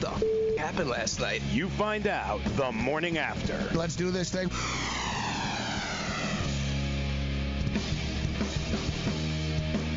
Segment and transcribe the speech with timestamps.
[0.00, 0.22] the f-
[0.58, 1.42] happened last night?
[1.52, 3.56] You find out the morning after.
[3.76, 4.50] Let's do this thing.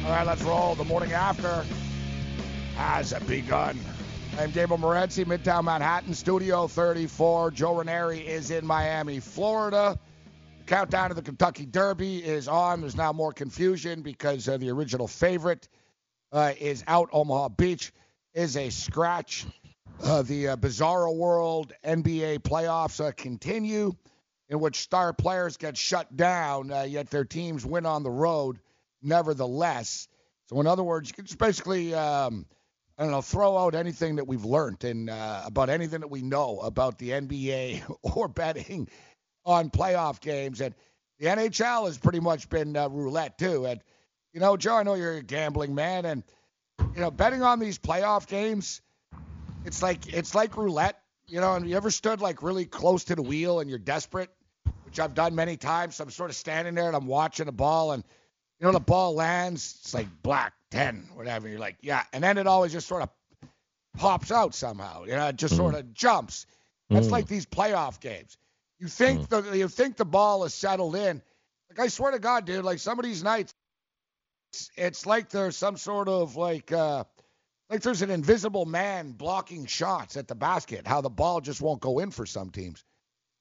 [0.05, 0.75] All right, let's roll.
[0.75, 1.65] The morning after
[2.75, 3.79] has begun.
[4.37, 7.51] I'm Gabriel Morency, Midtown Manhattan, Studio 34.
[7.51, 9.97] Joe Ranieri is in Miami, Florida.
[10.59, 12.81] The countdown to the Kentucky Derby is on.
[12.81, 15.69] There's now more confusion because uh, the original favorite
[16.31, 17.09] uh, is out.
[17.13, 17.93] Omaha Beach
[18.33, 19.45] is a scratch.
[20.03, 23.93] Uh, the uh, Bizarro World NBA playoffs uh, continue,
[24.49, 28.59] in which star players get shut down, uh, yet their teams win on the road
[29.01, 30.09] nevertheless.
[30.47, 32.45] So, in other words, you can just basically, um,
[32.97, 36.21] I don't know, throw out anything that we've learned and uh, about anything that we
[36.21, 38.89] know about the NBA or betting
[39.45, 40.59] on playoff games.
[40.59, 40.75] And
[41.17, 43.67] the NHL has pretty much been uh, roulette too.
[43.67, 43.79] And
[44.33, 46.23] you know, Joe, I know you're a gambling man, and
[46.93, 48.81] you know, betting on these playoff games,
[49.65, 50.99] it's like it's like roulette.
[51.25, 54.29] You know, and you ever stood like really close to the wheel and you're desperate,
[54.85, 55.95] which I've done many times.
[55.95, 58.03] So I'm sort of standing there and I'm watching the ball and
[58.63, 61.49] you know, the ball lands, it's like black, 10, whatever.
[61.49, 62.03] You're like, yeah.
[62.13, 63.09] And then it always just sort of
[63.97, 65.03] pops out somehow.
[65.03, 65.57] You know, it just mm.
[65.57, 66.45] sort of jumps.
[66.89, 67.11] That's mm.
[67.11, 68.37] like these playoff games.
[68.79, 69.29] You think mm.
[69.29, 71.21] the you think the ball is settled in.
[71.69, 73.53] Like I swear to God, dude, like some of these nights,
[74.51, 77.03] it's, it's like there's some sort of like uh
[77.73, 80.85] like there's an invisible man blocking shots at the basket.
[80.85, 82.85] How the ball just won't go in for some teams.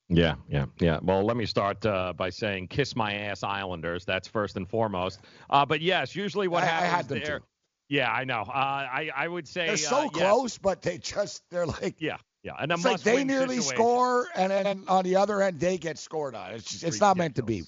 [0.09, 0.99] Yeah, yeah, yeah.
[1.03, 5.21] Well, let me start uh, by saying "kiss my ass, Islanders." That's first and foremost.
[5.51, 7.39] Uh, but yes, usually what I, happens I there.
[7.41, 7.45] too.
[7.91, 8.41] Yeah, I know.
[8.41, 10.59] Uh, I I would say they're so uh, close, yes.
[10.59, 13.77] but they just they're like yeah, yeah, and it's like they nearly situation.
[13.77, 16.53] score, and then on the other end they get scored on.
[16.53, 17.65] It's just, it's not meant to be.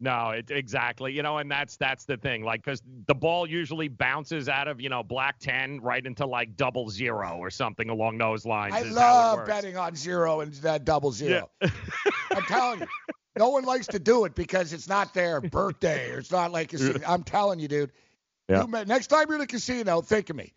[0.00, 1.12] No, it, exactly.
[1.12, 2.44] You know, and that's that's the thing.
[2.44, 6.56] Like, because the ball usually bounces out of you know black ten right into like
[6.56, 8.74] double zero or something along those lines.
[8.74, 11.50] I love betting on zero and that double zero.
[11.60, 11.70] Yeah.
[12.32, 12.86] I'm telling you,
[13.36, 16.72] no one likes to do it because it's not their birthday or it's not like
[17.06, 17.92] I'm telling you, dude.
[18.48, 18.62] Yeah.
[18.64, 20.52] You, next time you're in a casino, think of me.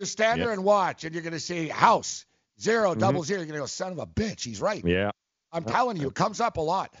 [0.00, 0.44] Just stand Yeah.
[0.46, 2.26] there and watch, and you're gonna see house
[2.60, 2.98] zero, Mhm.
[2.98, 3.40] double zero.
[3.40, 4.84] You're gonna go, son of a bitch, he's right.
[4.84, 5.10] Yeah.
[5.50, 6.94] I'm telling you, it comes up a lot.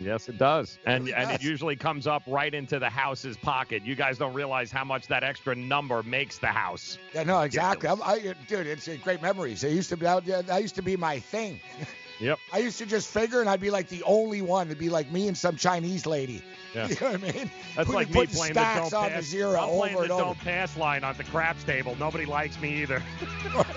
[0.00, 0.78] Yes, it does.
[0.86, 3.84] And really and it usually comes up right into the house's pocket.
[3.84, 6.98] You guys don't realize how much that extra number makes the house.
[7.14, 7.88] Yeah, no, exactly.
[7.88, 9.64] I'm, I, dude, it's great memories.
[9.64, 11.60] It used to be, that that used to be my thing.
[12.20, 12.38] Yep.
[12.52, 14.68] I used to just figure, and I'd be like the only one.
[14.68, 16.42] It'd be like me and some Chinese lady.
[16.72, 16.86] Yeah.
[16.88, 17.50] You know what I mean?
[17.76, 19.20] That's Who'd like me putting playing the don't on pass.
[19.20, 21.96] the zero I'm playing over the don't pass line on the craps table.
[21.98, 23.02] Nobody likes me either.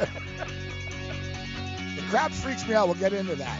[1.95, 2.87] The craps freaks me out.
[2.87, 3.59] We'll get into that.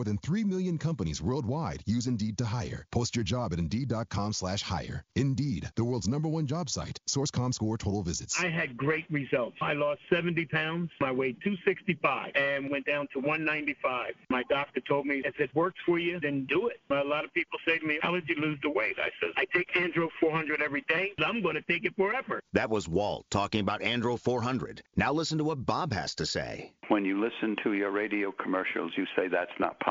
[0.01, 2.87] More than 3 million companies worldwide use Indeed to hire.
[2.91, 5.05] Post your job at Indeed.com slash hire.
[5.15, 6.99] Indeed, the world's number one job site.
[7.05, 8.41] Source.comScore total visits.
[8.41, 9.57] I had great results.
[9.61, 10.89] I lost 70 pounds.
[11.03, 14.15] I weighed 265 and went down to 195.
[14.31, 16.79] My doctor told me, if it works for you, then do it.
[16.89, 18.95] A lot of people say to me, how did you lose the weight?
[18.97, 21.11] I said, I take Andro 400 every day.
[21.23, 22.41] I'm going to take it forever.
[22.53, 24.81] That was Walt talking about Andro 400.
[24.95, 26.73] Now listen to what Bob has to say.
[26.87, 29.90] When you listen to your radio commercials, you say that's not possible,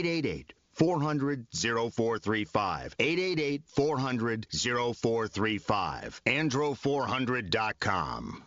[0.00, 2.96] 888 400 0435.
[2.98, 6.22] 888 400 0435.
[6.24, 8.42] Andro400.com.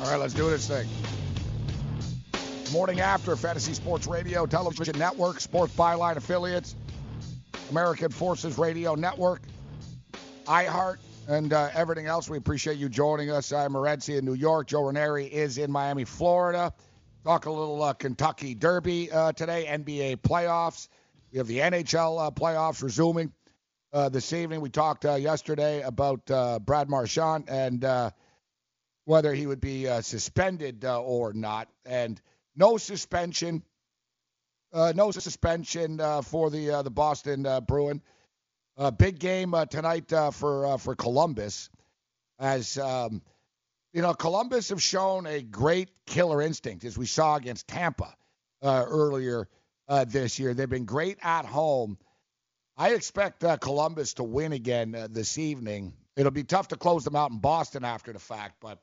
[0.00, 0.88] All right, let's do this thing.
[2.72, 6.74] Morning after Fantasy Sports Radio, Television Network, Sports Byline affiliates,
[7.70, 9.42] American Forces Radio Network,
[10.44, 10.96] iHeart,
[11.28, 12.28] and uh, everything else.
[12.28, 13.52] We appreciate you joining us.
[13.52, 14.68] I'm Morency in New York.
[14.68, 16.72] Joe Ranieri is in Miami, Florida.
[17.24, 20.88] Talk a little uh, Kentucky Derby uh, today, NBA playoffs.
[21.32, 23.32] We have the NHL uh, playoffs resuming
[23.92, 24.60] uh, this evening.
[24.60, 26.26] We talked uh, yesterday about
[26.64, 28.12] Brad Marchand and
[29.04, 31.68] whether he would be suspended or not.
[31.86, 32.20] And
[32.56, 33.62] no suspension.
[34.72, 38.02] no suspension for the the Boston Bruin.
[38.76, 41.70] Uh, big game uh, tonight uh, for uh, for Columbus,
[42.40, 43.22] as um,
[43.92, 48.12] you know, Columbus have shown a great killer instinct, as we saw against Tampa
[48.62, 49.48] uh, earlier
[49.86, 50.54] uh, this year.
[50.54, 51.98] They've been great at home.
[52.76, 55.92] I expect Columbus to win again this evening.
[56.16, 58.80] It'll be tough to close them out in Boston after the fact, but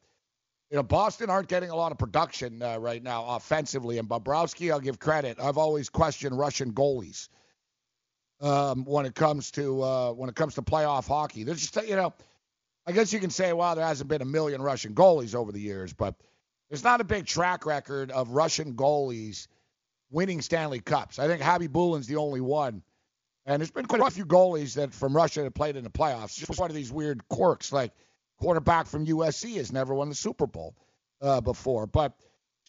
[0.70, 3.98] you know, Boston aren't getting a lot of production right now offensively.
[3.98, 5.38] And Bobrovsky, I'll give credit.
[5.42, 7.28] I've always questioned Russian goalies
[8.42, 11.44] um, when it comes to uh, when it comes to playoff hockey.
[11.44, 12.14] There's just you know,
[12.86, 15.62] I guess you can say, well, there hasn't been a million Russian goalies over the
[15.62, 16.16] years, but
[16.70, 19.48] there's not a big track record of Russian goalies
[20.10, 21.20] winning Stanley Cups.
[21.20, 22.82] I think Khabibulin's the only one.
[23.46, 26.38] And there's been quite a few goalies that from Russia that played in the playoffs.
[26.38, 27.92] Just one of these weird quirks, like
[28.40, 30.76] quarterback from USC has never won the Super Bowl
[31.22, 31.88] uh, before.
[31.88, 32.14] But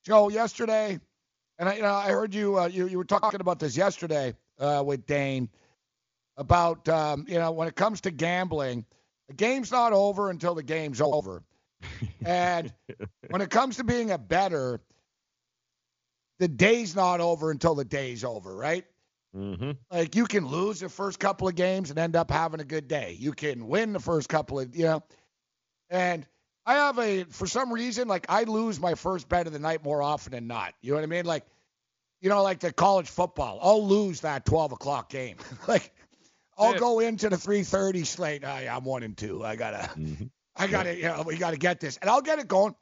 [0.05, 0.99] Joe, yesterday,
[1.59, 4.35] and I, you know, I heard you, uh, you you were talking about this yesterday
[4.59, 5.51] uh, with Dane
[6.37, 8.85] about um, you know when it comes to gambling,
[9.29, 11.43] the game's not over until the game's over,
[12.25, 12.73] and
[13.29, 14.81] when it comes to being a bettor,
[16.39, 18.85] the day's not over until the day's over, right?
[19.37, 19.73] Mm-hmm.
[19.91, 22.87] Like you can lose the first couple of games and end up having a good
[22.87, 23.17] day.
[23.19, 25.03] You can win the first couple of you know,
[25.89, 26.27] and
[26.67, 29.85] I have a for some reason like I lose my first bet of the night
[29.85, 30.75] more often than not.
[30.81, 31.25] You know what I mean?
[31.25, 31.45] Like,
[32.21, 35.37] you know, like the college football, I'll lose that 12 o'clock game.
[35.69, 35.93] like
[36.63, 38.45] I'll go into the 3:30 slate.
[38.45, 39.45] I, I'm one and two.
[39.45, 40.25] I gotta, mm-hmm.
[40.57, 42.75] I gotta, you know, we gotta get this, and I'll get it going.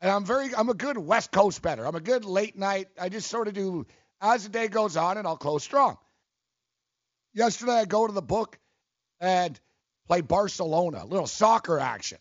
[0.00, 1.86] And I'm very, I'm a good West Coast bettor.
[1.86, 2.88] I'm a good late night.
[3.00, 3.86] I just sort of do
[4.20, 5.96] as the day goes on, and I'll close strong.
[7.34, 8.58] Yesterday, I go to the book
[9.20, 9.58] and
[10.06, 12.18] play Barcelona, a little soccer action.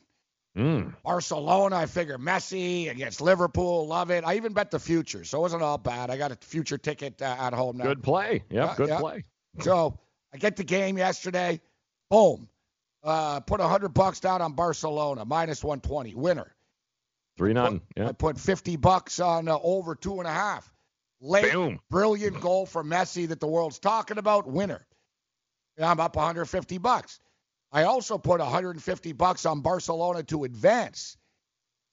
[0.57, 0.93] Mm.
[1.03, 4.23] Barcelona, I figure Messi against Liverpool, love it.
[4.25, 6.09] I even bet the future, so it wasn't all bad.
[6.09, 7.83] I got a future ticket uh, at home now.
[7.83, 8.43] Good play.
[8.49, 8.99] Yep, Yeah, good yeah.
[8.99, 9.25] play.
[9.59, 9.99] So
[10.35, 11.61] I get the game yesterday.
[12.09, 12.49] Boom.
[13.01, 16.53] Uh, put a hundred bucks down on Barcelona, minus 120, winner.
[17.37, 17.79] Three none.
[17.97, 20.69] I put 50 bucks on uh, over two and a half.
[21.21, 21.79] Late, Boom.
[21.89, 24.85] brilliant goal for Messi that the world's talking about, winner.
[25.77, 27.21] And I'm up 150 bucks.
[27.71, 31.15] I also put 150 bucks on Barcelona to advance.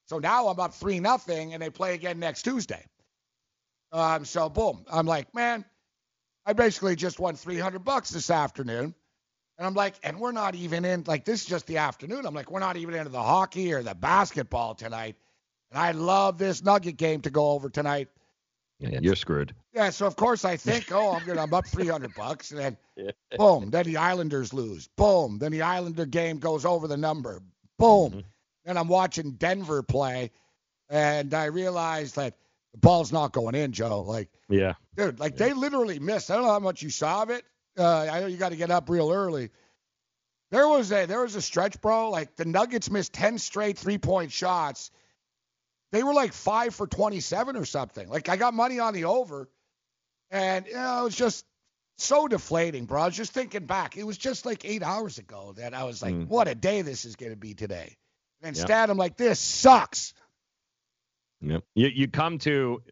[0.07, 2.85] So now I'm up three nothing, and they play again next Tuesday.
[3.93, 5.65] Um, so boom, I'm like, man,
[6.45, 8.95] I basically just won 300 bucks this afternoon.
[9.59, 12.27] And I'm like, and we're not even in, like, this is just the afternoon.
[12.27, 15.17] I'm like, we're not even into the hockey or the basketball tonight.
[15.71, 18.09] And I love this Nugget game to go over tonight.
[18.79, 19.55] Yeah, You're screwed.
[19.73, 22.61] Yeah, so of course I think, oh, I'm gonna, I'm up 300 bucks, and
[22.97, 24.89] then boom, then the Islanders lose.
[24.97, 27.41] Boom, then the Islander game goes over the number.
[27.79, 28.21] Boom, mm-hmm.
[28.65, 30.33] then I'm watching Denver play,
[30.91, 32.35] and I realize that
[32.73, 34.03] the ball's not going in, Joe.
[34.03, 34.75] Like, Yeah.
[34.97, 36.31] dude, like they literally missed.
[36.31, 37.45] I don't know how much you saw of it.
[37.79, 39.51] Uh, I know you got to get up real early.
[40.51, 42.11] There was a there was a stretch, bro.
[42.11, 44.91] Like the Nuggets missed ten straight three point shots.
[45.93, 48.09] They were like five for twenty seven or something.
[48.09, 49.49] Like I got money on the over,
[50.31, 51.47] and you know it was just
[51.97, 53.01] so deflating, bro.
[53.03, 53.97] I was just thinking back.
[53.97, 56.29] It was just like eight hours ago that I was like, Mm.
[56.29, 57.97] what a day this is going to be today.
[58.43, 58.61] And Yeah.
[58.63, 60.13] instead, I'm like, this sucks.
[61.43, 61.65] Yep.
[61.75, 62.83] You you come to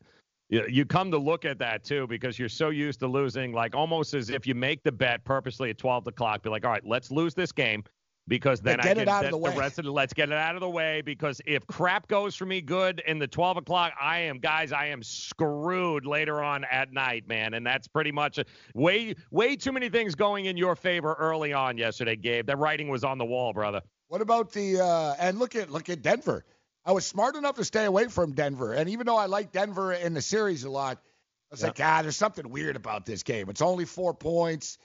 [0.48, 3.74] you you come to look at that too because you're so used to losing, like
[3.74, 6.42] almost as if you make the bet purposely at 12 o'clock.
[6.42, 7.84] Be like, all right, let's lose this game
[8.30, 10.60] because then I can of then the rest of the let's get it out of
[10.60, 14.38] the way because if crap goes for me good in the 12 o'clock, I am
[14.38, 18.48] guys, I am screwed later on at night, man, and that's pretty much it.
[18.74, 22.46] way way too many things going in your favor early on yesterday, Gabe.
[22.46, 23.80] That writing was on the wall, brother.
[24.08, 26.44] What about the uh, and look at look at Denver.
[26.84, 29.92] I was smart enough to stay away from Denver, and even though I like Denver
[29.92, 31.66] in the series a lot, I was Yeah.
[31.68, 33.48] like, ah, there's something weird about this game.
[33.50, 34.78] It's only four points.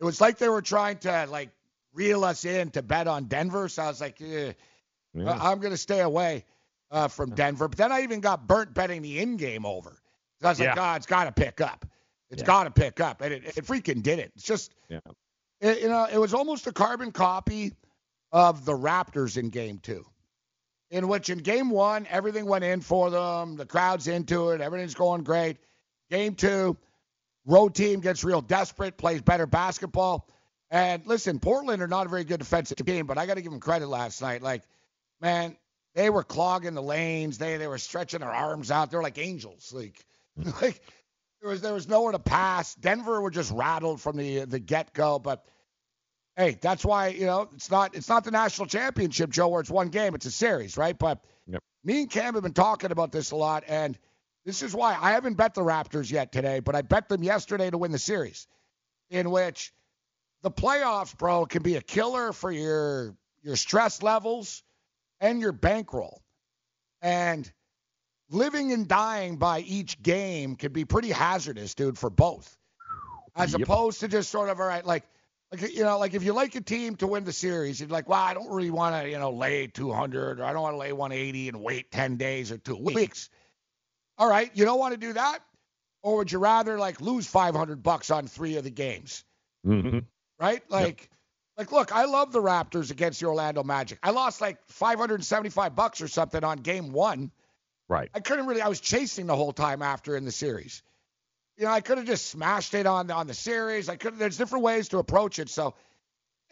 [0.00, 1.50] It was like they were trying to like
[1.92, 4.52] reel us in to bet on Denver, so I was like, eh,
[5.14, 5.38] Yeah.
[5.40, 6.44] I'm gonna stay away
[6.90, 7.68] uh, from Denver.
[7.68, 9.98] But then I even got burnt betting the in-game over.
[10.40, 10.74] So I was like, Yeah.
[10.74, 11.86] God, it's got to pick up.
[12.30, 14.32] It's got to pick up, and it, it freaking did it.
[14.36, 15.00] It's just Yeah.
[15.60, 17.72] it, you know, it was almost a carbon copy
[18.32, 20.06] of the Raptors in game two,
[20.92, 23.56] in which in game one, everything went in for them.
[23.56, 24.60] The crowd's into it.
[24.60, 25.56] Everything's going great.
[26.10, 26.76] Game two,
[27.46, 30.28] road team gets real desperate, plays better basketball.
[30.70, 33.50] And listen, Portland are not a very good defensive team, but I got to give
[33.50, 34.42] them credit last night.
[34.42, 34.62] Like,
[35.18, 35.56] man,
[35.94, 37.38] they were clogging the lanes.
[37.38, 38.90] They they were stretching their arms out.
[38.90, 39.72] They're like angels.
[39.74, 40.04] Like,
[40.62, 40.78] like
[41.40, 42.74] there was there was nowhere to pass.
[42.74, 45.18] Denver were just rattled from the the get go.
[45.18, 45.42] But
[46.42, 49.70] hey, that's why you know it's not it's not the national championship, Joe, where it's
[49.70, 50.14] one game.
[50.14, 50.98] It's a series, right?
[50.98, 51.62] But Yep.
[51.84, 53.98] me and Cam have been talking about this a lot, and
[54.44, 57.70] this is why I haven't bet the Raptors yet today, but I bet them yesterday
[57.70, 58.46] to win the series,
[59.10, 59.72] in which
[60.42, 64.62] the playoffs, bro, can be a killer for your your stress levels
[65.20, 66.22] and your bankroll.
[67.00, 67.50] And
[68.30, 72.56] living and dying by each game can be pretty hazardous, dude, for both.
[73.34, 73.62] As Yep.
[73.62, 75.04] opposed to just sort of all right, like
[75.52, 78.08] like you know, like if you like a team to win the series, you're like,
[78.08, 80.78] well, I don't really want to, you know, lay 200 or I don't want to
[80.78, 83.28] lay 180 and wait 10 days or two weeks.
[84.18, 85.40] All right, you don't want to do that,
[86.02, 89.24] or would you rather like lose 500 bucks on three of the games?
[89.66, 90.00] Mm-hmm.
[90.40, 90.62] right?
[90.68, 91.08] Like,
[91.56, 93.98] like, look, I love the Raptors against the Orlando Magic.
[94.02, 97.30] I lost like 575 bucks or something on game one.
[97.88, 98.10] Right.
[98.14, 98.62] I couldn't really.
[98.62, 100.82] I was chasing the whole time after in the series.
[101.56, 103.88] You know, I could have just smashed it on on the series.
[103.88, 104.18] I could.
[104.18, 105.48] There's different ways to approach it.
[105.50, 105.74] So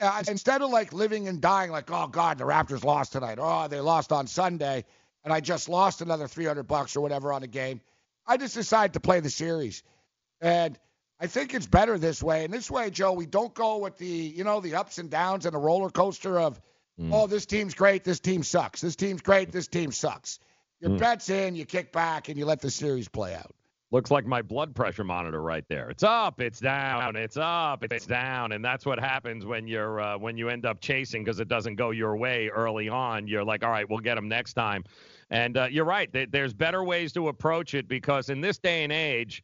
[0.00, 3.38] uh, instead of like living and dying, like, oh God, the Raptors lost tonight.
[3.40, 4.84] Oh, they lost on Sunday,
[5.24, 7.80] and I just lost another 300 bucks or whatever on the game.
[8.26, 9.82] I just decided to play the series,
[10.40, 10.78] and
[11.18, 12.44] I think it's better this way.
[12.44, 15.46] And this way, Joe, we don't go with the you know the ups and downs
[15.46, 16.60] and the roller coaster of,
[17.12, 18.80] oh, this team's great, this team sucks.
[18.82, 20.38] This team's great, this team sucks.
[20.80, 20.98] Your Mm.
[20.98, 23.54] bet's in, you kick back, and you let the series play out.
[23.92, 25.90] Looks like my blood pressure monitor right there.
[25.90, 30.16] It's up, it's down, it's up, it's down, and that's what happens when you're uh,
[30.16, 33.26] when you end up chasing because it doesn't go your way early on.
[33.26, 34.84] You're like, all right, we'll get them next time.
[35.30, 36.12] And uh, you're right.
[36.12, 39.42] There- There's better ways to approach it because in this day and age,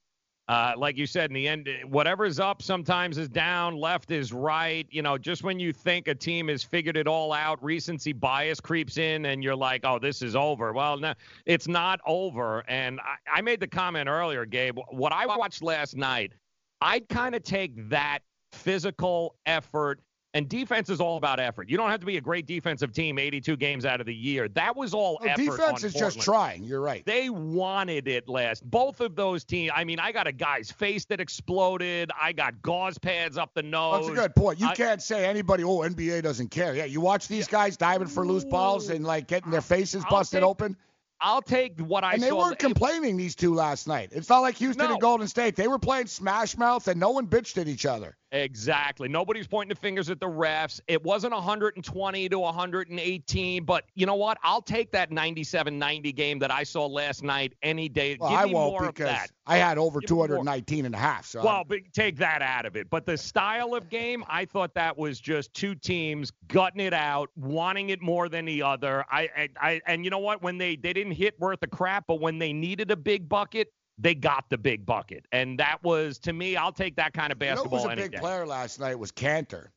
[0.49, 4.87] uh, like you said, in the end, whatever's up sometimes is down, left is right.
[4.91, 8.61] You know, just when you think a team has figured it all out, recency bias
[8.61, 10.73] creeps in, and you're like, oh, this is over.
[10.73, 11.15] Well, no,
[11.47, 12.63] it's not over.
[12.69, 14.79] And I, I made the comment earlier, Gabe.
[14.91, 16.33] What I watched last night,
[16.81, 18.21] I'd kind of take that
[18.53, 20.01] physical effort.
[20.37, 21.71] And defense is all about effort.
[21.71, 24.49] You don't have to be a great defensive team 82 games out of the year.
[24.51, 25.43] That was all Well, effort.
[25.57, 26.63] defense is just trying.
[26.63, 27.03] You're right.
[27.07, 28.69] They wanted it last.
[28.71, 29.73] Both of those teams.
[29.75, 32.11] I mean, I got a guy's face that exploded.
[32.21, 34.07] I got gauze pads up the nose.
[34.07, 34.61] That's a good point.
[34.61, 36.75] You I- can't say anybody, oh, NBA doesn't care.
[36.75, 40.11] Yeah, you watch these guys diving for loose balls and like getting their faces I'll
[40.11, 40.77] busted take- open.
[41.19, 42.15] I'll take what I saw.
[42.17, 44.11] and they weren't complaining these two last night.
[44.13, 44.93] It's not like Houston No.
[44.93, 45.57] and Golden State.
[45.57, 48.19] They were playing smash mouth and no one bitched at each other.
[48.43, 49.09] Exactly.
[49.09, 50.81] Nobody's pointing the fingers at the refs.
[50.89, 54.39] It wasn't 120 to 118, but you know what?
[54.43, 58.17] I'll take that 97-90 game that I saw last night any day.
[58.21, 59.31] Well, Give I won't more of because that.
[59.47, 61.27] I had over Give 219 and a half.
[61.27, 62.91] So Well, take that out of it.
[62.91, 67.31] But the style of game, I thought that was just two teams gutting it out,
[67.37, 69.05] wanting it more than the other.
[69.11, 70.43] I, I, I and you know what?
[70.43, 73.73] When they they didn't hit worth a crap, but when they needed a big bucket,
[73.99, 76.57] they got the big bucket, and that was to me.
[76.57, 77.81] I'll take that kind of basketball.
[77.81, 78.19] you know who was a big day.
[78.19, 79.69] player last night was Kanter.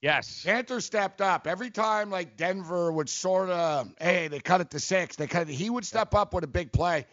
[0.00, 0.44] Yes.
[0.46, 2.10] Kanter stepped up every time.
[2.10, 5.16] Like Denver would sort of, hey, they cut it to six.
[5.16, 5.54] They cut it.
[5.54, 7.06] He would step up with a big play.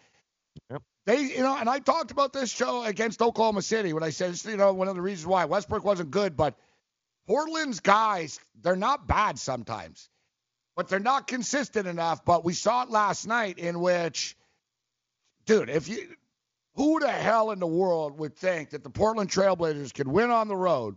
[0.70, 0.82] Yep.
[1.04, 4.40] They, you know, and I talked about this show against Oklahoma City when I said,
[4.44, 6.54] you know, one of the reasons why Westbrook wasn't good, but
[7.26, 10.08] Portland's guys, they're not bad sometimes,
[10.76, 12.24] but they're not consistent enough.
[12.24, 14.36] But we saw it last night in which,
[15.44, 16.08] dude, if you,
[16.76, 20.46] who the hell in the world would think that the Portland Trailblazers could win on
[20.48, 20.96] the road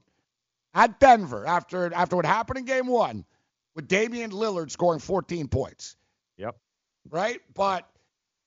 [0.73, 3.25] at Denver after after what happened in Game One,
[3.75, 5.95] with Damian Lillard scoring 14 points?
[6.37, 6.55] Yep.
[7.09, 7.89] Right, but.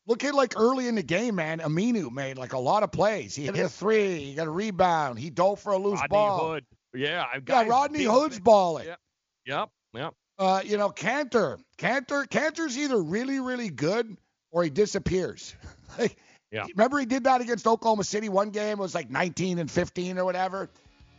[0.08, 1.60] Look at like early in the game, man.
[1.60, 3.36] Aminu made like a lot of plays.
[3.36, 6.52] He hit a three, he got a rebound, he dove for a loose Rodney ball.
[6.54, 6.64] Hood.
[6.92, 8.86] Yeah, I've got Yeah, Rodney Hood's balling.
[8.86, 8.98] Yep.
[9.46, 9.68] Yep.
[9.94, 10.14] Yep.
[10.38, 14.16] Uh, you know, Kanter, Kanter, Kanter's either really, really good
[14.50, 15.54] or he disappears.
[15.98, 16.16] like,
[16.52, 16.66] Yeah.
[16.76, 18.28] remember he did that against Oklahoma City.
[18.28, 20.68] One game it was like 19 and 15 or whatever.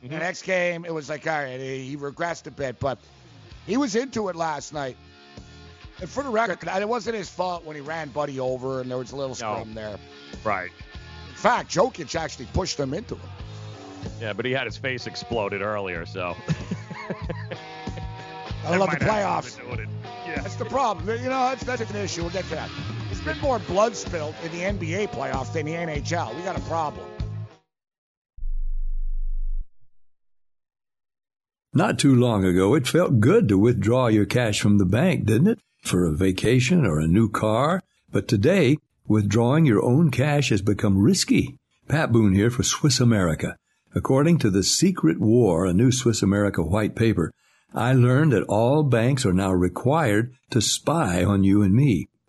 [0.03, 0.13] Mm-hmm.
[0.13, 2.99] The next game it was like, all right, he regressed a bit, but
[3.65, 4.95] he was into it last night.
[5.99, 8.97] And for the record, it wasn't his fault when he ran Buddy over and there
[8.97, 9.97] was a little scrum there.
[10.43, 10.71] Right.
[11.29, 13.29] In fact, Jokic actually pushed him into him.
[14.21, 16.35] Yeah, but he had his face exploded earlier, so.
[18.65, 19.49] I love the playoffs.
[19.49, 19.89] something to do with it.
[20.25, 20.41] Yeah.
[20.41, 21.07] That's the problem.
[21.09, 22.21] You know, that's that's an issue.
[22.21, 22.69] We'll get to that.
[23.13, 26.35] There's been more blood spilled in the NBA playoffs than the NHL.
[26.35, 27.05] We got a problem.
[31.75, 35.45] Not too long ago, it felt good to withdraw your cash from the bank, didn't
[35.45, 35.59] it?
[35.83, 37.83] For a vacation or a new car.
[38.09, 38.77] But today,
[39.07, 41.59] withdrawing your own cash has become risky.
[41.87, 43.57] Pat Boone here for Swiss America.
[43.93, 47.31] According to The Secret War, a new Swiss America white paper,
[47.75, 52.07] I learned that all banks are now required to spy on you and me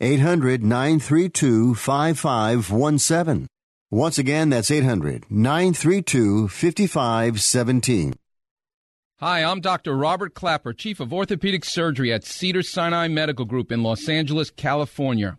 [0.00, 3.46] 800 932 5517.
[3.90, 8.12] Once again, that's 800 932 5517.
[9.18, 9.96] Hi, I'm Dr.
[9.96, 15.38] Robert Klapper, Chief of Orthopedic Surgery at Cedars-Sinai Medical Group in Los Angeles, California.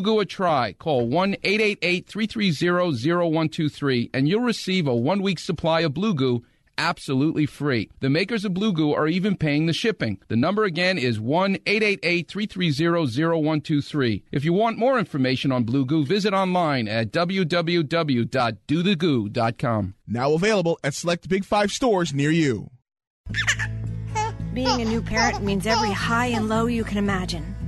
[0.00, 0.74] Goo a try.
[0.74, 6.44] Call 1 888 330 0123 and you'll receive a one week supply of Blue Goo
[6.78, 7.90] absolutely free.
[8.00, 10.18] The makers of Blue Goo are even paying the shipping.
[10.28, 14.24] The number again is 1 888 330 0123.
[14.32, 19.94] If you want more information on Blue Goo, visit online at www.dothegoo.com.
[20.06, 22.70] Now available at select Big Five stores near you.
[24.54, 27.55] Being a new parent means every high and low you can imagine.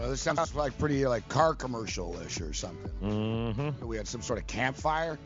[0.00, 2.90] uh, this sounds like pretty like car commercial-ish or something.
[3.02, 3.86] Mm-hmm.
[3.86, 5.18] We had some sort of campfire.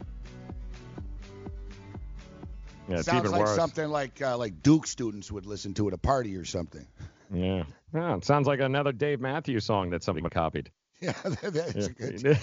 [2.89, 3.55] Yeah, it's sounds even like worse.
[3.57, 6.87] something like uh, like Duke students would listen to at a party or something.
[7.33, 7.63] Yeah.
[7.95, 8.17] yeah.
[8.17, 10.71] It sounds like another Dave Matthews song that somebody copied.
[11.03, 11.89] Yeah, that's, Yeah.
[11.97, 12.39] good.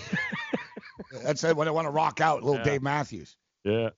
[1.24, 2.72] that's it when I want to rock out, a little Yeah.
[2.72, 3.36] Dave Matthews.
[3.64, 3.90] Yeah.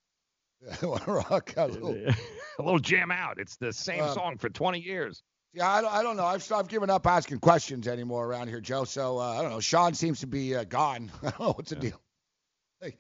[0.82, 1.70] I want to rock out.
[1.70, 3.40] A little, a little jam out.
[3.40, 5.24] It's the same Uh, song for 20 years.
[5.54, 6.26] Yeah, I don't, I don't know.
[6.26, 8.84] I've, I've given up asking questions anymore around here, Joe.
[8.84, 9.60] So uh, I don't know.
[9.60, 11.12] Sean seems to be uh, gone.
[11.24, 12.00] I don't know what's the deal.
[12.82, 12.98] Like,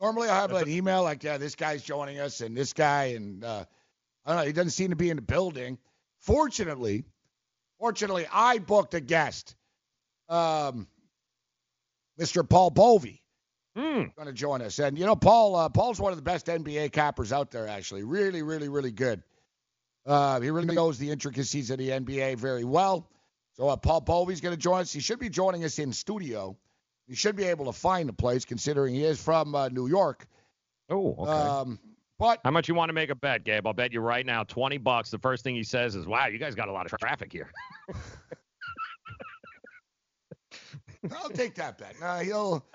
[0.00, 3.44] normally I have an email like, yeah, this guy's joining us and this guy, and
[3.44, 3.64] uh,
[4.24, 4.46] I don't know.
[4.46, 5.78] He doesn't seem to be in the building.
[6.20, 7.04] Fortunately,
[7.78, 9.54] fortunately, I booked a guest,
[10.28, 10.88] um,
[12.18, 12.48] Mr.
[12.48, 13.20] Paul Bovi.
[13.76, 14.14] Mm.
[14.16, 15.54] Going to join us, and you know, Paul.
[15.54, 17.68] Uh, Paul's one of the best NBA cappers out there.
[17.68, 19.22] Actually, really, really, really good.
[20.06, 23.10] Uh, he really knows the intricacies of the NBA very well.
[23.54, 24.92] So uh, Paul Bovi's going to join us.
[24.92, 26.56] He should be joining us in studio.
[27.08, 30.26] He should be able to find the place, considering he is from uh, New York.
[30.90, 31.30] Oh, okay.
[31.30, 31.78] Um,
[32.18, 33.66] but How much you want to make a bet, Gabe?
[33.66, 35.10] I'll bet you right now 20 bucks.
[35.10, 37.50] The first thing he says is, "Wow, you guys got a lot of traffic here."
[41.14, 41.94] I'll take that bet.
[42.00, 42.64] No, he'll.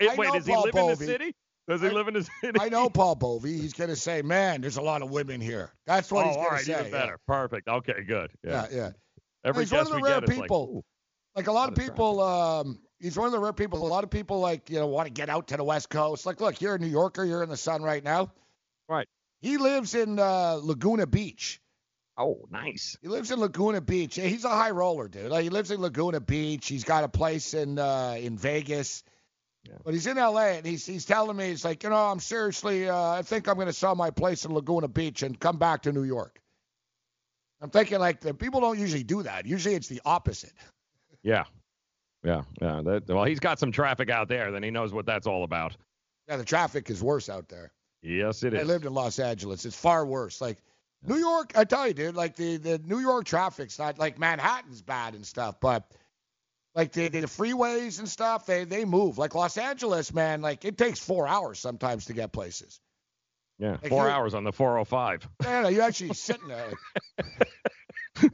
[0.00, 1.34] Eh, I Wait, does he Paul live in the city?
[1.68, 2.58] Does he I- live in the city?
[2.58, 3.60] I know Paul Bovi.
[3.60, 6.36] He's going to say, "Man, there's a lot of women here." That's what oh, he's
[6.36, 6.80] going right, to say.
[6.80, 7.18] even better.
[7.26, 7.68] Perfect.
[7.68, 8.30] Okay, good.
[8.42, 8.66] Yeah, Yeah.
[8.70, 8.76] yeah.
[8.76, 8.90] yeah.
[9.44, 10.84] Every he's one of the rare is like, people.
[11.36, 13.86] Like a lot of people, um, he's one of the rare people.
[13.86, 16.26] A lot of people like you know want to get out to the West Coast.
[16.26, 17.24] Like, look, you're a New Yorker.
[17.24, 18.32] You're in the sun right now.
[18.88, 19.06] Right.
[19.40, 21.60] He lives in uh, Laguna Beach.
[22.16, 22.96] Oh, nice.
[23.00, 24.16] He lives in Laguna Beach.
[24.16, 25.30] He's a high roller, dude.
[25.30, 26.66] Like, he lives in Laguna Beach.
[26.66, 29.04] He's got a place in uh, in Vegas.
[29.84, 32.88] But he's in LA and he's he's telling me he's like, you know, I'm seriously
[32.88, 35.82] uh, I think I'm going to sell my place in Laguna Beach and come back
[35.82, 36.40] to New York.
[37.60, 39.46] I'm thinking like the people don't usually do that.
[39.46, 40.52] Usually it's the opposite.
[41.22, 41.44] Yeah.
[42.24, 42.42] Yeah.
[42.60, 42.82] Yeah.
[42.82, 44.50] That, well, he's got some traffic out there.
[44.52, 45.76] Then he knows what that's all about.
[46.28, 47.72] Yeah, the traffic is worse out there.
[48.02, 48.68] Yes, it I is.
[48.68, 49.64] lived in Los Angeles.
[49.64, 50.40] It's far worse.
[50.40, 50.58] Like
[51.06, 54.82] New York, I tell you, dude, like the, the New York traffic's not like Manhattan's
[54.82, 55.90] bad and stuff, but
[56.78, 59.18] like the, the freeways and stuff, they they move.
[59.18, 62.80] Like Los Angeles, man, like it takes four hours sometimes to get places.
[63.58, 63.78] Yeah.
[63.82, 65.28] Like Four hours on the 405.
[65.42, 66.70] Man, are you actually sitting there.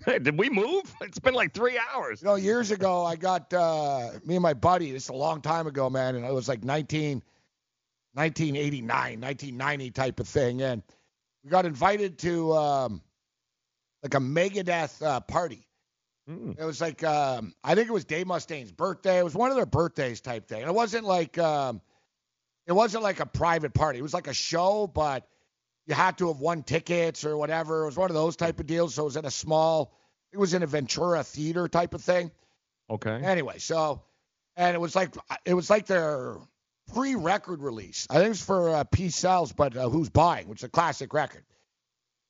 [0.04, 0.82] Hey, Did we move?
[1.00, 2.20] It's been like three hours.
[2.20, 4.92] You know, years ago, I got uh, me and my buddy.
[4.92, 7.22] This is a long time ago, man, and it was like 19,
[8.12, 10.82] 1989, 1990 type of thing, and
[11.42, 13.00] we got invited to um,
[14.02, 15.66] like a Megadeth uh, party.
[16.28, 16.58] Mm.
[16.58, 19.18] It was like um, I think it was Dave Mustaine's birthday.
[19.18, 20.62] It was one of their birthdays type thing.
[20.62, 21.80] And it wasn't like um,
[22.66, 23.98] it wasn't like a private party.
[23.98, 25.28] It was like a show, but
[25.86, 27.82] you had to have won tickets or whatever.
[27.82, 28.94] It was one of those type of deals.
[28.94, 29.94] So it was in a small.
[30.32, 32.30] It was in a Ventura theater type of thing.
[32.90, 33.20] Okay.
[33.22, 34.02] Anyway, so
[34.56, 36.36] and it was like it was like their
[36.92, 38.06] pre-record release.
[38.10, 41.12] I think it's for uh, Peace Sells, but uh, Who's Buying, which is a classic
[41.12, 41.44] record.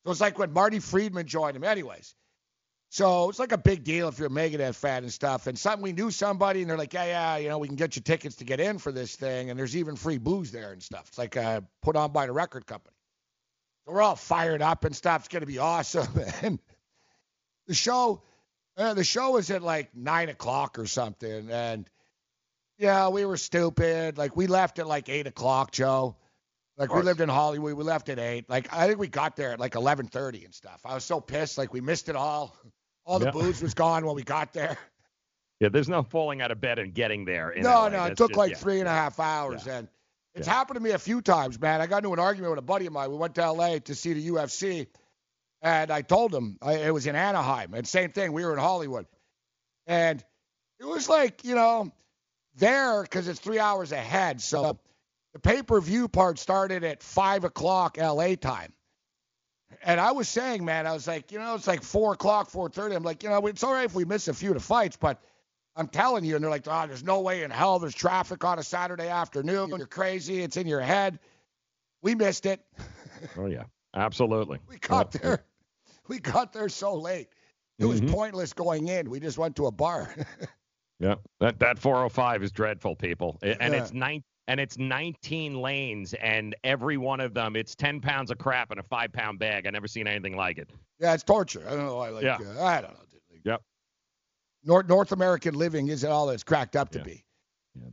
[0.04, 1.64] So it's like when Marty Friedman joined him.
[1.64, 2.14] Anyways,
[2.94, 5.48] so it's like a big deal if you're a Megadeth fan and stuff.
[5.48, 7.96] And some we knew somebody, and they're like, yeah, yeah, you know, we can get
[7.96, 10.80] you tickets to get in for this thing, and there's even free booze there and
[10.80, 11.06] stuff.
[11.08, 12.94] It's like uh, put on by the record company.
[13.84, 15.22] So we're all fired up and stuff.
[15.22, 16.06] It's gonna be awesome.
[16.42, 16.60] And
[17.66, 18.22] the show,
[18.76, 21.90] uh, the show was at like nine o'clock or something, and
[22.78, 24.18] yeah, we were stupid.
[24.18, 26.14] Like we left at like eight o'clock, Joe.
[26.78, 28.48] Like we lived in Hollywood, we left at eight.
[28.48, 30.80] Like I think we got there at like eleven thirty and stuff.
[30.84, 32.56] I was so pissed, like we missed it all.
[33.06, 33.30] All the Yeah.
[33.32, 34.78] booze was gone when we got there.
[35.60, 37.50] Yeah, there's no falling out of bed and getting there.
[37.50, 37.88] In no, LA.
[37.88, 38.56] no, it That's took just- like yeah.
[38.58, 39.86] three and a half hours, and
[40.34, 41.80] it's happened to me a few times, man.
[41.80, 43.08] I got into an argument with a buddy of mine.
[43.10, 44.88] We went to LA to see the UFC,
[45.62, 48.32] and I told him I, it was in Anaheim, and same thing.
[48.32, 49.06] We were in Hollywood,
[49.86, 50.22] and
[50.80, 51.92] it was like you know
[52.56, 54.42] there because it's three hours ahead.
[54.42, 54.80] So
[55.34, 58.72] the pay per view part started at five o'clock LA time.
[59.82, 62.68] And I was saying, man, I was like, you know, it's like four o'clock, four
[62.68, 62.94] thirty.
[62.94, 64.96] I'm like, you know, it's all right if we miss a few of the fights,
[64.96, 65.20] but
[65.76, 68.58] I'm telling you, and they're like, oh, there's no way in hell there's traffic on
[68.58, 69.70] a Saturday afternoon.
[69.76, 70.42] You're crazy.
[70.42, 71.18] It's in your head.
[72.02, 72.60] We missed it.
[73.38, 74.58] Oh yeah, absolutely.
[74.68, 75.44] We got there.
[76.08, 77.28] We got there so late.
[77.78, 78.10] It was Mhm.
[78.10, 79.08] pointless going in.
[79.08, 80.14] We just went to a bar.
[81.00, 83.80] Yeah, that that 405 is dreadful, people, and Yeah.
[83.80, 88.38] it's nine and it's 19 lanes, and every one of them, it's 10 pounds of
[88.38, 89.66] crap in a five pound bag.
[89.66, 90.70] I never seen anything like it.
[91.00, 91.64] yeah, it's torture.
[91.66, 91.98] I don't know.
[91.98, 92.24] I like.
[92.24, 92.38] Yeah.
[92.58, 92.98] Uh, I don't know.
[93.44, 93.62] Yep.
[94.64, 97.22] North North American living isn't all it's cracked up to be.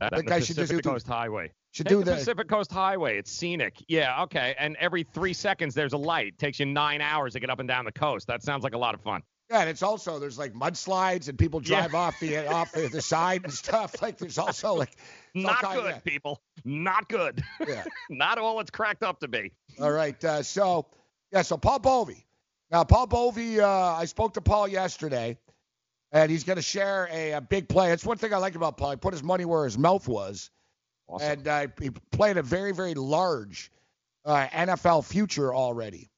[0.00, 1.50] That, I think the I should just Pacific do- Coast Highway.
[1.72, 3.18] should Take do the the- Pacific Coast Highway.
[3.18, 3.74] It's scenic.
[3.88, 4.54] Yeah, okay.
[4.58, 6.38] And every three seconds there's a light.
[6.38, 8.26] takes you nine hours to get up and down the coast.
[8.28, 9.22] That sounds like a lot of fun.
[9.52, 11.80] Yeah, and it's also there's like mudslides and people Yeah.
[11.86, 14.00] drive off the off the, the side and stuff.
[14.00, 14.96] Like there's also like
[15.34, 16.40] Not good, people.
[16.64, 17.44] Not good.
[17.68, 17.84] Yeah.
[18.10, 19.52] Not all it's cracked up to be.
[19.78, 20.22] All right.
[20.24, 20.86] Uh, so,
[21.32, 22.24] yeah, so Paul Bovi.
[22.70, 25.36] Now, Paul Bovi, uh, I spoke to Paul yesterday,
[26.12, 27.92] and he's going to share a, a big play.
[27.92, 28.92] It's one thing I like about Paul.
[28.92, 30.50] He put his money where his mouth was,
[31.20, 33.70] and uh, he played a very, very large
[34.24, 36.08] uh, NFL future already.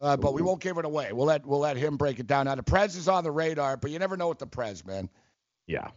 [0.00, 1.12] Uh, but we won't give it away.
[1.12, 2.46] We'll let we'll let him break it down.
[2.46, 5.08] Now the Prez is on the radar, but you never know with the Prez, man.
[5.66, 5.88] Yeah.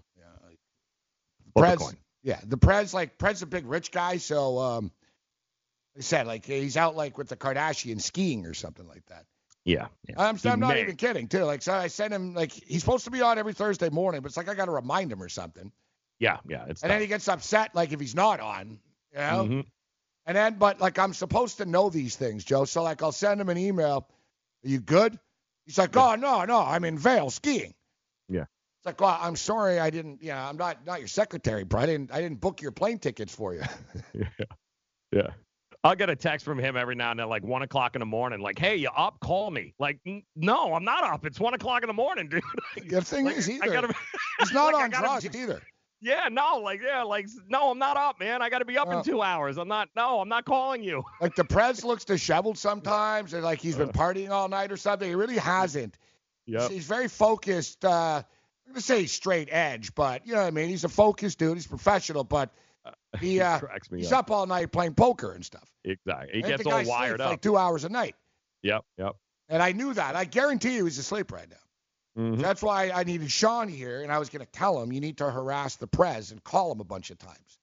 [1.55, 1.79] Prez,
[2.23, 4.85] yeah, the Prez like Prez a big rich guy, so um,
[5.95, 9.25] like I said, like he's out like with the Kardashians skiing or something like that.
[9.63, 9.87] Yeah.
[10.07, 10.15] yeah.
[10.17, 11.43] I'm, I'm not may- even kidding too.
[11.43, 14.27] Like so, I sent him like he's supposed to be on every Thursday morning, but
[14.29, 15.71] it's like I got to remind him or something.
[16.19, 16.65] Yeah, yeah.
[16.67, 18.79] It's and then he gets upset like if he's not on,
[19.11, 19.47] you know.
[19.49, 19.65] Mhm.
[20.25, 22.65] And then, but like I'm supposed to know these things, Joe.
[22.65, 24.07] So like I'll send him an email.
[24.63, 25.17] Are you good?
[25.65, 27.73] He's like, oh no, no, I'm in Vail skiing.
[28.29, 28.41] Yeah.
[28.41, 30.21] It's like, well, I'm sorry, I didn't.
[30.21, 31.81] You know, I'm not not your secretary, bro.
[31.81, 33.63] I didn't I didn't book your plane tickets for you.
[34.13, 34.27] Yeah.
[35.12, 35.27] Yeah.
[35.84, 38.05] I'll get a text from him every now and then, like one o'clock in the
[38.05, 39.19] morning, like, "Hey, you up?
[39.19, 41.25] Call me." Like, "N- no, I'm not up.
[41.25, 42.43] It's one o'clock in the morning, dude.
[42.88, 43.93] the thing is, I either gotta,
[44.39, 45.60] he's not like, on gotta- drugs either.
[46.01, 48.41] Yeah, no, like, yeah, like, no, I'm not up, man.
[48.41, 48.97] I got to be up Oh.
[48.99, 49.57] in two hours.
[49.57, 49.89] I'm not.
[49.95, 51.03] No, I'm not calling you.
[51.21, 55.07] Like the Prez looks disheveled sometimes, and like he's been partying all night or something.
[55.07, 55.97] He really hasn't.
[56.47, 57.85] Yeah, He's very focused.
[57.85, 58.23] Uh,
[58.67, 60.69] I'm gonna say straight edge, but you know what I mean.
[60.69, 61.55] He's a focused dude.
[61.57, 62.49] He's professional, but
[63.19, 63.59] he uh,
[63.91, 64.19] me he's up.
[64.25, 65.69] up all night playing poker and stuff.
[65.85, 66.31] Exactly.
[66.33, 67.29] He gets all wired up.
[67.31, 68.15] like two hours a night,
[68.63, 68.83] Yep.
[68.97, 69.15] Yep.
[69.49, 70.15] and I knew that.
[70.15, 71.57] I guarantee you he's asleep right now.
[72.17, 72.41] Mhm.
[72.41, 75.32] That's why I needed Sean here, and I was gonna tell him you need to
[75.32, 77.60] harass the Prez and call him a bunch of times.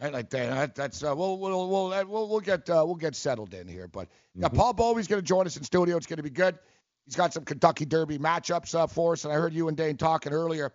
[0.00, 0.50] Right, like that.
[0.50, 3.88] that- That's uh, we'll we'll we'll we'll we'll get uh, we'll get settled in here.
[3.88, 5.96] But yeah, Paul Bovi's going to join us in studio.
[5.96, 6.58] It's going to be good.
[7.06, 9.96] He's got some Kentucky Derby matchups uh, for us, and I heard you and Dane
[9.96, 10.72] talking earlier.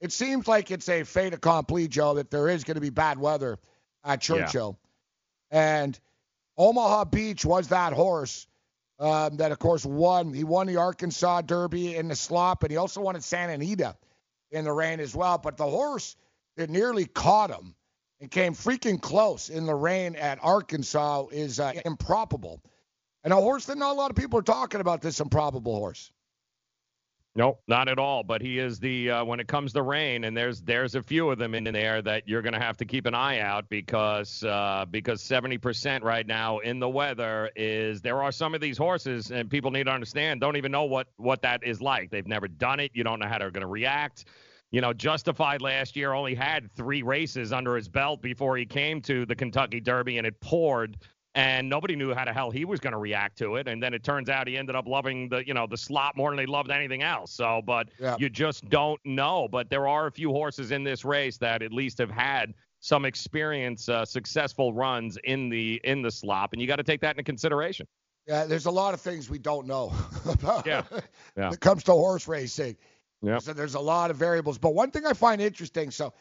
[0.00, 3.18] It seems like it's a fait accompli, Joe, that there is going to be bad
[3.18, 3.58] weather
[4.04, 4.44] at Yeah.
[4.44, 4.78] Churchill,
[5.50, 5.98] and
[6.56, 8.46] Omaha Beach was that horse
[9.00, 10.32] um, that, of course, won.
[10.32, 13.96] He won the Arkansas Derby in the slop, and he also won at Santa Anita
[14.50, 15.38] in the rain as well.
[15.38, 16.16] But the horse
[16.56, 17.74] that nearly caught him
[18.20, 22.60] and came freaking close in the rain at Arkansas is uh, improbable.
[23.24, 26.12] And a horse that not a lot of people are talking about this improbable horse.
[27.36, 28.24] Nope, not at all.
[28.24, 31.30] But he is the uh, when it comes to rain, and there's there's a few
[31.30, 34.42] of them in there that you're going to have to keep an eye out because
[34.42, 39.30] uh, because 70% right now in the weather is there are some of these horses,
[39.30, 42.10] and people need to understand don't even know what what that is like.
[42.10, 42.90] They've never done it.
[42.94, 44.24] You don't know how they're going to react.
[44.72, 49.00] You know, Justified last year only had three races under his belt before he came
[49.02, 50.96] to the Kentucky Derby, and it poured
[51.34, 53.68] and nobody knew how the hell he was going to react to it.
[53.68, 56.30] And then it turns out he ended up loving the, you know, the slot more
[56.30, 57.32] than he loved anything else.
[57.32, 58.16] So, but Yeah.
[58.18, 59.46] you just don't know.
[59.50, 63.04] But there are a few horses in this race that at least have had some
[63.04, 67.10] experience, uh, successful runs in the in the slop, and you got to take that
[67.10, 67.86] into consideration.
[68.26, 69.92] Yeah, there's a lot of things we don't know
[70.28, 70.82] about Yeah.
[70.90, 71.02] when
[71.36, 71.50] Yeah.
[71.52, 72.76] it comes to horse racing.
[73.22, 73.38] Yeah.
[73.38, 74.56] So there's a lot of variables.
[74.58, 76.12] But one thing I find interesting, so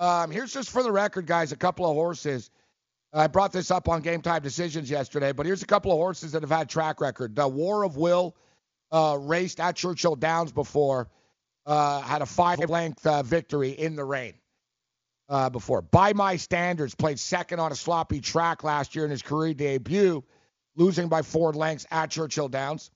[0.00, 2.50] um, here's just for the record, guys, a couple of horses.
[3.12, 6.32] I brought this up on Game Time Decisions yesterday, but here's a couple of horses
[6.32, 7.34] that have had track record.
[7.34, 8.36] The War of Will
[8.92, 11.08] uh, raced at Churchill Downs before,
[11.64, 14.34] uh, had a five-length uh, victory in the rain
[15.28, 15.80] uh, before.
[15.82, 20.22] By my standards, played second on a sloppy track last year in his career debut,
[20.76, 22.90] losing by four lengths at Churchill Downs.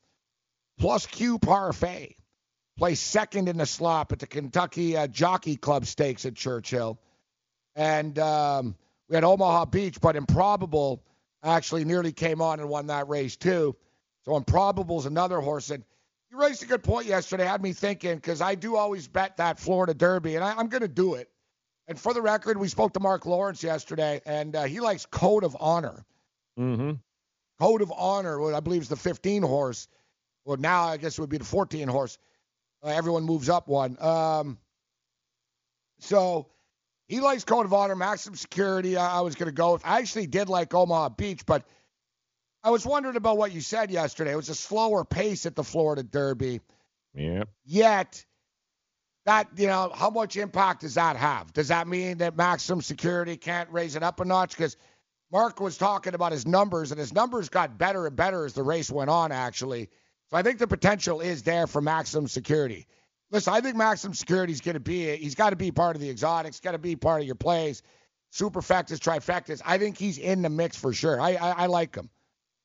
[0.79, 2.17] Plus Que Parfait
[2.77, 6.99] placed second in the slop at the Kentucky uh, Jockey Club Stakes at Churchill.
[7.77, 8.75] And um,
[9.13, 11.03] we had Omaha Beach, but Improbable
[11.45, 13.77] actually nearly came on and won that race too.
[14.25, 15.69] So Improbable is another horse.
[15.69, 15.85] And
[16.31, 19.61] you raised a good point yesterday, had me thinking, because I do always bet that
[19.61, 21.29] Florida Derby, and I, I'm going to do it.
[21.89, 25.45] And for the record, we spoke to Mark Lawrence yesterday, and uh, he likes Code
[25.45, 26.07] of Honor.
[26.59, 26.93] Mm-hmm.
[27.61, 29.89] Code of Honor, what I believe is the 15 horse.
[30.47, 32.17] Well, now I guess it would be the 14 horse.
[32.83, 33.99] Uh, everyone moves up one.
[34.01, 34.57] Um,
[35.99, 36.47] so
[37.13, 38.97] he likes Code of Honor, Maximum Security.
[38.97, 39.83] I, I was going to go with.
[39.85, 41.63] I actually did like Omaha Beach, but
[42.65, 44.33] I was wondering about what you said yesterday.
[44.33, 46.63] It was a slower pace at the Florida Derby.
[47.13, 47.51] Yep.
[47.67, 48.25] Yet,
[49.27, 51.53] that you know, how much impact does that have?
[51.53, 54.57] Does that mean that maximum security can't raise it up a notch?
[54.57, 54.79] Because
[55.31, 58.63] Mark was talking about his numbers, and his numbers got better and better as the
[58.63, 59.33] race went on.
[59.33, 59.91] Actually,
[60.31, 62.87] so I think the potential is there for maximum security.
[63.33, 65.17] Listen, I think maximum security is going to be.
[65.17, 66.61] He's got to be part of the exotics.
[66.61, 67.83] Got to be part of your plays,
[68.31, 69.63] superfectas, trifectas.
[69.65, 71.21] I think he's in the mix for sure.
[71.21, 72.11] I I, I like him.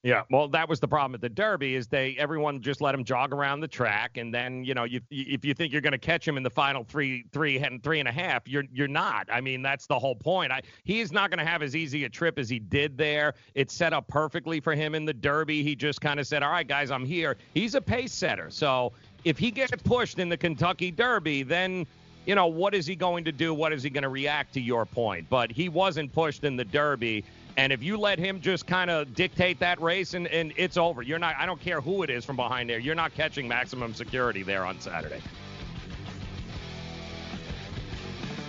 [0.04, 3.04] Yeah, well, that was the problem at the Derby is they everyone just let him
[3.04, 5.98] jog around the track, and then you know you if you think you're going to
[5.98, 9.28] catch him in the final three three and three and a half, you're you're not.
[9.32, 10.52] I mean that's the whole point.
[10.52, 13.34] I, he is not going to have as easy a trip as he did there.
[13.56, 15.64] It's set up perfectly for him in the Derby.
[15.64, 18.94] He just kind of said, "All right, guys, I'm here." He's a pace setter, so
[19.28, 21.86] if he gets pushed in the Kentucky Derby, then
[22.26, 23.54] you know, what is he going to do?
[23.54, 25.30] What is he going to react to your point?
[25.30, 27.24] But he wasn't pushed in the Derby.
[27.56, 31.02] And if you let him just kind of dictate that race and, and it's over,
[31.02, 33.94] you're not, I don't care who it is from behind there, you're not catching maximum
[33.94, 35.22] security there on Saturday.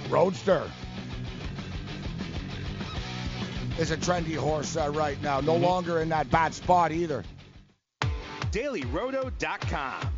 [0.09, 0.69] Roadster
[3.79, 5.41] is a trendy horse uh, right now.
[5.41, 5.65] No mm-hmm.
[5.65, 7.25] longer in that bad spot either.
[8.51, 10.18] DailyRoto.com.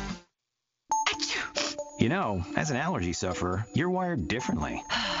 [2.01, 4.83] You know, as an allergy sufferer, you're wired differently.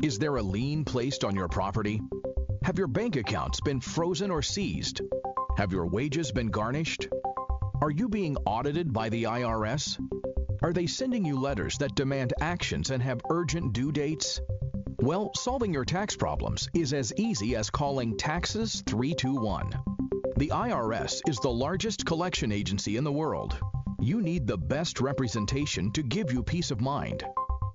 [0.00, 2.00] Is there a lien placed on your property?
[2.62, 5.00] Have your bank accounts been frozen or seized?
[5.56, 7.08] Have your wages been garnished?
[7.82, 9.98] Are you being audited by the IRS?
[10.62, 14.40] Are they sending you letters that demand actions and have urgent due dates?
[15.00, 19.72] Well, solving your tax problems is as easy as calling Taxes 321.
[20.36, 23.58] The IRS is the largest collection agency in the world.
[24.00, 27.24] You need the best representation to give you peace of mind.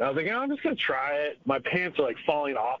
[0.00, 1.38] I was like, oh, I'm just to try it.
[1.44, 2.80] My pants are like falling off.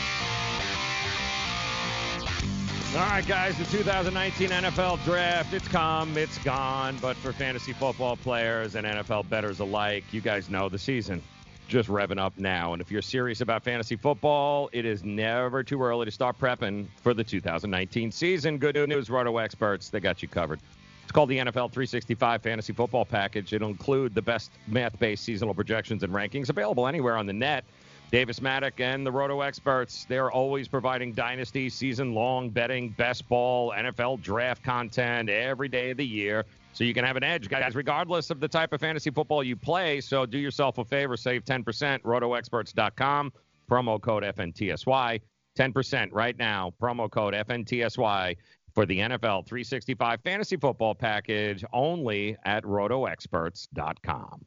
[2.93, 6.97] All right, guys, the 2019 NFL Draft, it's come, it's gone.
[7.01, 11.23] But for fantasy football players and NFL bettors alike, you guys know the season
[11.69, 12.73] just revving up now.
[12.73, 16.85] And if you're serious about fantasy football, it is never too early to start prepping
[17.01, 18.57] for the 2019 season.
[18.57, 20.59] Good news, Roto experts, they got you covered.
[21.03, 23.53] It's called the NFL 365 Fantasy Football Package.
[23.53, 27.63] It'll include the best math based seasonal projections and rankings available anywhere on the net
[28.11, 33.71] Davis Mattek and the Roto experts, they're always providing dynasty season long betting, best ball,
[33.71, 36.45] NFL draft content every day of the year.
[36.73, 39.55] So you can have an edge, guys, regardless of the type of fantasy football you
[39.55, 40.01] play.
[40.01, 43.31] So do yourself a favor, save 10%, rotoexperts.com,
[43.69, 45.21] promo code FNTSY.
[45.57, 48.35] 10% right now, promo code FNTSY
[48.73, 54.45] for the NFL 365 fantasy football package only at rotoexperts.com.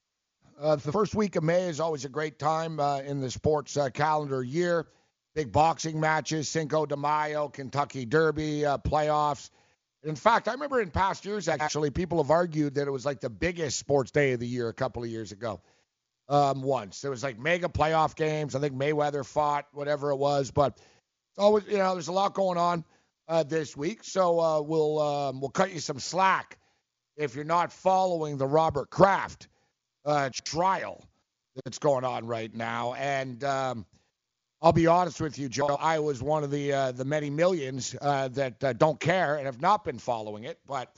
[0.61, 3.77] Uh, the first week of May is always a great time uh, in the sports
[3.77, 4.87] uh, calendar year.
[5.35, 9.51] Big boxing matches, Cinco de Mayo, Kentucky Derby, uh, playoffs.
[10.05, 13.21] In fact, I remember in past years, actually, people have argued that it was like
[13.21, 15.61] the biggest sports day of the year a couple of years ago.
[16.29, 18.55] Um, once there was like mega playoff games.
[18.55, 22.33] I think Mayweather fought, whatever it was, but it's always, you know, there's a lot
[22.33, 22.85] going on
[23.29, 24.05] uh, this week.
[24.05, 26.59] So uh, we'll um, we'll cut you some slack
[27.17, 29.49] if you're not following the Robert Kraft
[30.05, 31.05] uh, trial
[31.65, 32.95] that's going on right now.
[32.95, 33.87] And um,
[34.61, 35.77] I'll be honest with you, Joe.
[35.81, 39.47] I was one of the uh, the many millions uh, that uh, don't care and
[39.47, 40.59] have not been following it.
[40.67, 40.95] But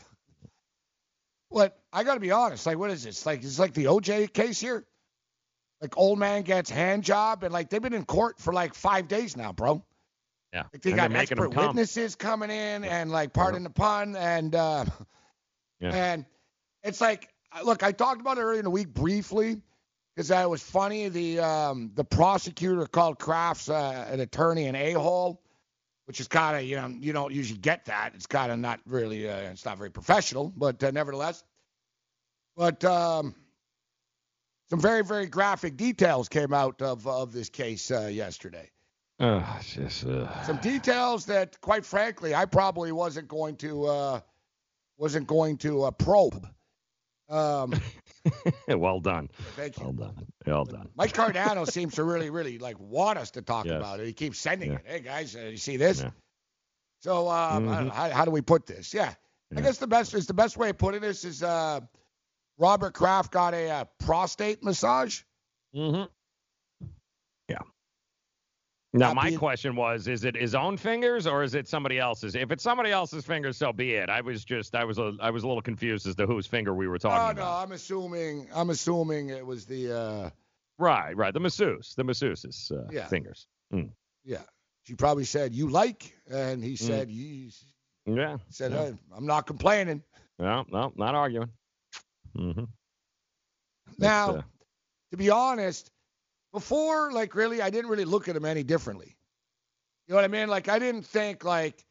[1.49, 3.27] what I got to be honest, like, what is this?
[3.27, 4.85] Like, it's like the OJ case here.
[5.81, 9.09] Like, old man gets hand job, and like they've been in court for like five
[9.09, 9.85] days now, bro.
[10.53, 11.67] Yeah, Like, they and got expert come.
[11.67, 14.87] witnesses coming in, and like, pardon the pun, and uh,
[15.81, 15.91] Yeah.
[15.95, 16.25] and
[16.83, 17.29] it's like,
[17.65, 19.61] look, I talked about it earlier in the week briefly
[20.15, 21.09] because that was funny.
[21.09, 25.43] The um, the prosecutor called Kraft's uh, an attorney an a hole,
[26.07, 28.13] which is kind of you know you don't usually get that.
[28.15, 31.43] It's kind of not really uh, it's not very professional, but uh, nevertheless.
[32.57, 33.35] But um,
[34.71, 38.71] some very very graphic details came out of of this case uh, yesterday.
[39.19, 44.21] Uh, it's just, uh, Some details that, quite frankly, I probably wasn't going to uh,
[44.99, 46.47] wasn't going to uh, probe.
[47.29, 47.75] Um,
[48.69, 49.29] well done.
[49.57, 49.85] Thank you.
[49.85, 50.27] Well done.
[50.47, 50.89] Well done.
[50.97, 53.77] Mike Cardano seems to really, really like want us to talk Yes.
[53.77, 54.07] about it.
[54.07, 54.79] He keeps sending Yeah.
[54.79, 54.85] it.
[54.87, 56.01] Hey guys, uh, you see this?
[56.01, 56.11] Yeah.
[57.01, 57.91] So um, Mhm.
[57.91, 58.95] how, how do we put this?
[58.95, 59.15] Yeah.
[59.57, 61.81] I guess the best is the best way of putting this is uh,
[62.59, 65.23] Robert Kraft got a uh, prostate massage.
[65.75, 66.05] Mm-hmm.
[67.49, 67.59] Yeah.
[68.99, 72.35] Now, my being- question was: Is it his own fingers or is it somebody else's?
[72.35, 74.09] If it's somebody else's fingers, so be it.
[74.09, 76.75] I was just, I was, a, I was a little confused as to whose finger
[76.75, 77.29] we were talking about.
[77.29, 77.59] Oh about.
[77.59, 80.31] no, I'm assuming I'm assuming it was the uh,
[80.79, 81.33] Right, right.
[81.33, 83.07] The masseuse, the masseuse's uh, Yeah.
[83.07, 83.47] fingers.
[83.73, 83.91] Mm.
[84.25, 84.43] yeah.
[84.85, 87.51] She probably said you like, and he said you
[88.07, 88.37] Yeah.
[88.51, 88.79] said yeah.
[88.79, 90.03] "Uh, I'm not complaining.
[90.39, 91.49] No, no, not arguing.
[92.37, 92.65] Mm-hmm.
[93.99, 94.43] Now, uh,
[95.11, 95.91] to be honest,
[96.57, 99.15] before, like, really, I didn't really look at him any differently.
[100.07, 100.49] You know what I mean?
[100.49, 101.85] Like, I didn't think, like,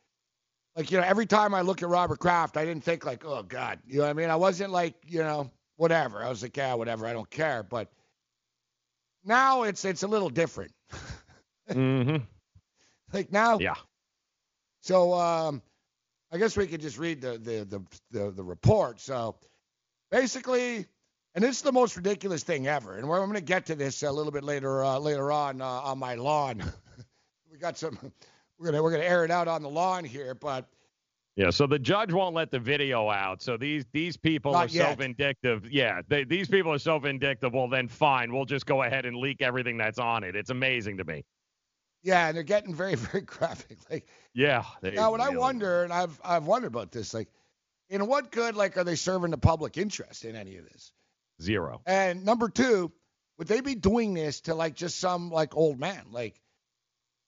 [0.75, 3.43] like, you know, every time I look at Robert Kraft, I didn't think, like, oh,
[3.43, 3.77] God.
[3.85, 4.31] You know what I mean?
[4.31, 6.23] I wasn't like, you know, whatever.
[6.23, 7.05] I was like, yeah, whatever.
[7.05, 7.61] I don't care.
[7.61, 7.91] But
[9.23, 10.71] now it's it's a little different.
[11.69, 12.23] mm-hmm.
[13.13, 13.75] Like now, Yeah.
[14.81, 15.61] So um,
[16.31, 18.99] I guess we could just read the the the the, the report.
[18.99, 19.35] So
[20.09, 20.87] basically,
[21.35, 22.97] and this is the most ridiculous thing ever.
[22.97, 25.61] And we're, I'm going to get to this a little bit later uh, later on
[25.61, 26.63] uh, on my lawn.
[27.51, 27.99] we got some.
[28.57, 30.69] We're gonna we're gonna air it out on the lawn here, but
[31.35, 33.41] Yeah, so the judge won't let the video out.
[33.41, 35.69] So these these people Not are so vindictive.
[35.69, 37.53] Yeah, they, these people are so vindictive.
[37.53, 40.37] Well, then fine, we'll just go ahead and leak everything that's on it.
[40.37, 41.25] It's amazing to me.
[42.01, 43.77] yeah, and they're getting very very graphic.
[43.91, 44.63] Like Yeah.
[44.81, 47.27] They now, what I wonder, and I've I've wondered about this, like,
[47.89, 50.93] in what good like are they serving the public interest in any of this?
[51.41, 51.81] Zero.
[51.85, 52.91] And number two,
[53.37, 56.05] would they be doing this to like just some like old man?
[56.11, 56.39] Like,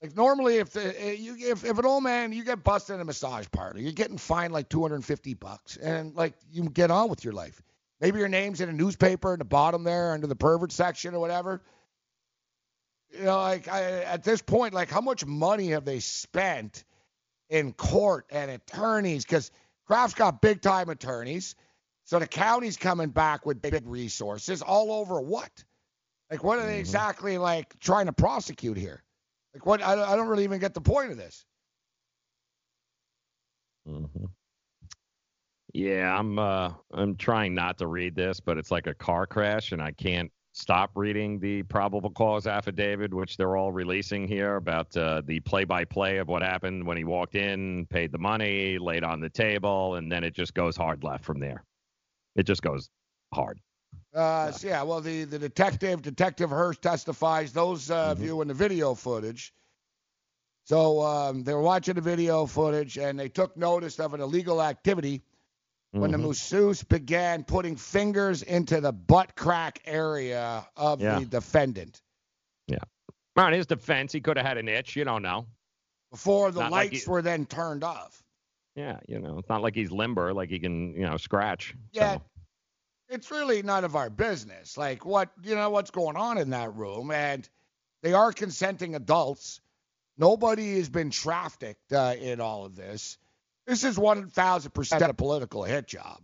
[0.02, 3.00] like normally if the eh, you if, if an old man you get busted in
[3.00, 7.24] a massage parlor, you're getting fined like 250 bucks, and like you get on with
[7.24, 7.60] your life.
[8.00, 11.20] Maybe your name's in a newspaper in the bottom there under the pervert section or
[11.20, 11.62] whatever.
[13.10, 16.84] You know, like I, at this point, like how much money have they spent
[17.50, 19.24] in court and attorneys?
[19.24, 19.50] Because
[19.86, 21.56] Kraft's got big time attorneys.
[22.08, 25.50] So the county's coming back with big resources all over what?
[26.30, 29.02] Like what are they exactly like trying to prosecute here?
[29.52, 29.82] Like what?
[29.82, 31.44] I, I don't really even get the point of this.
[33.86, 34.24] hmm
[35.74, 39.72] Yeah, I'm uh I'm trying not to read this, but it's like a car crash
[39.72, 44.96] and I can't stop reading the probable cause affidavit which they're all releasing here about
[44.96, 49.20] uh, the play-by-play of what happened when he walked in, paid the money, laid on
[49.20, 51.66] the table and then it just goes hard left from there.
[52.38, 52.88] It just goes
[53.34, 53.58] hard.
[54.14, 58.94] Uh, so yeah, well, the, the detective, Detective Hurst testifies, those uh, viewing the video
[58.94, 59.52] footage.
[60.64, 64.62] So um, they were watching the video footage and they took notice of an illegal
[64.62, 65.22] activity
[65.92, 66.28] when the Mhm.
[66.28, 71.18] masseuse began putting fingers into the butt crack area of Yeah.
[71.18, 72.00] the defendant.
[72.68, 72.78] Yeah.
[73.36, 74.94] On his defense, he could have had an itch.
[74.94, 75.46] You don't know.
[76.12, 78.22] Before the Not like lights he- were then turned off.
[78.78, 81.74] Yeah, you know, it's not like he's limber, like he can, you know, scratch.
[81.90, 82.18] Yeah,
[83.08, 84.78] it's really none of our business.
[84.78, 87.48] Like what you know what's going on in that room, and
[88.04, 89.60] they are consenting adults.
[90.16, 93.18] Nobody has been trafficked uh, in all of this.
[93.66, 96.20] This is one thousand percent a political hit job.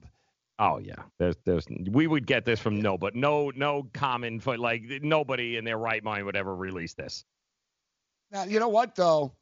[0.61, 4.57] Oh yeah, there's, there's, we would get this from no, but no, no common, for
[4.57, 7.25] like nobody in their right mind would ever release this.
[8.31, 9.33] Now you know what though,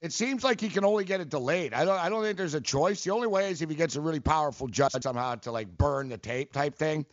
[0.00, 1.74] it seems like he can only get it delayed.
[1.74, 1.98] I don't.
[1.98, 3.02] I don't think there's a choice.
[3.02, 6.08] The only way is if he gets a really powerful judge somehow to like burn
[6.08, 7.04] the tape type thing.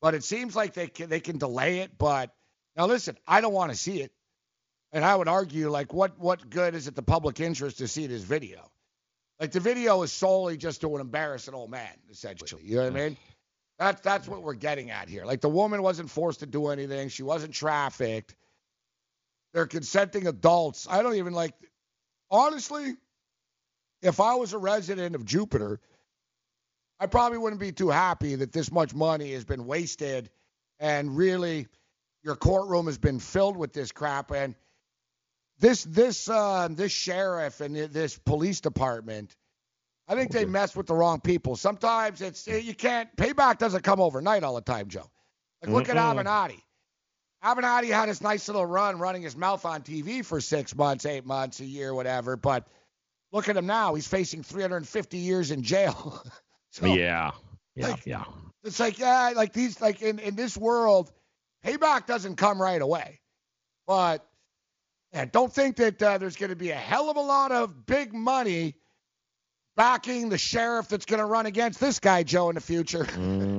[0.00, 1.96] But it seems like they can they can delay it.
[1.96, 2.34] But
[2.76, 4.10] now listen, I don't want to see it,
[4.92, 8.08] and I would argue like what what good is it the public interest to see
[8.08, 8.68] this video?
[9.38, 12.62] Like the video is solely just to embarrass an old man, essentially.
[12.64, 13.16] You know what I mean?
[13.78, 15.24] That's that's what we're getting at here.
[15.24, 17.08] Like the woman wasn't forced to do anything.
[17.10, 18.34] She wasn't trafficked.
[19.52, 20.88] They're consenting adults.
[20.90, 21.54] I don't even like
[22.32, 22.96] honestly,
[24.02, 25.78] if I was a resident of Jupiter,
[26.98, 30.30] I probably wouldn't be too happy that this much money has been wasted
[30.80, 31.68] and really
[32.24, 34.54] your courtroom has been filled with this crap and
[35.58, 39.36] this this uh, this sheriff and this police department
[40.08, 41.56] I think they mess with the wrong people.
[41.56, 45.10] Sometimes it's you can't payback doesn't come overnight all the time, Joe.
[45.62, 45.96] Like look Mm-mm.
[45.96, 46.60] at Avenatti.
[47.44, 51.26] Avenatti had his nice little run running his mouth on TV for six months, eight
[51.26, 52.36] months, a year, whatever.
[52.36, 52.66] But
[53.32, 53.94] look at him now.
[53.94, 56.22] He's facing 350 years in jail.
[56.70, 57.32] so yeah,
[57.74, 58.24] yeah, like- yeah.
[58.64, 61.10] it's like, yeah, like these, like in, in this world,
[61.64, 63.20] payback doesn't come right away.
[63.88, 64.24] But
[65.12, 67.84] yeah, don't think that uh, there's going to be a hell of a lot of
[67.86, 68.76] big money
[69.74, 73.04] backing the sheriff that's going to run against this guy, Joe, in the future.
[73.04, 73.51] hmm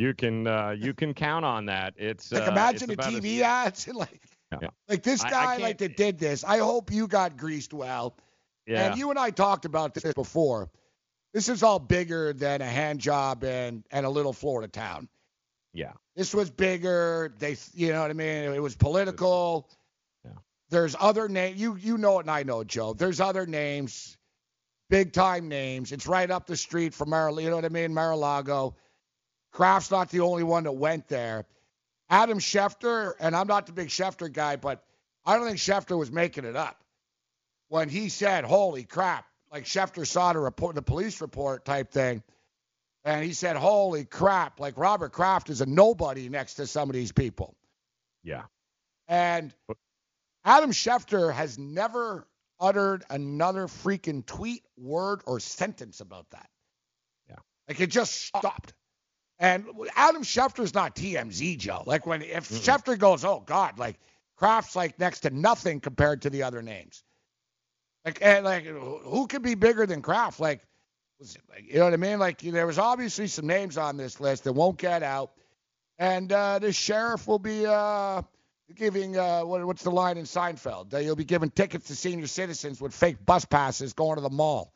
[0.00, 1.94] You can, uh, you can count on that.
[1.96, 4.22] It's Like uh, imagine the it's as- TV ads and like
[4.62, 4.68] Yeah.
[4.88, 6.44] like this I- I guy like that did this.
[6.44, 8.16] I hope you got greased well.
[8.66, 8.90] Yeah.
[8.90, 10.70] And you and I talked about this before.
[11.34, 15.08] This is all bigger than a hand job and and a little Florida town.
[15.74, 15.92] Yeah.
[16.16, 17.34] This was bigger.
[17.38, 18.44] They, you know what I mean.
[18.52, 19.68] It was political.
[20.24, 20.32] Yeah.
[20.70, 21.54] There's other name.
[21.56, 22.92] You you know it and I know it, Joe.
[22.94, 24.16] There's other names,
[24.90, 25.92] big time names.
[25.92, 27.30] It's right up the street from Mar.
[27.40, 28.74] You know what I mean, Mar-a-Lago.
[29.58, 31.44] Kraft's not the only one that went there.
[32.08, 34.84] Adam Schefter, and I'm not the big Schefter guy, but
[35.26, 36.84] I don't think Schefter was making it up
[37.66, 42.22] when he said, "Holy crap!" Like Schefter saw the report, the police report type thing,
[43.02, 46.94] and he said, "Holy crap!" Like Robert Kraft is a nobody next to some of
[46.94, 47.56] these people.
[48.22, 48.44] Yeah.
[49.08, 49.52] And
[50.44, 52.28] Adam Schefter has never
[52.60, 56.48] uttered another freaking tweet, word, or sentence about that.
[57.28, 57.38] Yeah.
[57.66, 58.72] Like it just stopped.
[59.38, 61.84] And Adam Schefter's not TMZ, Joe.
[61.86, 63.98] Like when if Schefter goes, oh God, like
[64.36, 67.04] Kraft's like next to nothing compared to the other names.
[68.04, 70.40] Like and like who could be bigger than Kraft?
[70.40, 70.62] Like,
[71.50, 72.18] like you know what I mean?
[72.18, 75.32] Like there was obviously some names on this list that won't get out.
[75.98, 78.22] And uh, the sheriff will be uh,
[78.74, 80.92] giving uh, what, what's the line in Seinfeld?
[80.94, 84.30] Uh, you'll be giving tickets to senior citizens with fake bus passes going to the
[84.30, 84.72] mall.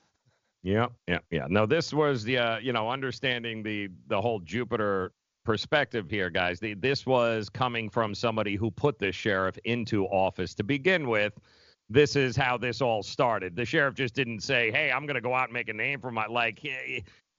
[0.63, 1.47] Yeah, yeah, yeah.
[1.49, 5.13] No, this was the uh, you know understanding the the whole Jupiter
[5.45, 6.61] perspective here, guys.
[6.61, 11.33] The, this was coming from somebody who put this sheriff into office to begin with.
[11.91, 13.57] This is how this all started.
[13.57, 16.01] The sheriff just didn't say, "Hey, I'm going to go out and make a name
[16.01, 16.63] for my like."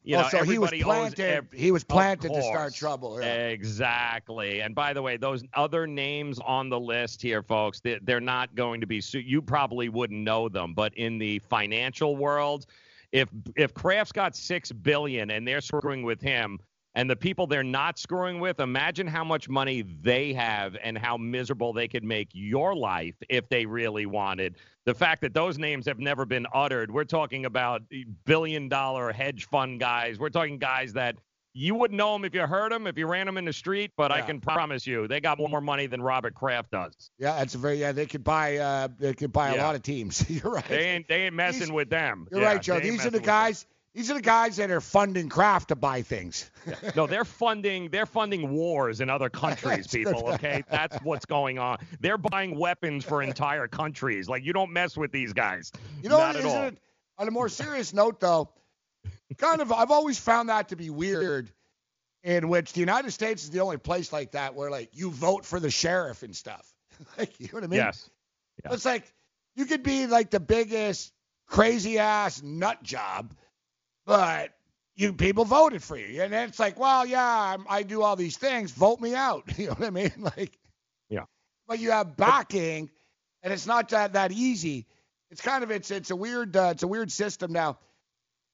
[0.06, 1.48] You know, oh, so he was planted.
[1.54, 3.22] he was planted to start trouble.
[3.22, 3.48] yeah.
[3.48, 4.60] Exactly.
[4.62, 8.54] And by the way, those other names on the list here, folks, they- they're not
[8.54, 9.00] going to be.
[9.00, 12.66] Su- you probably wouldn't know them, but in the financial world,
[13.14, 16.60] if if Kraft's got six billion and they're screwing with him,
[16.96, 21.16] and the people they're not screwing with, imagine how much money they have and how
[21.16, 24.58] miserable they could make your life if they really wanted.
[24.86, 27.84] The fact that those names have never been uttered, we're talking about
[28.26, 30.20] billion dollar hedge fund guys.
[30.20, 31.16] We're talking guys that
[31.54, 33.92] you wouldn't know them if you heard them, if you ran them in the street,
[33.96, 37.12] but I can promise you they got more money than Robert Kraft does.
[37.20, 37.92] Yeah, that's a very yeah.
[37.92, 40.28] They could buy uh they could buy a lot of teams.
[40.30, 40.68] You're right.
[40.68, 42.28] They ain't they ain't messing These- with them.
[42.32, 42.80] You're Yeah, right, Joe.
[42.80, 43.26] These are the messing with them.
[43.26, 43.66] guys.
[43.94, 46.50] These are the guys that are funding Kraft to buy things.
[46.96, 50.30] no, they're funding they're funding wars in other countries, people.
[50.30, 51.78] Okay, that's what's going on.
[52.00, 54.28] They're buying weapons for entire countries.
[54.28, 55.72] Like you don't mess with these guys.
[56.02, 56.64] You know, not at all.
[56.64, 56.78] it?
[57.20, 58.50] On a more serious note, though,
[59.38, 61.52] kind of, I've always found that to be weird.
[62.24, 65.44] In which the United States is the only place like that where like you vote
[65.44, 66.66] for the sheriff and stuff.
[67.18, 67.80] like you know what I mean?
[67.80, 68.10] Yes.
[68.64, 68.72] Yeah.
[68.74, 69.04] It's like
[69.58, 71.12] you could be like the biggest
[71.48, 73.34] crazy ass nut job,
[74.06, 74.52] but
[74.96, 78.16] you people voted for you, and then it's like, well, yeah, I'm, I do all
[78.16, 78.72] these things.
[78.72, 79.44] Vote me out.
[79.58, 80.12] You know what I mean?
[80.38, 80.58] Like,
[81.10, 81.26] Yeah.
[81.68, 82.90] but you have backing,
[83.42, 84.86] and it's not that that easy.
[85.30, 87.80] It's kind of it's it's a weird uh, it's a weird system now.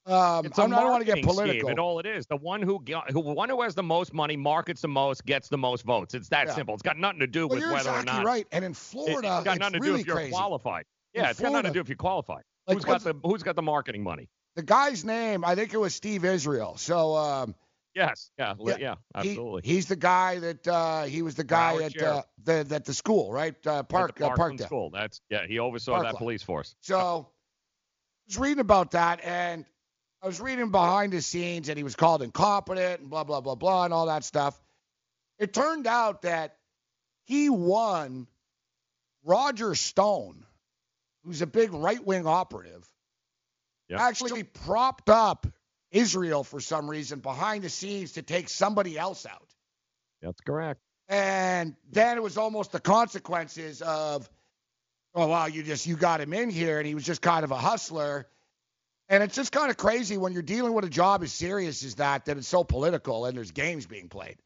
[0.05, 1.59] Um, It's a I don't want to get political.
[1.59, 4.13] Scheme, and all it is, the one who, got- who one who has the most
[4.13, 6.13] money markets the most gets the most votes.
[6.13, 6.55] It's that Yeah.
[6.55, 6.73] simple.
[6.73, 8.15] It's got nothing to do well, with whether exactly or not.
[8.15, 8.47] You're right.
[8.51, 10.31] And in It- Florida, it's got it's nothing to really do if you're crazy.
[10.31, 10.85] qualified.
[11.13, 12.43] In Yeah, it's got nothing to do if you're qualified.
[12.65, 14.29] Like, who's got the Who's got the marketing money?
[14.55, 16.77] The guy's name, I think it was Steve Israel.
[16.77, 17.55] So um,
[17.95, 19.61] Yes, yeah, Yeah, yeah, he- absolutely.
[19.65, 22.93] he's the guy that uh, he was the guy Broward at uh, the that the
[22.93, 23.55] school, right?
[23.65, 24.65] Uh, At Park uh, Parkland Parkdale.
[24.65, 24.89] School.
[24.91, 25.45] That's yeah.
[25.47, 26.75] He oversaw that police force.
[26.81, 29.65] So I was reading about that, and
[30.21, 33.55] I was reading behind the scenes, and he was called incompetent and blah blah blah
[33.55, 34.59] blah and all that stuff.
[35.37, 36.57] It turned out that
[37.25, 38.27] he won
[39.23, 40.45] Roger Stone,
[41.23, 42.85] who's a big right wing operative,
[43.87, 43.99] Yep.
[44.01, 45.47] actually propped up
[45.91, 49.47] Israel for some reason behind the scenes to take somebody else out.
[50.21, 50.81] That's correct.
[51.07, 54.29] And then it was almost the consequences of,
[55.15, 57.51] oh wow, you just you got him in here, and he was just kind of
[57.51, 58.27] a hustler.
[59.09, 61.95] And it's just kind of crazy when you're dealing with a job as serious as
[61.95, 64.37] that, that it's so political and there's games being played.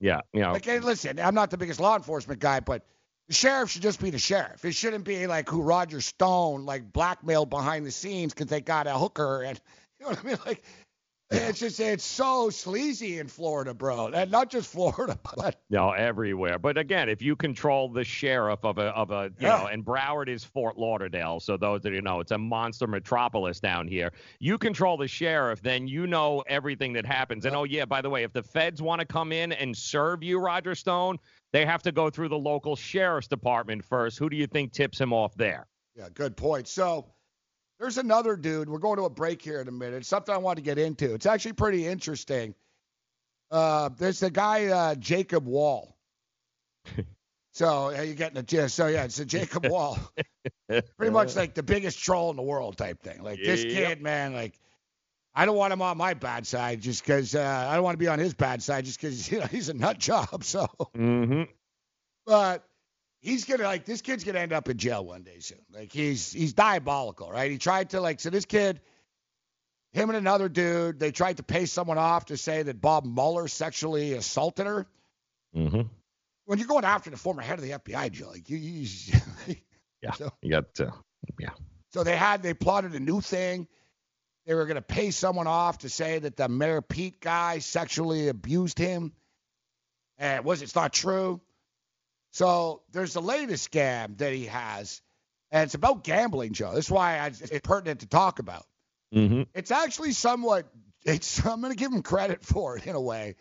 [0.00, 0.52] Yeah, you know.
[0.52, 2.84] Like, hey, listen, I'm not the biggest law enforcement guy, but
[3.28, 4.64] the sheriff should just be the sheriff.
[4.64, 8.86] It shouldn't be like who Roger Stone like blackmailed behind the scenes because they got
[8.86, 9.60] a hooker and
[10.00, 10.38] you know what I mean?
[10.46, 10.64] Like,
[11.30, 14.08] it's just it's so sleazy in Florida, bro.
[14.08, 16.58] And not just Florida, but know, everywhere.
[16.58, 19.58] But again, if you control the sheriff of a of a you Yeah.
[19.58, 23.60] know, and Broward is Fort Lauderdale, so those that you know, it's a monster metropolis
[23.60, 24.12] down here.
[24.38, 27.46] You control the sheriff, then you know everything that happens.
[27.46, 30.22] And oh yeah, by the way, if the feds want to come in and serve
[30.22, 31.18] you, Roger Stone,
[31.52, 34.18] they have to go through the local sheriff's department first.
[34.18, 35.66] Who do you think tips him off there?
[35.96, 36.66] Yeah, good point.
[36.68, 37.06] So
[37.78, 38.68] there's another dude.
[38.68, 39.96] We're going to a break here in a minute.
[39.96, 41.14] It's something I want to get into.
[41.14, 42.54] It's actually pretty interesting.
[43.50, 45.96] Uh, there's the guy uh, Jacob Wohl.
[47.52, 48.74] so uh, you're getting the gist.
[48.74, 49.98] So yeah, it's a Jacob Wohl.
[50.68, 53.22] pretty much like the biggest troll in the world type thing.
[53.22, 54.32] Like this kid, man.
[54.34, 54.58] Like
[55.34, 57.98] I don't want him on my bad side just because uh, I don't want to
[57.98, 60.44] be on his bad side just because you know he's a nut job.
[60.44, 60.66] So
[60.96, 61.42] Mm-hmm.
[62.26, 62.64] but
[63.24, 65.58] he's gonna like this kid's gonna end up in jail one day soon.
[65.72, 67.50] Like he's he's diabolical, right?
[67.50, 68.80] He tried to like so this kid,
[69.92, 73.48] him and another dude, they tried to pay someone off to say that Bob Mueller
[73.48, 74.86] sexually assaulted her.
[75.56, 75.82] Mm-hmm.
[76.44, 78.88] When you're going after the former head of the FBI, Joe, like you, you
[80.02, 80.12] Yeah.
[80.12, 80.90] So- you got uh,
[81.40, 81.50] yeah.
[81.92, 83.66] so they had they plotted a new thing.
[84.46, 88.78] They were gonna pay someone off to say that the Mayor Pete guy sexually abused
[88.78, 89.12] him.
[90.18, 91.40] And it was it's not true.
[92.34, 95.00] So there's the latest scam that he has,
[95.52, 96.72] and it's about gambling, Joe.
[96.74, 98.66] That's why I, it's pertinent to talk about.
[99.14, 99.42] Mm-hmm.
[99.54, 100.66] It's actually somewhat.
[101.04, 103.36] It's I'm going to give him credit for it in a way,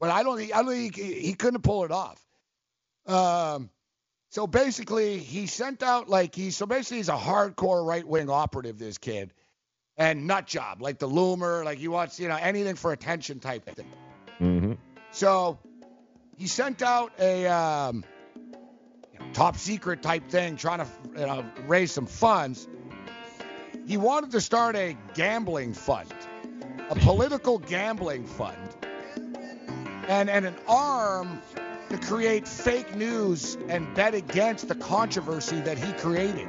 [0.00, 0.40] but I don't.
[0.52, 2.20] I don't think he, he couldn't pull it off.
[3.06, 3.70] Um.
[4.30, 6.50] So basically, he sent out like he.
[6.50, 8.80] So basically, he's a hardcore right wing operative.
[8.80, 9.32] This kid,
[9.96, 11.64] and nut job like the Loomer.
[11.64, 13.92] Like he wants you know anything for attention type thing.
[14.40, 14.72] Mm-hmm.
[15.12, 15.60] So
[16.36, 18.04] he sent out a um,
[19.34, 20.86] top secret type thing, trying to
[21.18, 22.66] you know, raise some funds.
[23.86, 26.12] He wanted to start a gambling fund,
[26.88, 28.56] a political gambling fund,
[30.08, 31.42] and and an arm
[31.90, 36.48] to create fake news and bet against the controversy that he created.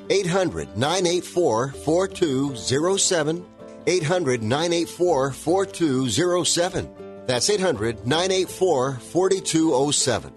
[0.11, 3.45] 800 984 4207.
[3.87, 6.89] 800 984 4207.
[7.27, 10.33] That's 800 984 4207.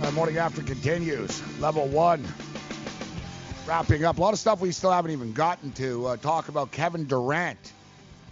[0.00, 1.42] Uh, morning after continues.
[1.58, 2.24] Level one.
[3.66, 4.18] Wrapping up.
[4.18, 6.06] A lot of stuff we still haven't even gotten to.
[6.06, 7.72] Uh, talk about Kevin Durant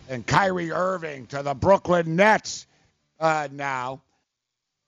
[0.09, 2.69] and Kyrie Irving to the Brooklyn Nets
[3.19, 4.01] uh, now.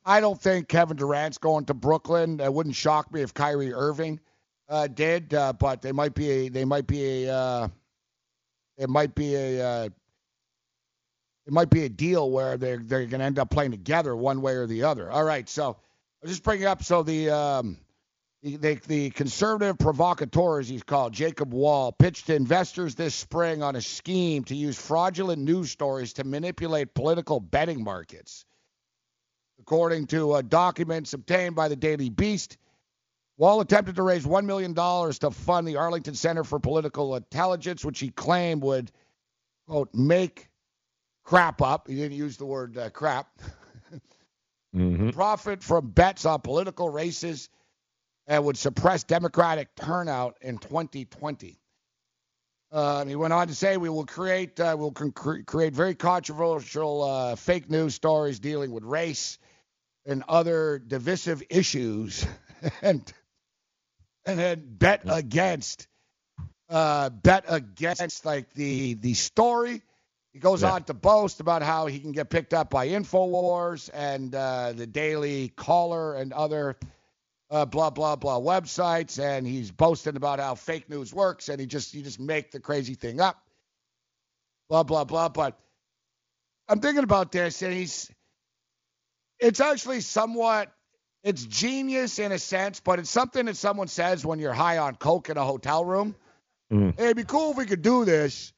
[0.05, 2.41] I don't think Kevin Durant's going to Brooklyn.
[2.41, 4.21] It wouldn't shock me if Kyrie Irving
[4.69, 7.69] uh, did, uh, but they might be a they might be a uh,
[8.79, 9.89] it might be a uh,
[11.47, 14.41] it might be a deal where they're they're going to end up playing together one
[14.41, 15.11] way or the other.
[15.11, 15.77] All right, so
[16.23, 17.77] I'll just bring up so the um,
[18.43, 23.63] the, the, the conservative provocateur, as he's called, Jacob Wohl, pitched to investors this spring
[23.63, 28.47] on a scheme to use fraudulent news stories to manipulate political betting markets.
[29.71, 32.59] According to uh, documents obtained by the Daily Beast,
[33.39, 38.01] Wohl attempted to raise $1 million to fund the Arlington Center for Political Intelligence, which
[38.01, 38.91] he claimed would,
[39.69, 40.49] quote, make
[41.23, 41.87] crap up.
[41.87, 43.29] He didn't use the word uh, crap.
[44.73, 45.11] Mm-hmm.
[45.11, 47.49] Profit from bets on political races
[48.29, 51.59] and would suppress Democratic turnout in 2020.
[52.71, 57.03] Uh, he went on to say, "We will create, uh, we'll con- create very controversial
[57.03, 59.41] uh, fake news stories dealing with race
[60.07, 62.27] and other divisive issues,
[62.83, 63.13] and
[64.27, 65.89] and then bet against,
[66.69, 69.83] uh, bet against like the the story."
[70.33, 70.73] He goes Yeah.
[70.75, 74.87] on to boast about how he can get picked up by Infowars and uh, the
[74.87, 76.77] Daily Caller and other
[77.51, 81.67] uh, blah blah blah websites, and he's boasting about how fake news works, and he
[81.67, 83.37] just you just make the crazy thing up,
[84.69, 85.29] blah blah blah.
[85.29, 85.59] But
[86.69, 88.11] I'm thinking about this, and he's
[89.41, 90.73] it's actually somewhat
[91.23, 94.95] it's genius in a sense, but it's something that someone says when you're high on
[94.95, 96.15] coke in a hotel room.
[96.73, 96.97] Mm.
[96.97, 98.53] Hey, it'd be cool if we could do this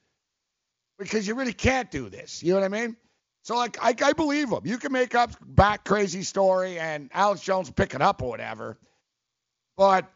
[0.98, 2.42] because you really can't do this.
[2.42, 2.96] You know what I mean?
[3.42, 4.60] So like I, I believe him.
[4.64, 8.28] You can make up back crazy story and Alex Jones will pick it up or
[8.28, 8.78] whatever.
[9.76, 10.08] But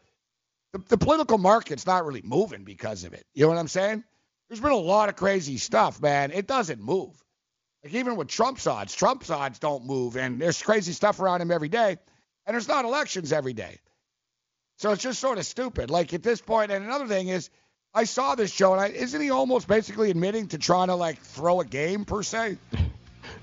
[0.71, 3.25] the, the political market's not really moving because of it.
[3.33, 4.03] You know what I'm saying?
[4.47, 6.31] There's been a lot of crazy stuff, man.
[6.31, 7.21] It doesn't move.
[7.91, 11.69] Even with Trump's odds, Trump's odds don't move, and there's crazy stuff around him every
[11.69, 11.97] day,
[12.45, 13.79] and there's not elections every day.
[14.77, 15.89] So it's just sort of stupid.
[15.89, 17.49] Like at this point, and another thing is,
[17.93, 21.19] I saw this show, and I, isn't he almost basically admitting to trying to like
[21.19, 22.57] throw a game per se?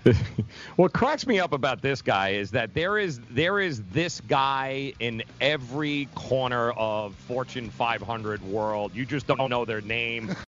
[0.77, 4.93] what cracks me up about this guy is that there is there is this guy
[5.01, 8.95] in every corner of Fortune 500 world.
[8.95, 10.35] You just don't know their name.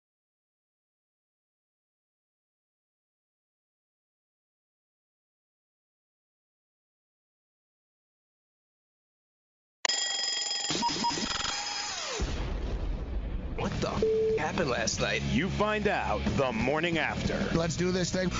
[14.76, 15.22] last night?
[15.32, 17.42] You find out the morning after.
[17.56, 18.30] Let's do this thing.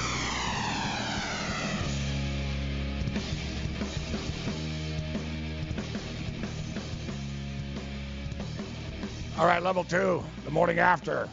[9.39, 11.27] All right, level two, the morning after.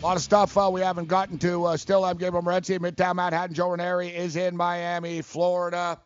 [0.00, 1.64] A lot of stuff uh, we haven't gotten to.
[1.64, 3.54] Uh, still, I'm Gabriel Morency, Midtown Manhattan.
[3.54, 5.98] Joe Ranieri is in Miami, Florida.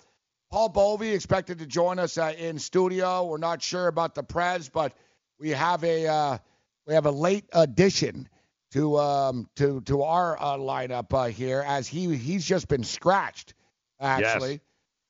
[0.52, 3.26] Paul Bovi expected to join us uh, in studio.
[3.26, 4.92] We're not sure about the Preds, but
[5.40, 6.38] we have a uh,
[6.86, 8.28] we have a late addition
[8.72, 13.54] to um, to to our uh, lineup uh, here, as he he's just been scratched
[14.00, 14.60] actually, Yes.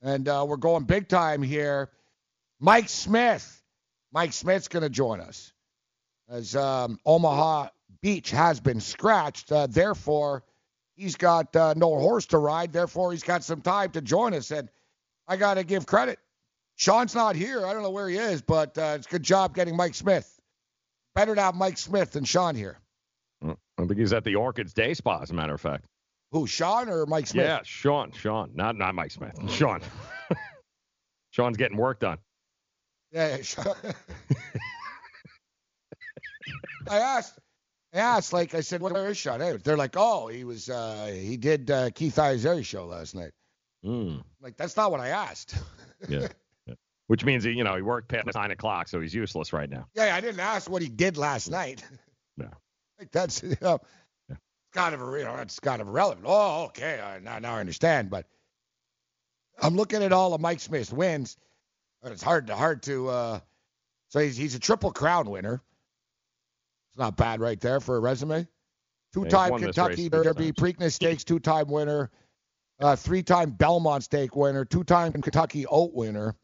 [0.02, 1.90] and uh, we're going big time here.
[2.60, 3.62] Mike Smith,
[4.12, 5.52] Mike Smith's going to join us
[6.28, 7.68] as um, Omaha
[8.00, 9.50] Beach has been scratched.
[9.52, 10.44] Uh, therefore,
[10.96, 12.72] he's got uh, no horse to ride.
[12.72, 14.50] Therefore, he's got some time to join us.
[14.50, 14.68] And
[15.28, 16.18] I got to give credit.
[16.76, 17.66] Sean's not here.
[17.66, 20.35] I don't know where he is, but uh, it's a good job getting Mike Smith.
[21.16, 22.78] Better to have Mike Smith than Sean here.
[23.44, 25.86] I think he's at the Orchids Day Spa, as a matter of fact.
[26.32, 27.44] Who, Sean or Mike Smith?
[27.46, 28.12] Yeah, Sean.
[28.12, 28.50] Sean.
[28.54, 29.32] Not not Mike Smith.
[29.50, 29.80] Sean.
[31.30, 32.18] Sean's getting work done.
[33.12, 33.66] Yeah, yeah, Sean.
[36.88, 37.38] I asked.
[37.94, 39.40] I asked, like I said, where is Sean?
[39.40, 43.30] Hey, They're like, oh, he was, uh, he did uh, Keith Iazeri's show last night.
[43.84, 45.54] Mm, Like, that's not what I asked.
[46.08, 46.28] yeah.
[47.06, 47.12] yeah.
[47.12, 49.86] Which means he, you know he worked past nine o'clock, so he's useless right now.
[49.94, 51.84] Yeah, I didn't ask what he did last night.
[52.36, 52.48] No.
[52.98, 53.78] Like that's you know,
[54.30, 54.40] it's
[54.72, 56.24] kind of a you know, it's kind of irrelevant.
[56.26, 58.08] Oh, okay, uh, now now I understand.
[58.08, 58.24] But
[59.60, 61.36] I'm looking at all of Mike Smith's wins,
[62.02, 63.08] and it's hard to hard to.
[63.08, 63.40] Uh,
[64.08, 65.60] so he's he's a triple crown winner.
[66.90, 68.46] It's not bad right there for a resume.
[69.12, 72.10] Two-time this Kentucky Derby, Preakness Stakes two-time winner,
[72.80, 76.34] uh, three-time Belmont Stake winner, two-time Kentucky Oaks winner.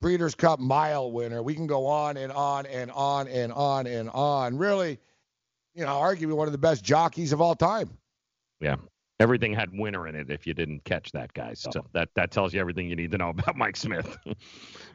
[0.00, 1.42] Breeders' Cup Mile winner.
[1.42, 4.56] We can go on and on and on and on and on.
[4.56, 4.98] Really,
[5.74, 7.90] you know, arguably one of the best jockeys of all time.
[8.60, 8.76] Yeah.
[9.20, 11.66] Everything had winner in it if you didn't catch that, guys.
[11.72, 14.16] So that, that tells you everything you need to know about Mike Smith.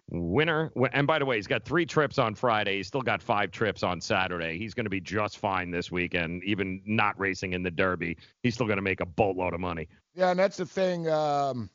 [0.10, 0.72] winner.
[0.93, 2.78] And by the way, he's got three trips on Friday.
[2.78, 4.58] He's still got five trips on Saturday.
[4.58, 8.16] He's going to be just fine this weekend, even not racing in the Derby.
[8.43, 9.89] He's still going to make a boatload of money.
[10.16, 11.10] Yeah, and that's the thing.
[11.10, 11.70] Um,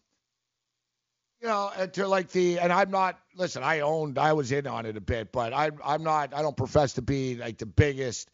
[1.41, 3.19] you know, and to like the and I'm not.
[3.37, 4.19] Listen, I owned.
[4.19, 6.35] I was in on it a bit, but I'm I'm not.
[6.35, 8.31] I don't profess to be like the biggest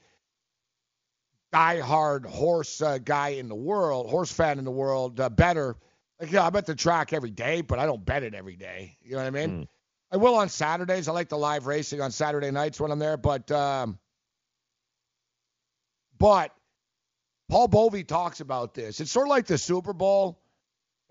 [1.52, 5.20] diehard horse uh, guy in the world, horse fan in the world.
[5.20, 5.76] Uh, bettor.
[6.20, 8.96] Like, yeah, I'm at the track every day, but I don't bet it every day.
[9.02, 9.68] You know what I mean?
[10.12, 11.08] I will on Saturdays.
[11.08, 13.98] I like the live racing on Saturday nights when I'm there, but um,
[16.18, 16.54] but
[17.48, 19.00] Paul Bovi talks about this.
[19.00, 20.40] It's sort of like the Super Bowl.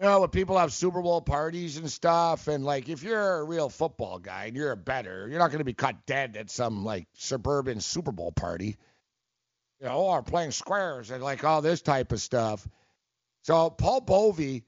[0.04, 3.44] You know, when people have Super Bowl parties and stuff, and like if you're a
[3.46, 6.50] real football guy and you're a bettor, you're not going to be cut dead at
[6.50, 8.76] some like suburban Super Bowl party.
[9.80, 12.68] You know, or playing squares and like all this type of stuff.
[13.44, 14.64] So Paul Bovi,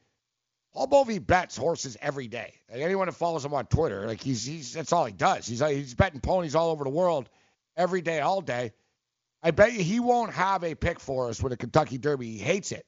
[0.73, 2.53] Paul Bovi bets horses every day.
[2.71, 5.45] Like anyone that follows him on Twitter, like he's he's that's all he does.
[5.45, 7.29] He's like, he's betting ponies all over the world
[7.75, 8.71] every day, all day.
[9.43, 12.31] I bet you he won't have a pick for us with a Kentucky Derby.
[12.31, 12.85] He hates it.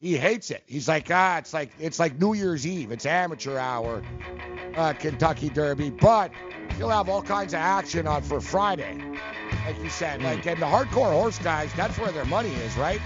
[0.00, 0.62] He hates it.
[0.66, 2.92] He's like, ah, it's like it's like New Year's Eve.
[2.92, 4.02] It's amateur hour,
[4.76, 5.90] uh, Kentucky Derby.
[5.90, 6.30] But
[6.78, 8.96] you'll have all kinds of action on for Friday,
[9.66, 10.22] like you said.
[10.22, 13.00] Like, and the hardcore horse guys, that's where their money is, right?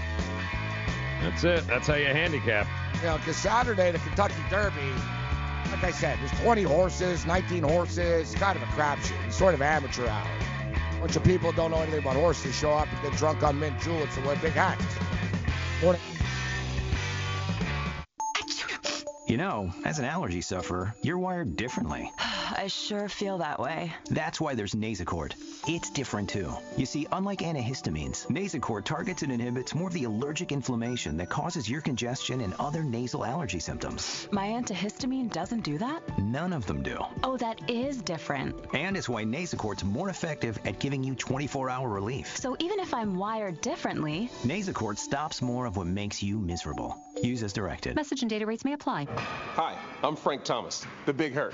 [1.21, 1.65] That's it.
[1.65, 2.67] That's how you handicap.
[2.97, 4.93] You know, because Saturday the Kentucky Derby,
[5.71, 9.25] like I said, there's 20 horses, 19 horses, it's kind of a crapshoot.
[9.25, 10.27] It's sort of amateur hour.
[10.95, 13.59] A bunch of people don't know anything about horses show up and get drunk on
[13.59, 14.85] mint juleps and wear big hats.
[19.25, 22.11] You know, as an allergy sufferer, you're wired differently.
[22.55, 23.91] I sure feel that way.
[24.11, 25.33] That's why there's Nasacort.
[25.67, 26.53] It's different too.
[26.77, 31.69] You see, unlike antihistamines, Nasacort targets and inhibits more of the allergic inflammation that causes
[31.69, 34.27] your congestion and other nasal allergy symptoms.
[34.31, 36.01] My antihistamine doesn't do that?
[36.19, 36.99] None of them do.
[37.23, 38.55] Oh, that is different.
[38.73, 42.37] And it's why Nasacort's more effective at giving you 24-hour relief.
[42.37, 46.97] So even if I'm wired differently, Nasacort stops more of what makes you miserable.
[47.23, 47.95] Use as directed.
[47.95, 49.07] message and data rates may apply.
[49.55, 51.53] Hi, I'm Frank Thomas, the Big Hurt.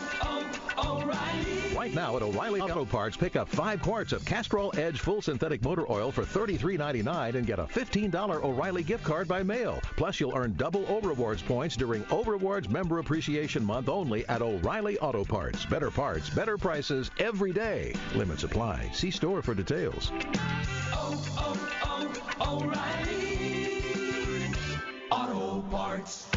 [0.83, 1.75] O'Reilly.
[1.75, 5.63] Right now at O'Reilly Auto Parts, pick up five quarts of Castrol Edge full synthetic
[5.63, 9.79] motor oil for $33.99 and get a $15 O'Reilly gift card by mail.
[9.95, 14.41] Plus, you'll earn double O Rewards points during O Rewards Member Appreciation Month only at
[14.41, 15.65] O'Reilly Auto Parts.
[15.65, 17.93] Better parts, better prices every day.
[18.15, 18.89] Limits apply.
[18.93, 20.11] See store for details.
[20.93, 21.69] Oh, oh,
[22.39, 23.21] oh, O'Reilly.
[25.11, 26.27] Auto Parts.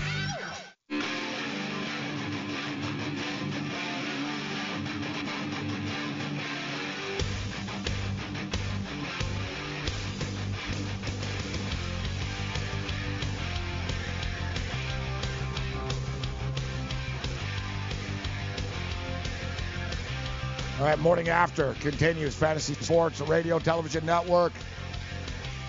[20.84, 24.52] All right, morning after continues Fantasy Sports Radio Television Network,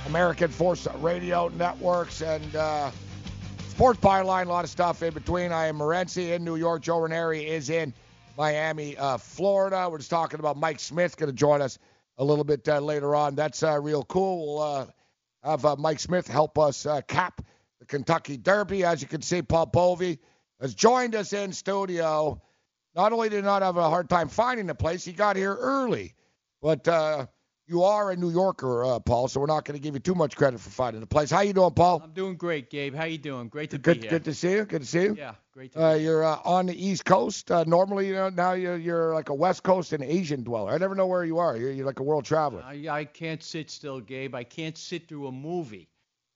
[0.07, 2.91] American Force Radio Networks, and uh,
[3.69, 4.47] Sports Byline.
[4.47, 5.53] A lot of stuff in between.
[5.53, 6.81] I am Morency in New York.
[6.81, 7.93] Joe Ranieri is in
[8.37, 9.87] Miami, uh, Florida.
[9.89, 11.79] We're just talking about Mike Smith going to join us
[12.17, 13.35] a little bit uh, later on.
[13.35, 14.57] That's uh, real cool.
[14.57, 14.85] We'll uh,
[15.45, 17.41] have uh, Mike Smith help us cap
[17.79, 18.83] the Kentucky Derby.
[18.83, 20.19] As you can see, Paul Bovi
[20.59, 22.41] has joined us in studio.
[22.95, 25.53] Not only did he not have a hard time finding the place, he got here
[25.55, 26.13] early.
[26.61, 27.27] But uh,
[27.67, 30.15] you are a New Yorker, uh, Paul, so we're not going to give you too
[30.15, 31.29] much credit for finding the place.
[31.29, 32.01] How you doing, Paul?
[32.03, 32.95] I'm doing great, Gabe.
[32.95, 33.49] How you doing?
[33.49, 34.11] Great to Good, be here.
[34.11, 34.65] good to see you.
[34.65, 35.15] Good to see you.
[35.17, 37.51] Yeah, great to Uh, you're uh, on the East Coast.
[37.51, 40.71] Uh, normally, you know, now you're, you're like a West Coast and Asian dweller.
[40.71, 41.57] I never know where you are.
[41.57, 42.63] You're, you're like a world traveler.
[42.63, 44.33] I, I can't sit still, Gabe.
[44.35, 45.89] I can't sit through a movie.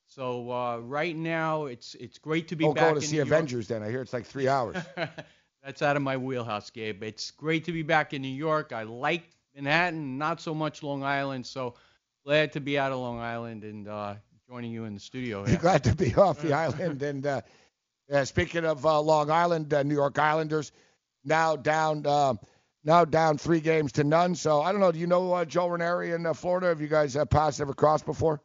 [0.07, 3.17] So uh, right now, it's it's great to be Don't back go to see New
[3.17, 3.27] York.
[3.27, 3.83] Avengers then.
[3.83, 4.75] I hear it's like three hours.
[5.69, 7.03] That's out of my wheelhouse, Gabe.
[7.03, 8.73] It's great to be back in New York.
[8.73, 11.45] I like Manhattan, not so much Long Island.
[11.45, 11.75] So
[12.25, 14.15] glad to be out of Long Island and uh,
[14.49, 15.57] joining you in the studio here.
[15.57, 17.03] Glad to be off the island.
[17.03, 17.41] And uh,
[18.11, 20.71] uh, speaking of uh, Long Island, uh, New York Islanders
[21.23, 22.33] now down uh,
[22.83, 24.33] now down three games to none.
[24.33, 24.91] So I don't know.
[24.91, 26.69] Do you know uh, Joe Ranieri in uh, Florida?
[26.69, 28.41] Have you guys uh, passed ever crossed before?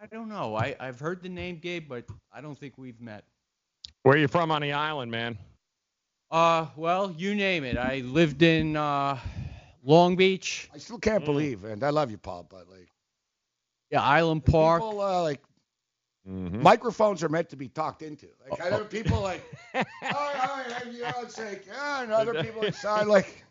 [0.00, 0.54] I don't know.
[0.54, 3.24] I, I've heard the name, Gabe, but I don't think we've met.
[4.04, 5.36] Where are you from on the island, man?
[6.32, 7.76] Uh, well, you name it.
[7.76, 9.18] I lived in uh,
[9.84, 10.70] Long Beach.
[10.74, 12.88] I still can't believe, and I love you, Paul, but like
[13.90, 14.80] Yeah, Island Park.
[14.82, 15.40] people uh, like
[16.28, 16.62] Mm-hmm.
[16.62, 18.28] microphones are meant to be talked into.
[18.48, 19.42] Like I know people like,
[19.74, 23.44] all right, all right, and, you know, it's like, yeah, and other people inside like.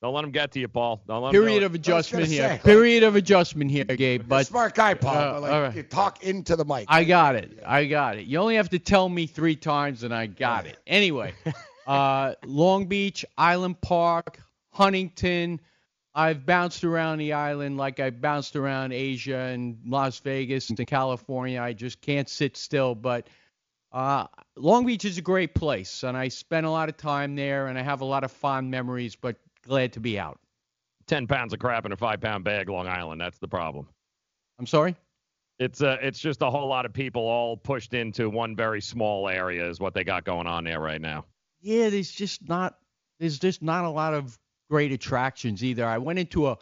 [0.00, 1.02] Don't let him get to you, Paul.
[1.06, 2.44] Don't let Period do of adjustment here.
[2.44, 4.22] say, like- Period of adjustment here, Gabe.
[4.26, 5.74] But smart guy, Paul, Uh, but like all right.
[5.74, 6.86] you talk into the mic.
[6.88, 7.58] I got it.
[7.66, 8.24] I got it.
[8.26, 10.78] You only have to tell me three times, and I got it.
[10.86, 11.34] Anyway,
[11.88, 15.60] uh, Long Beach, Island Park, Huntington.
[16.14, 21.60] I've bounced around the island like I bounced around Asia and Las Vegas and California.
[21.60, 22.94] I just can't sit still.
[22.94, 23.28] But
[23.92, 24.26] uh,
[24.56, 27.78] Long Beach is a great place, and I spent a lot of time there, and
[27.78, 29.16] I have a lot of fond memories.
[29.16, 30.38] But glad to be out.
[31.06, 33.20] Ten pounds of crap in a five-pound bag, Long Island.
[33.20, 33.88] That's the problem.
[34.58, 34.94] I'm sorry.
[35.58, 39.28] It's uh, it's just a whole lot of people all pushed into one very small
[39.28, 41.24] area is what they got going on there right now.
[41.60, 42.78] Yeah, there's just not
[43.18, 44.38] there's just not a lot of
[44.70, 45.84] great attractions either.
[45.84, 46.58] I went into a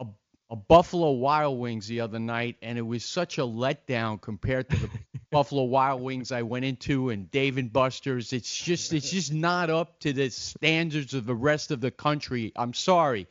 [0.00, 0.06] a,
[0.50, 4.76] a Buffalo Wild Wings the other night, and it was such a letdown compared to
[4.76, 4.90] the
[5.30, 8.32] Buffalo Wild Wings I went into and Dave and Buster's.
[8.32, 12.52] It's just it's just not up to the standards of the rest of the country.
[12.56, 13.26] I'm sorry.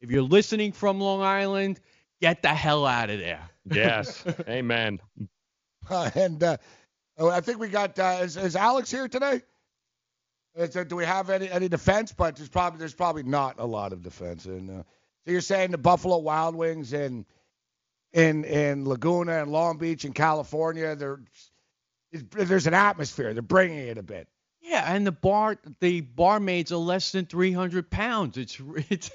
[0.00, 1.80] If you're listening from Long Island,
[2.20, 3.48] get the hell out of there.
[3.64, 5.00] Yes, amen.
[5.88, 6.56] Uh, and uh,
[7.18, 9.42] oh, I think we got uh, is, is Alex here today?
[10.58, 12.12] Is there, do we have any any defense?
[12.12, 14.44] But there's probably there's probably not a lot of defense.
[14.44, 14.82] And uh,
[15.24, 17.24] so you're saying the Buffalo Wild Wings in
[18.12, 21.20] in in Laguna and Long Beach in California, there
[22.12, 23.34] there's an atmosphere.
[23.34, 24.26] They're bringing it a bit.
[24.60, 28.36] Yeah, and the bar the barmaids are less than 300 pounds.
[28.36, 29.10] It's it's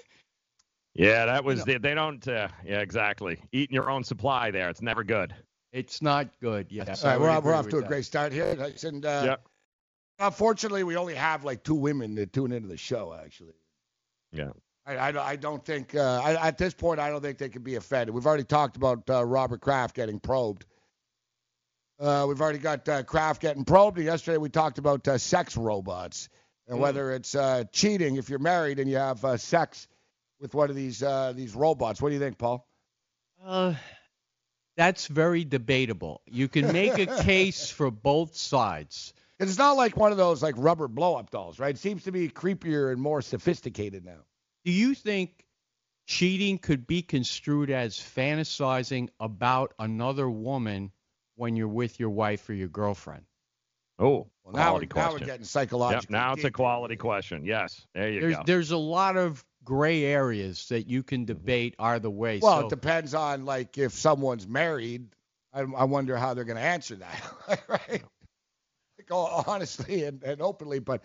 [0.93, 2.25] Yeah, that was they, they don't.
[2.25, 3.39] Uh, yeah, exactly.
[3.51, 5.35] Eating your own supply there, it's never good.
[5.73, 6.67] It's not good.
[6.69, 7.03] Yes.
[7.03, 8.55] All right, we're, off- we're off to a with great start here.
[8.83, 9.47] And uh, Yep.
[10.19, 13.13] Unfortunately, we only have like two women that tune into the show.
[13.13, 13.53] Actually,
[14.31, 14.51] Yeah.
[14.85, 17.63] I, I, I don't think uh, I, at this point I don't think they could
[17.63, 18.13] be offended.
[18.13, 20.65] We've already talked about uh, Robert Kraft getting probed.
[21.99, 23.97] Uh, we've already got uh, Kraft getting probed.
[23.99, 26.29] Yesterday we talked about uh, sex robots
[26.67, 26.81] and Mm.
[26.81, 29.87] whether it's uh, cheating if you're married and you have uh, sex
[30.39, 32.01] with one of these uh, these robots.
[32.01, 32.65] What do you think, Paul?
[33.43, 33.73] Uh,
[34.77, 36.21] that's very debatable.
[36.25, 39.13] You can make a case for both sides.
[39.49, 41.75] It's not like one of those like rubber blow up dolls, right?
[41.75, 44.25] It seems to be creepier and more sophisticated now.
[44.65, 45.45] Do you think
[46.05, 50.91] cheating could be construed as fantasizing about another woman
[51.35, 53.23] when you're with your wife or your girlfriend?
[53.99, 56.03] Oh, Well, now, we're, now we're getting psychological.
[56.03, 57.45] Yep, now it's a quality question.
[57.45, 58.43] Yes, there you There's go.
[58.45, 61.33] there's a lot of gray areas that you can mm-hmm.
[61.33, 62.39] debate either way.
[62.41, 65.07] Well, so, it depends on like if someone's married.
[65.53, 68.03] I, I wonder how they're going to answer that, right?
[69.13, 71.03] Go honestly and, and openly, but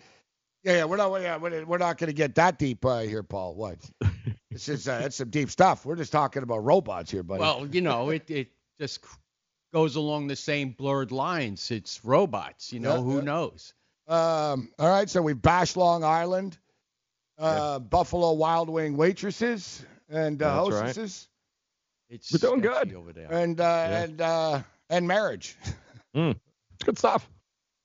[0.63, 3.23] yeah, yeah, we're not yeah, we're we're not going to get that deep uh, here,
[3.23, 3.55] Paul.
[3.55, 3.77] What?
[4.51, 5.85] this is uh, it's some deep stuff.
[5.85, 7.39] We're just talking about robots here, buddy.
[7.41, 8.47] well, you know, it it
[8.79, 9.05] just
[9.71, 11.69] goes along the same blurred lines.
[11.71, 12.73] It's robots.
[12.73, 13.21] You know, Yeah, who yeah.
[13.21, 13.73] knows?
[14.07, 16.57] Um, all right, so we've bashed Long Island,
[17.37, 20.85] uh, Buffalo Wild Wing waitresses and uh, That's right.
[20.87, 21.27] hostesses,
[22.09, 22.91] It's We're doing good.
[22.95, 23.31] over there.
[23.31, 25.55] and uh, and uh, and marriage.
[26.15, 26.35] Mm,
[26.73, 27.29] it's good stuff.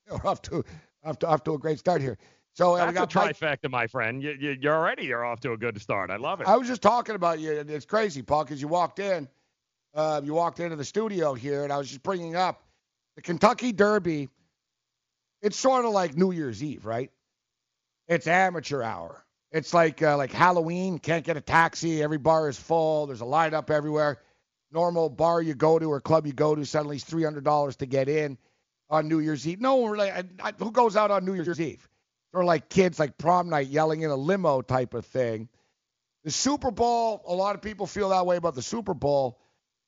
[0.11, 0.64] We're off to
[1.05, 2.18] off to off to a great start here.
[2.55, 4.22] So uh, we That's a got Mike- trifecta, my friend.
[4.22, 6.11] You, you, you're already you're off to a good start.
[6.11, 6.46] I love it.
[6.46, 7.59] I was just talking about you.
[7.59, 9.28] and It's crazy, Paul, because you walked in,
[9.94, 12.62] uh, you walked into the studio here, and I was just bringing up
[13.16, 14.28] the Kentucky Derby.
[15.42, 17.11] It's sort of like New Year's Eve, right?
[18.09, 19.24] It's amateur hour.
[19.50, 20.98] It's like uh, like Halloween.
[20.98, 22.02] Can't get a taxi.
[22.02, 23.07] Every bar is full.
[23.07, 24.20] There's a lineup everywhere.
[24.72, 27.76] Normal bar you go to or club you go to, suddenly it's three hundred dollars
[27.76, 28.36] to get in
[28.91, 29.61] on New Year's Eve.
[29.61, 30.11] No one really.
[30.11, 31.89] I, I, who goes out on New Year's Eve?
[32.32, 35.49] Or like kids like prom night yelling in a limo type of thing.
[36.24, 39.39] The Super Bowl, a lot of people feel that way about the Super Bowl.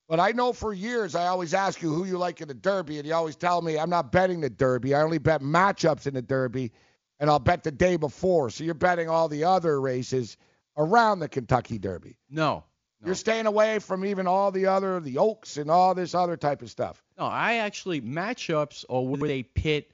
[0.08, 2.98] But I know for years I always ask you who you like in the Derby,
[2.98, 4.94] and you always tell me I'm not betting the Derby.
[4.94, 6.72] I only bet matchups in the Derby,
[7.18, 8.50] and I'll bet the day before.
[8.50, 10.36] So you're betting all the other races
[10.76, 12.18] around the Kentucky Derby.
[12.30, 12.64] No,
[13.04, 16.62] You're staying away from even all the other, the Oaks and all this other type
[16.62, 17.02] of stuff.
[17.18, 19.90] No, I actually matchups are where they pit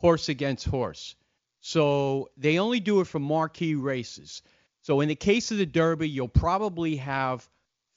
[0.00, 1.14] horse against horse.
[1.60, 4.42] So they only do it for marquee races.
[4.82, 7.48] So in the case of the Derby, you'll probably have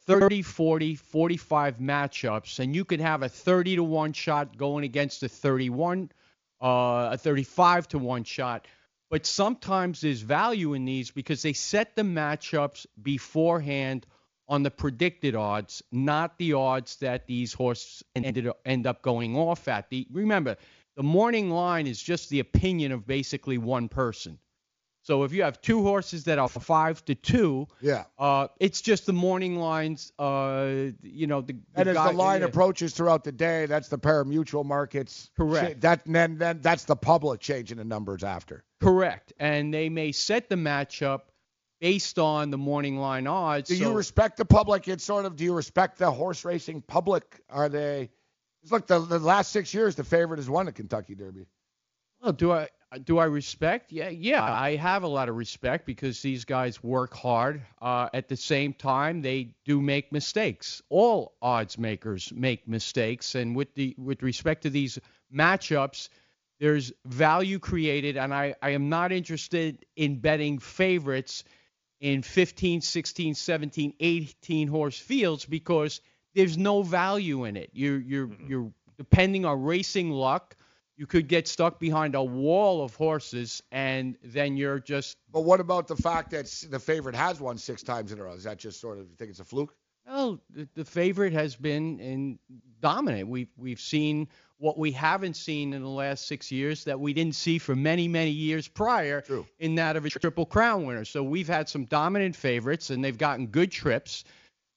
[0.06, 5.24] 30, 40, 45 matchups, and you could have a 30 to 1 shot going against
[5.24, 6.12] a 31,
[6.62, 8.68] uh, a 35 to 1 shot.
[9.10, 14.06] But sometimes there's value in these because they set the matchups beforehand
[14.48, 19.68] on the predicted odds, not the odds that these horses ended end up going off
[19.68, 19.90] at.
[19.90, 20.56] The remember,
[20.96, 24.38] the morning line is just the opinion of basically one person.
[25.02, 28.06] So if you have two horses that are five to two, Yeah.
[28.18, 30.12] uh, it's just the morning lines.
[30.18, 30.68] Uh,
[31.04, 32.48] you know, the, the And as guy- the line yeah.
[32.48, 35.30] approaches throughout the day, that's the pari-mutuel markets.
[35.38, 35.78] Correct.
[35.78, 38.64] Sh- That then, then that's the public changing the numbers after.
[38.82, 41.22] Correct, and they may set the matchup
[41.80, 43.70] based on the morning line odds.
[43.70, 44.88] Do so- you respect the public?
[44.88, 45.36] It's sort of.
[45.36, 47.42] Do you respect the horse racing public?
[47.50, 48.10] Are they?
[48.64, 51.46] It's like the, the last six years, the favorite has won the Kentucky Derby.
[52.22, 52.70] Well, do I
[53.04, 53.92] do I respect?
[53.92, 57.62] Yeah, yeah, I have a lot of respect because these guys work hard.
[57.82, 60.82] Uh, at the same time, they do make mistakes.
[60.90, 64.98] All odds makers make mistakes, and with the with respect to these
[65.34, 66.10] matchups,
[66.60, 71.44] there's value created, and I, I am not interested in betting favorites
[72.06, 76.02] in 15, 16, 17, 18 horse fields because
[76.36, 77.72] there's no value in it.
[77.74, 78.48] You're you're mm-hmm.
[78.48, 80.56] you're depending on racing luck.
[80.98, 85.60] You could get stuck behind a wall of horses, and then you're just But what
[85.60, 88.34] about the fact that the favorite has won six times in a row?
[88.34, 89.10] Is that just sort of?
[89.10, 89.76] You think it's a fluke?
[90.06, 90.40] well.
[90.52, 92.38] The, the favorite has been in
[92.82, 93.30] dominant.
[93.30, 94.28] We've we've seen
[94.58, 98.08] what we haven't seen in the last six years that we didn't see for many
[98.08, 99.22] many years prior.
[99.22, 99.46] True.
[99.60, 101.06] In that of a triple crown winner.
[101.06, 104.24] So we've had some dominant favorites, and they've gotten good trips.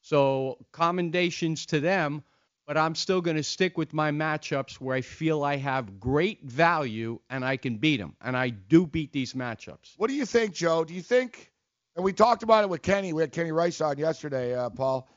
[0.00, 2.22] So commendations to them.
[2.66, 6.42] But I'm still going to stick with my matchups where I feel I have great
[6.44, 8.14] value and I can beat them.
[8.20, 9.94] And I do beat these matchups.
[9.96, 10.84] What do you think, Joe?
[10.84, 11.50] Do you think?
[11.96, 13.14] And we talked about it with Kenny.
[13.14, 15.08] We had Kenny Rice on yesterday, uh, Paul.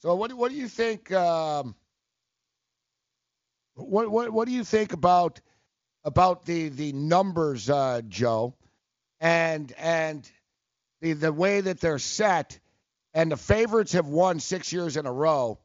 [0.00, 1.12] So what do- what do you think?
[1.12, 1.76] Um,
[3.78, 5.40] what what what do you think about
[6.04, 8.54] about the the numbers, uh, Joe,
[9.20, 10.28] and and
[11.00, 12.58] the the way that they're set,
[13.14, 15.58] and the favorites have won six years in a row.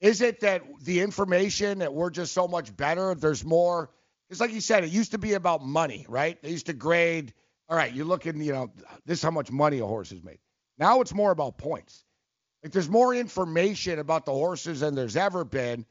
[0.00, 3.14] Is it that the information that we're just so much better?
[3.14, 3.90] There's more.
[4.28, 4.84] It's like you said.
[4.84, 6.40] It used to be about money, right?
[6.42, 7.32] They used to grade.
[7.68, 8.40] All right, you're looking.
[8.40, 8.72] You know,
[9.04, 10.38] this is how much money a horse has made.
[10.78, 12.04] Now it's more about points.
[12.62, 15.86] Like there's more information about the horses than there's ever been.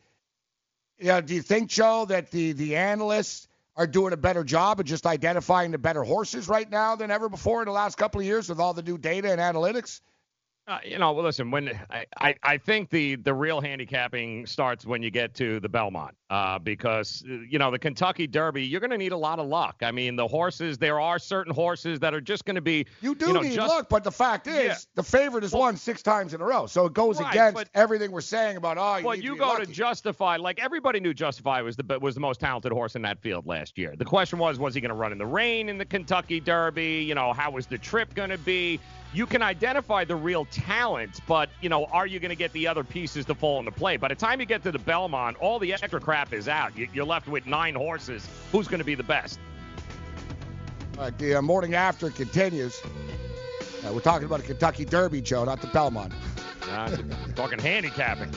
[0.99, 4.85] Yeah, do you think, Joe, that the the analysts are doing a better job of
[4.85, 8.25] just identifying the better horses right now than ever before in the last couple of
[8.25, 9.99] years with all the new data and analytics?
[10.67, 11.51] Uh, you know, listen.
[11.51, 15.69] When I, I, I think the the real handicapping starts when you get to the
[15.69, 16.15] Belmont.
[16.29, 19.47] Uh, because uh, you know the Kentucky Derby, you're going to need a lot of
[19.47, 19.77] luck.
[19.81, 20.77] I mean, the horses.
[20.77, 22.85] There are certain horses that are just going to be.
[23.01, 24.75] You do know, need just, luck, but the fact is, Yeah.
[24.95, 27.69] the favorite has won six times in a row, so it goes Right, against but-
[27.75, 29.65] everything we're saying about oh, you Well, need you to go lucky.
[29.67, 30.37] to Justify.
[30.37, 33.77] Like everybody knew, Justify was the was the most talented horse in that field last
[33.77, 33.93] year.
[33.95, 37.03] The question was, was he going to run in the rain in the Kentucky Derby?
[37.07, 38.79] You know, how was the trip going to be?
[39.13, 42.67] You can identify the real talent, but you know, are you going to get the
[42.67, 43.95] other pieces to fall into play?
[43.95, 46.77] By the time you get to the Belmont, all the extra crap is out.
[46.77, 48.27] You- You're left with nine horses.
[48.51, 49.39] Who's going to be the best?
[50.97, 52.81] All right, the uh, morning after continues.
[53.85, 56.13] Uh, we're talking about a Kentucky Derby, Joe, not the Belmont.
[56.71, 56.95] Uh,
[57.35, 58.31] talking handicapping.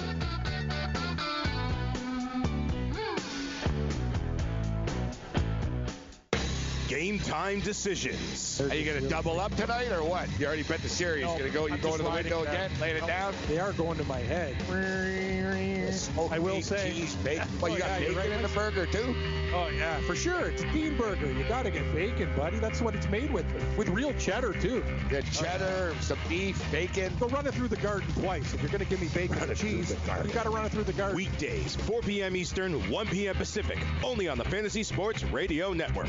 [6.89, 8.60] Game time decisions.
[8.62, 10.27] Are you going to double up tonight or what?
[10.40, 11.23] You already bet the series.
[11.24, 11.66] No, going to go.
[11.66, 12.55] You I'm to the window that.
[12.55, 13.35] again, laying it down.
[13.47, 14.56] They are going to my head.
[16.31, 16.93] I will meat, say.
[16.93, 17.47] cheese, bacon.
[17.48, 18.36] Oh, well, you Oh, got yeah, you're bacon right.
[18.36, 19.15] in the burger too.
[19.55, 20.48] Oh yeah, for sure.
[20.48, 21.31] It's a Dean burger.
[21.32, 22.59] You gotta get bacon, buddy.
[22.59, 23.47] That's what it's made with.
[23.77, 24.85] With real cheddar too.
[25.10, 27.12] Get cheddar, some beef, bacon.
[27.19, 28.52] Go run it through the garden twice.
[28.55, 29.90] If you're gonna give me bacon Run and cheese,
[30.24, 31.16] you gotta run it through the garden.
[31.16, 32.36] Weekdays, 4 p.m.
[32.36, 33.35] Eastern, 1 p.m.
[33.36, 36.09] Pacific, only on the Fantasy Sports Radio Network.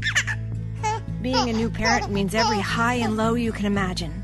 [1.22, 4.23] Being a new parent means every high and low you can imagine.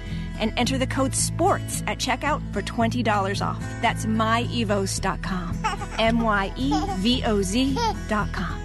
[0.41, 3.63] and enter the code SPORTS at checkout for $20 off.
[3.81, 5.57] That's myevoz.com.
[5.99, 8.61] M Y E V O Z.com.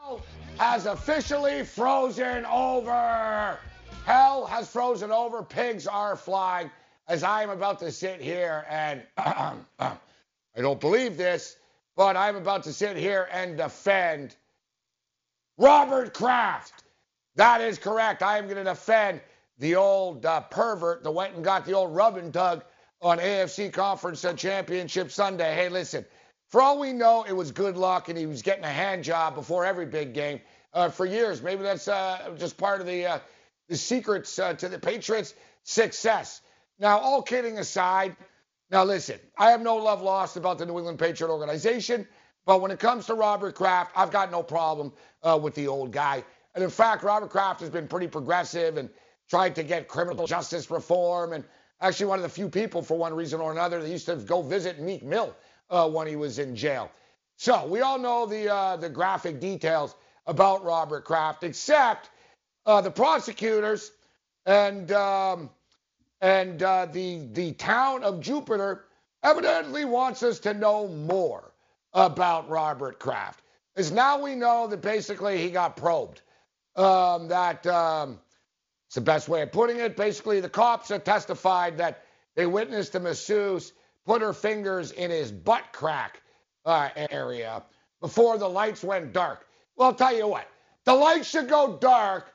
[0.00, 0.22] Hell
[0.58, 3.58] has officially frozen over.
[4.04, 5.42] Hell has frozen over.
[5.42, 6.70] Pigs are flying.
[7.08, 9.96] As I am about to sit here and I
[10.56, 11.56] don't believe this,
[11.96, 14.36] but I'm about to sit here and defend
[15.58, 16.79] Robert Kraft.
[17.40, 18.22] That is correct.
[18.22, 19.22] I am going to defend
[19.58, 22.62] the old uh, pervert that went and got the old rub and tug
[23.00, 25.54] on AFC Conference uh, Championship Sunday.
[25.54, 26.04] Hey, listen,
[26.50, 29.34] for all we know, it was good luck and he was getting a hand job
[29.34, 30.38] before every big game
[30.74, 31.40] uh, for years.
[31.40, 33.18] Maybe that's uh, just part of the uh,
[33.70, 36.42] the secrets uh, to the Patriots' success.
[36.78, 38.16] Now, all kidding aside,
[38.70, 42.06] now listen, I have no love lost about the New England Patriot organization,
[42.44, 44.92] but when it comes to Robert Kraft, I've got no problem
[45.40, 46.22] with the old guy.
[46.54, 48.90] And in fact, Robert Kraft has been pretty progressive and
[49.28, 51.44] tried to get criminal justice reform and
[51.80, 54.42] actually one of the few people, for one reason or another, that used to go
[54.42, 55.34] visit Meek Mill
[55.70, 56.90] uh, when he was in jail.
[57.36, 59.94] So we all know the uh, the graphic details
[60.26, 62.10] about Robert Kraft, except
[62.66, 63.92] uh, the prosecutors
[64.44, 65.48] and um,
[66.20, 68.84] and uh, the the town of Jupiter
[69.22, 71.52] evidently wants us to know more
[71.94, 73.42] about Robert Kraft.
[73.76, 76.20] As now we know that basically he got probed.
[76.80, 78.18] Um, that um,
[78.86, 79.96] it's the best way of putting it.
[79.96, 82.04] Basically, the cops have testified that
[82.36, 83.74] they witnessed a masseuse
[84.06, 86.22] put her fingers in his butt crack
[86.64, 87.62] uh, area
[88.00, 89.46] before the lights went dark.
[89.76, 90.48] Well, I'll tell you what,
[90.86, 92.32] the lights should go dark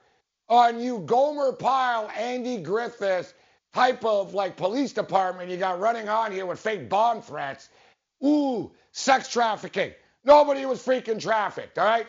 [0.47, 3.34] on you Gomer Pyle, Andy Griffiths
[3.73, 7.69] type of like police department you got running on here with fake bomb threats.
[8.23, 9.91] Ooh, sex trafficking.
[10.23, 12.07] Nobody was freaking trafficked, all right?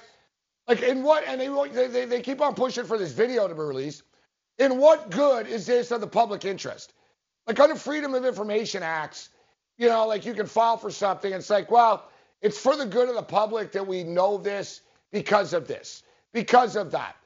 [0.69, 3.61] Like, in what, and they, they, they keep on pushing for this video to be
[3.61, 4.03] released.
[4.59, 6.93] In what good is this of the public interest?
[7.47, 9.29] Like, under Freedom of Information Acts,
[9.79, 11.33] you know, like you can file for something.
[11.33, 12.09] It's like, well,
[12.41, 14.81] it's for the good of the public that we know this
[15.13, 16.03] because of this,
[16.33, 17.17] because of that.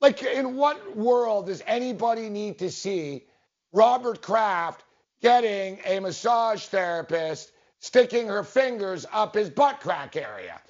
[0.00, 3.24] Like, in what world does anybody need to see
[3.72, 4.84] Robert Kraft
[5.20, 10.60] getting a massage therapist sticking her fingers up his butt crack area?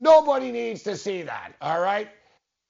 [0.00, 2.08] Nobody needs to see that, all right?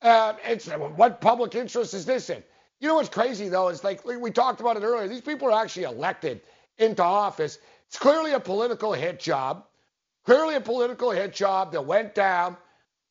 [0.03, 2.43] Uh, it's what public interest is this in?
[2.81, 5.09] You know what's crazy though is like we talked about it earlier.
[5.09, 6.43] These people are actually elected
[6.79, 7.59] into office.
[7.89, 9.65] It's clearly a political hit job.
[10.25, 12.57] Clearly a political hit job that went down.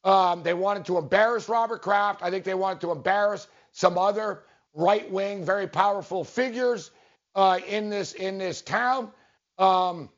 [0.03, 2.21] Um, they wanted to embarrass Robert Kraft.
[2.21, 4.43] I think they wanted to embarrass some other
[4.73, 6.91] right-wing, very powerful figures
[7.33, 9.11] uh, in this in this town.
[9.57, 10.09] Um,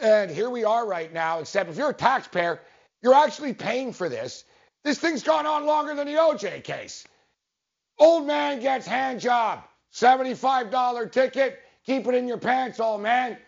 [0.00, 1.38] and here we are right now.
[1.38, 2.60] Except if you're a taxpayer,
[3.02, 4.44] you're actually paying for this.
[4.84, 7.06] This thing's gone on longer than the OJ case.
[7.98, 9.64] Old man gets hand job,
[9.94, 11.60] $75 ticket.
[11.84, 13.38] Keep it in your pants, old man.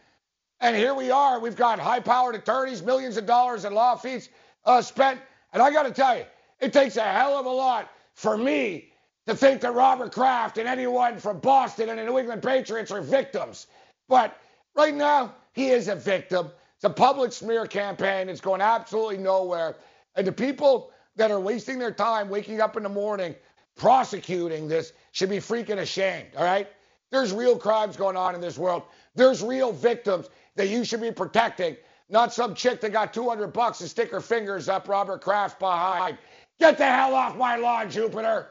[0.61, 1.39] And here we are.
[1.39, 4.29] We've got high-powered attorneys, millions of dollars in law fees
[4.65, 5.21] uh, spent.
[5.53, 6.25] And I got to tell you,
[6.61, 8.91] it takes a hell of a lot for me
[9.27, 13.01] to think that Robert Kraft and anyone from Boston and the New England Patriots are
[13.01, 13.67] victims.
[14.09, 14.37] But
[14.75, 16.51] right now, he is a victim.
[16.79, 18.29] It's a public smear campaign.
[18.29, 19.75] It's going absolutely nowhere.
[20.15, 23.35] And the people that are wasting their time waking up in the morning
[23.77, 26.69] prosecuting this should be freaking ashamed, all right?
[27.11, 28.85] There's real crimes going on in this world.
[29.17, 31.77] There's real victims that you should be protecting,
[32.09, 36.17] not some chick that got 200 bucks to stick her fingers up Robert Kraft behind.
[36.61, 38.51] Get the hell off my lawn, Jupiter.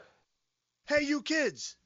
[0.85, 1.77] Hey, you kids.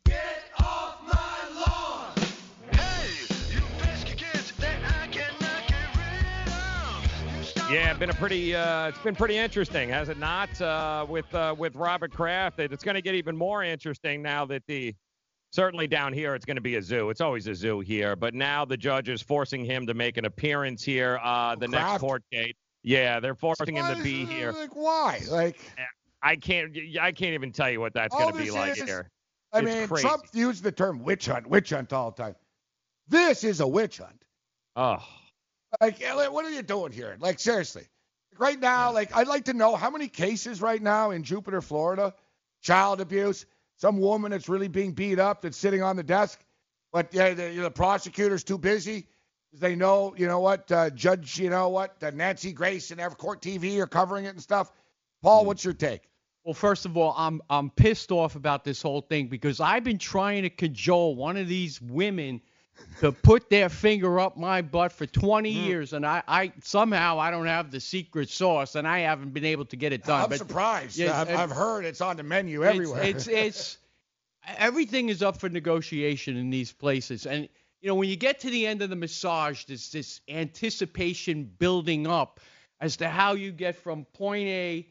[7.72, 8.54] Yeah, been a pretty.
[8.54, 10.60] Uh, it's been pretty interesting, has it not?
[10.62, 14.64] Uh, with uh, with Robert Kraft, it's going to get even more interesting now that
[14.68, 14.94] the
[15.52, 17.10] certainly down here it's going to be a zoo.
[17.10, 20.26] It's always a zoo here, but now the judge is forcing him to make an
[20.26, 21.18] appearance here.
[21.24, 21.92] Uh, the Kraft?
[21.92, 22.58] next court date.
[22.84, 24.52] Yeah, they're forcing Why him to be it- here.
[24.52, 25.22] Like, why?
[25.30, 25.58] Like,
[26.22, 26.76] I can't.
[27.00, 29.10] I can't even tell you what that's going to be like is- here.
[29.54, 30.08] I It's mean, crazy.
[30.08, 32.36] Trump used the term witch hunt, witch hunt all the time.
[33.08, 34.24] This is a witch hunt.
[34.78, 34.98] Oh,
[35.80, 37.16] Like, what are you doing here?
[37.20, 37.88] Like, seriously.
[38.38, 42.14] Right now, like, I'd like to know how many cases right now in Jupiter, Florida,
[42.62, 43.46] child abuse,
[43.78, 46.40] some woman that's really being beat up that's sitting on the desk,
[46.92, 49.08] but yeah, the, the prosecutor's too busy.
[49.54, 53.18] They know, you know what, uh, Judge, you know what, uh, Nancy Grace and every
[53.18, 54.72] Court TV are covering it and stuff.
[55.22, 56.10] Paul, what's your take?
[56.44, 60.00] Well, first of all, I'm I'm pissed off about this whole thing because I've been
[60.00, 62.42] trying to cajole one of these women
[63.00, 65.60] to put their finger up my butt for 20 Hmm.
[65.66, 69.46] years, and I, I somehow I don't have the secret sauce, and I haven't been
[69.46, 70.24] able to get it done.
[70.24, 70.98] I'm but surprised.
[70.98, 73.04] Yeah, I've, I've heard it's on the menu it's- everywhere.
[73.04, 73.78] It's, it's
[74.58, 77.48] everything is up for negotiation in these places, and
[77.82, 82.08] you know when you get to the end of the massage, there's this anticipation building
[82.08, 82.40] up
[82.80, 84.88] as to how you get from point A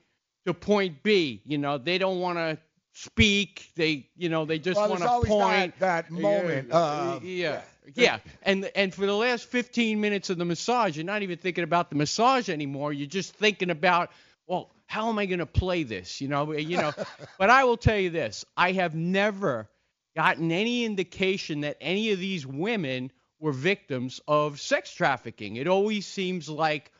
[0.46, 1.42] to point B.
[1.44, 2.58] You know they don't want to
[2.92, 3.70] speak.
[3.76, 5.78] They you know they just Well, want to point.
[5.78, 6.70] that, that moment.
[6.70, 7.62] of- yeah.
[7.94, 11.64] Yeah, and and for the last 15 minutes of the massage, you're not even thinking
[11.64, 12.92] about the massage anymore.
[12.92, 14.10] You're just thinking about,
[14.46, 16.20] well, how am I going to play this?
[16.20, 16.92] You know, you know.
[17.38, 19.68] but I will tell you this: I have never
[20.14, 23.10] gotten any indication that any of these women
[23.40, 25.56] were victims of sex trafficking.
[25.56, 26.92] It always seems like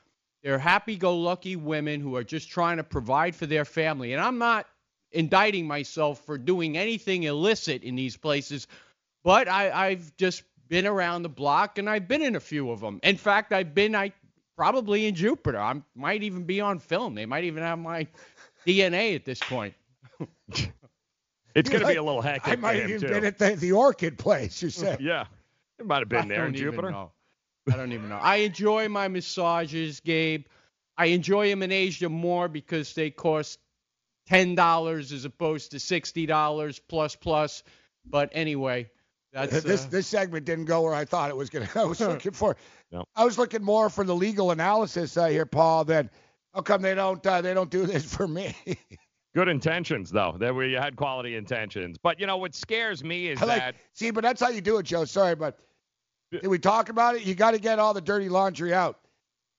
[0.42, 4.12] they're happy-go-lucky women who are just trying to provide for their family.
[4.14, 4.66] And I'm not
[5.12, 8.66] indicting myself for doing anything illicit in these places,
[9.22, 12.80] but I, I've just been around the block and I've been in a few of
[12.80, 13.00] them.
[13.02, 14.12] In fact, I've been I
[14.56, 15.58] probably in Jupiter.
[15.58, 17.14] I might even be on film.
[17.14, 18.06] They might even have my
[18.66, 19.74] DNA at this point.
[21.54, 23.08] It's going to be a little hectic I might for him have too.
[23.08, 24.62] been at the, the Orchid place.
[24.62, 25.00] You said.
[25.02, 25.24] yeah,
[25.78, 26.90] it might have been I there in Jupiter.
[26.90, 27.10] know.
[27.70, 28.18] I don't even know.
[28.20, 30.46] I enjoy my massages, Gabe.
[30.96, 33.58] I enjoy them in Asia more because they cost
[34.30, 37.62] ten dollars as opposed to sixty dollars plus plus.
[38.06, 38.90] But anyway,
[39.32, 41.80] that's this uh, this segment didn't go where I thought it was going to.
[41.80, 42.56] I was looking for.
[42.90, 43.04] No.
[43.14, 45.84] I was looking more for the legal analysis uh, here, Paul.
[45.84, 46.10] Than
[46.54, 48.54] how come they don't uh, they don't do this for me?
[49.34, 50.34] Good intentions, though.
[50.36, 51.98] There we had quality intentions.
[52.02, 54.78] But you know what scares me is like that see, but that's how you do
[54.78, 55.04] it, Joe.
[55.04, 55.58] Sorry, but
[56.32, 57.24] did we talk about it?
[57.24, 58.98] You got to get all the dirty laundry out.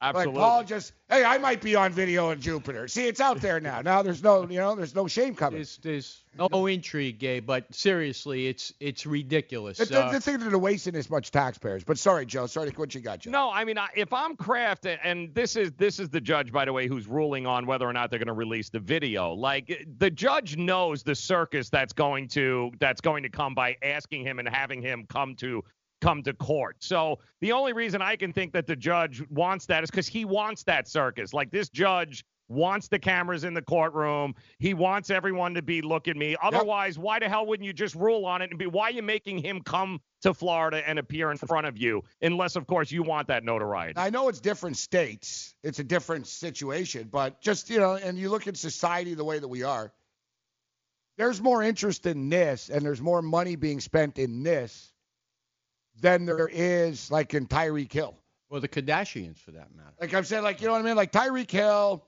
[0.02, 0.34] Absolutely.
[0.34, 2.88] Like Paul just, hey, I might be on video in Jupiter.
[2.88, 3.82] See, it's out there now.
[3.82, 5.58] Now there's no, you know, there's no shame coming.
[5.58, 7.46] there's there's no intrigue, Gabe.
[7.46, 9.78] But seriously, it's it's ridiculous.
[9.78, 11.84] The, the, Uh, the thing that they're wasting this much taxpayers.
[11.84, 12.48] But sorry, Joe.
[12.48, 13.32] Sorry, what you got, Joe?
[13.32, 16.66] No, I mean, I- if I'm Kraft, and this is this is the judge, by
[16.66, 19.34] the way, who's ruling on whether or not they're going to release the video.
[19.34, 24.26] Like the judge knows the circus that's going to that's going to come by asking
[24.26, 25.64] him and having him come to
[26.02, 26.78] come to court.
[26.80, 30.26] So the only reason I can think that the judge wants that is because he
[30.26, 31.34] wants that circus.
[31.34, 34.36] Like this judge wants the cameras in the courtroom.
[34.60, 36.36] He wants everyone to be looking me.
[36.42, 39.02] Otherwise, why the hell wouldn't you just rule on it and be why are you
[39.02, 42.04] making him come to Florida and appear in front of you?
[42.22, 43.98] Unless, of course, you want that notoriety.
[43.98, 45.56] I know it's different states.
[45.64, 49.40] It's a different situation, but just, you know, and you look at society the way
[49.40, 49.94] that we are,
[51.18, 54.92] there's more interest in this and there's more money being spent in this
[56.00, 58.16] than there is like in Tyreek Hill.
[58.50, 59.94] or the Kardashians, for that matter.
[60.00, 60.96] Like I'm saying, like, you know what I mean?
[60.96, 62.04] Like Tyreek Hill,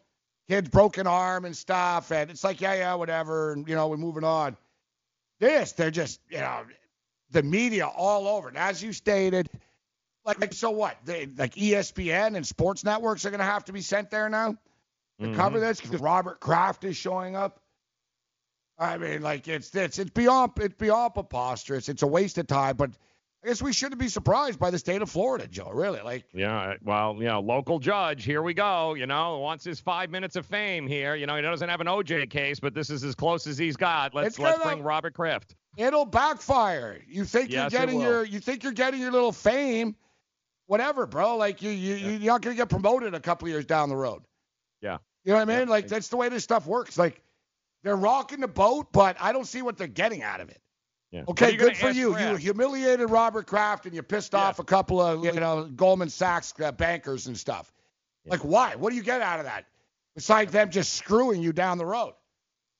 [0.47, 3.97] kid's broken arm and stuff, and it's like, yeah, yeah, whatever, and you know, we're
[3.97, 4.57] moving on.
[5.39, 6.63] This, they're just, you know,
[7.31, 8.47] the media all over.
[8.47, 9.49] And as you stated,
[10.25, 10.97] like, like so what?
[11.03, 14.55] They, like ESPN and sports networks are going to have to be sent there now
[15.19, 15.35] to mm-hmm.
[15.35, 17.59] cover this because Robert Kraft is showing up.
[18.79, 21.89] I mean, like it's it's it's beyond it's beyond preposterous.
[21.89, 22.91] It's a waste of time, but
[23.43, 25.69] I guess we shouldn't be surprised by the state of Florida, Joe.
[25.73, 28.93] Really, like Yeah, well, you know, local judge, here we go.
[28.93, 31.15] You know, wants his five minutes of fame here.
[31.15, 33.75] You know, he doesn't have an OJ case, but this is as close as he's
[33.75, 34.13] got.
[34.13, 35.55] Let's let's bring Robert Kraft.
[35.77, 37.01] it'll backfire.
[37.07, 39.95] You think Yes, you're getting your you think you're getting your little fame,
[40.67, 41.35] whatever, bro.
[41.35, 44.23] Like you you you- you're not gonna get promoted a couple years down the road.
[44.81, 44.99] Yeah.
[45.25, 45.67] You know what I mean?
[45.67, 46.97] Like that's the way this stuff works.
[46.97, 47.21] Like
[47.83, 50.61] they're rocking the boat, but I don't see what they're getting out of it.
[51.13, 51.23] Yeah.
[51.27, 52.17] Okay, are you gonna good for ask you.
[52.17, 56.53] You humiliated Robert Kraft and you pissed off a couple of you know Goldman Sachs
[56.59, 57.71] uh, bankers and stuff.
[58.25, 58.75] Like why?
[58.75, 59.65] What do you get out of that?
[60.15, 62.13] Besides them just screwing you down the road.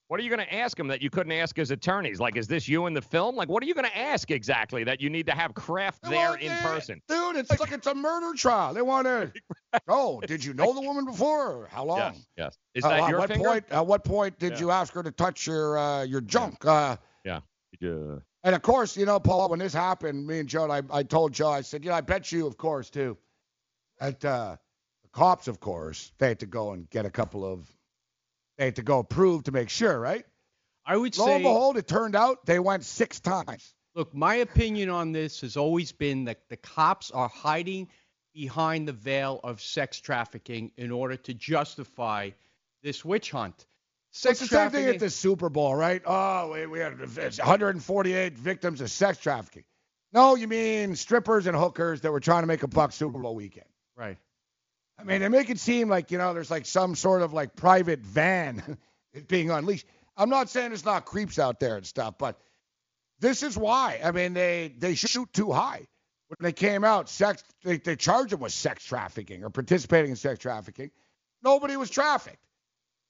[0.09, 2.19] What are you going to ask him that you couldn't ask his attorneys?
[2.19, 3.35] Like, is this you in the film?
[3.35, 6.35] Like, what are you going to ask exactly that you need to have Kraft there
[6.35, 7.01] in person?
[7.07, 8.73] Dude, it's like it's a murder trial.
[8.73, 9.31] They want to.
[9.87, 11.67] Oh, did you know the woman before?
[11.71, 11.97] How long?
[11.97, 12.57] Yes, yes.
[12.75, 13.43] Is that Uh, that at what finger?
[13.49, 13.65] point?
[13.71, 14.59] At what point did Yeah.
[14.59, 16.63] you ask her to touch your uh, your junk?
[16.63, 17.39] Uh, Yeah.
[17.79, 18.19] Yeah.
[18.43, 21.33] and of course, you know, Paul, when this happened, me and Joe, I, I told
[21.33, 23.17] Joe, I said, you know, I bet you, of course, too,
[23.99, 24.55] at uh,
[25.03, 27.67] the cops, of course, they had to go and get a couple of,
[28.57, 30.25] they had to go prove to make sure, right?
[30.85, 31.31] I would Lo say.
[31.31, 33.73] Lo and behold, it turned out they went six times.
[33.95, 37.89] Look, my opinion on this has always been that the cops are hiding
[38.33, 42.31] behind the veil of sex trafficking in order to justify
[42.81, 43.67] this witch hunt.
[44.13, 44.93] It's Sex the same thing trafficking.
[44.93, 45.99] at the Super Bowl, right?
[46.05, 49.63] Oh, we, we had 148 victims of sex trafficking.
[50.11, 53.33] No, you mean strippers and hookers that were trying to make a buck Super Bowl
[53.33, 53.65] weekend.
[53.97, 54.17] Right.
[54.99, 57.55] I mean, they make it seem like, you know, there's like some sort of like
[57.55, 58.77] private van
[59.27, 59.87] being unleashed.
[60.15, 62.39] I'm not saying there's not creeps out there and stuff, but
[63.19, 63.99] this is why.
[64.03, 65.87] I mean, they they shoot too high.
[66.27, 70.17] When they came out, sex they, they charged them with sex trafficking or participating in
[70.17, 70.91] sex trafficking.
[71.43, 72.37] Nobody was trafficked.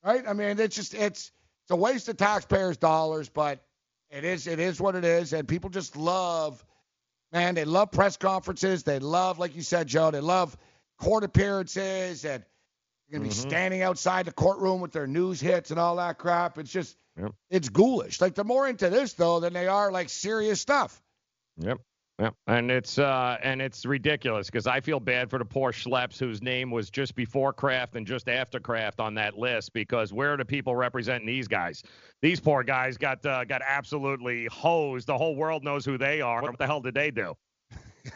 [0.04, 0.24] Right?
[0.28, 1.32] I mean, it's just it's
[1.64, 3.64] it's a waste of taxpayers' dollars, but
[4.10, 6.64] it is it is what it is, and people just love
[7.32, 8.84] man, they love press conferences.
[8.84, 10.56] They love, like you said, Joe, they love
[11.00, 12.46] court appearances and
[13.08, 13.40] you're gonna be Mhm.
[13.50, 16.58] standing outside the courtroom with their news hits and all that crap.
[16.60, 17.34] It's just Yep.
[17.50, 18.22] it's ghoulish.
[18.22, 21.02] Like they're more into this though than they are like serious stuff.
[21.58, 21.80] Yep.
[22.20, 22.36] Yep.
[22.46, 26.44] And it's uh and it's ridiculous because I feel bad for the poor schleps whose
[26.44, 30.38] name was just before Kraft and just after Kraft on that list because where are
[30.38, 31.82] the people representing these guys?
[32.22, 35.08] These poor guys got uh, got absolutely hosed.
[35.08, 36.44] The whole world knows who they are.
[36.44, 37.36] What the hell did they do?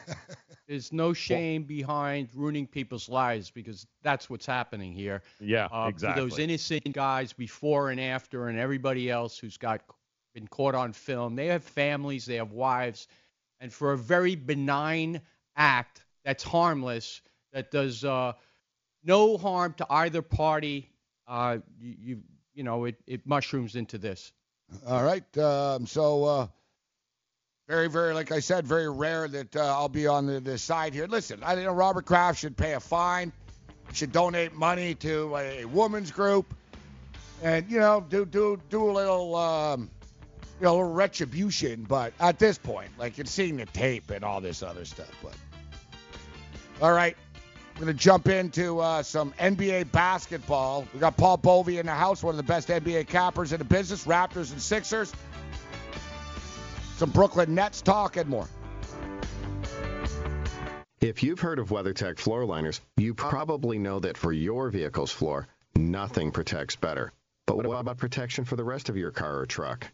[0.67, 5.23] There's no shame behind ruining people's lives because that's what's happening here.
[5.39, 6.21] Yeah, uh, exactly.
[6.21, 9.81] Those innocent guys before and after, and everybody else who's got
[10.33, 13.07] been caught on film, they have families, they have wives,
[13.59, 15.21] and for a very benign
[15.55, 17.21] act that's harmless,
[17.53, 18.33] that does uh,
[19.03, 20.89] no harm to either party,
[21.27, 22.21] uh, you, you
[22.53, 24.31] you know it, it mushrooms into this.
[24.85, 25.37] All right.
[25.37, 26.47] Um, so uh,
[27.67, 30.93] very, very, like I said, very rare that uh, I'll be on the, the side
[30.93, 31.05] here.
[31.05, 33.33] Listen, I think Robert Kraft should pay a fine,
[33.93, 36.53] should donate money to a women's group,
[37.43, 39.89] and you know do do do a little um,
[40.59, 41.85] you know a little retribution.
[41.87, 45.11] But at this point, like it's seeing the tape and all this other stuff.
[45.21, 45.35] But
[46.81, 47.15] all right.
[47.75, 50.87] We're going to jump into uh, some NBA basketball.
[50.95, 53.65] We got Paul Bovi in the house, one of the best NBA cappers in the
[53.65, 55.13] business, Raptors and Sixers.
[56.95, 58.47] Some Brooklyn Nets talk and more.
[60.99, 65.47] If you've heard of WeatherTech floor liners, you probably know that for your vehicle's floor,
[65.75, 67.13] nothing protects better.
[67.45, 69.85] But what about protection for the rest of your car or truck?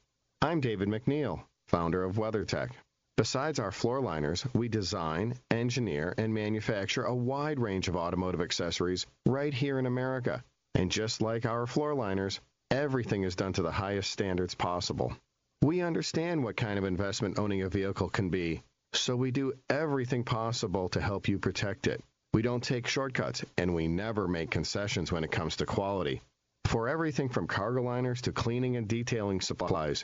[0.44, 2.72] I'm David McNeil, founder of WeatherTech.
[3.15, 9.06] Besides our floor liners, we design, engineer, and manufacture a wide range of automotive accessories
[9.26, 10.44] right here in America.
[10.76, 15.15] And just like our floor liners, everything is done to the highest standards possible.
[15.61, 20.26] We understand what kind of investment owning a vehicle can be, so we do everything
[20.26, 22.03] possible to help you protect it.
[22.34, 26.22] We don't take shortcuts, and we never make concessions when it comes to quality.
[26.65, 30.03] For everything from cargo liners to cleaning and detailing supplies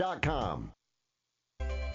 [0.00, 0.79] Dot com.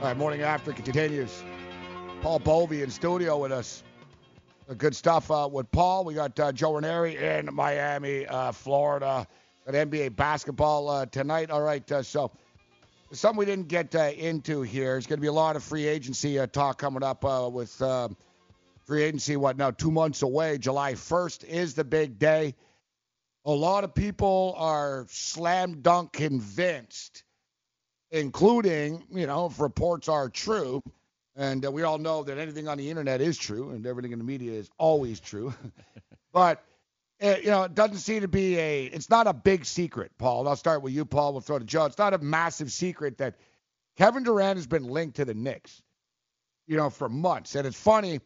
[0.00, 1.42] All right, morning after continues.
[2.20, 3.82] Paul Bovi in studio with us.
[4.70, 6.04] Uh, Good stuff uh, with Paul.
[6.04, 9.26] We got uh, Joe Ranieri in Miami, uh, Florida.
[9.66, 11.50] Got NBA basketball uh, tonight.
[11.50, 12.30] All right, uh, so
[13.10, 14.92] something we didn't get into here.
[14.92, 17.82] There's going to be a lot of free agency talk coming up with
[18.86, 19.36] free agency.
[19.36, 19.72] What now?
[19.72, 20.58] Two months away.
[20.58, 22.54] July 1st is the big day.
[23.44, 27.24] A lot of people are slam dunk convinced
[28.10, 30.82] including, you know, if reports are true,
[31.36, 34.18] and uh, we all know that anything on the internet is true and everything in
[34.18, 35.54] the media is always true.
[36.32, 36.64] but,
[37.22, 40.40] uh, you know, it doesn't seem to be a, it's not a big secret, Paul.
[40.40, 41.32] And I'll start with you, Paul.
[41.32, 41.86] We'll throw to Joe.
[41.86, 43.36] It's not a massive secret that
[43.96, 45.82] Kevin Durant has been linked to the Knicks.
[46.66, 47.56] you know, for months.
[47.56, 48.20] And it's funny,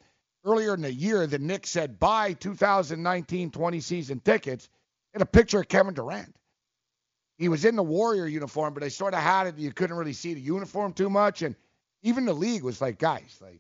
[0.45, 4.69] earlier in the year, the Knicks said buy 2019-20 season tickets
[5.15, 6.35] and a picture of Kevin Durant.
[7.43, 9.59] He was in the Warrior uniform, but they sort of had it.
[9.59, 11.56] You couldn't really see the uniform too much, and
[12.05, 13.59] even the league was like, guys, like,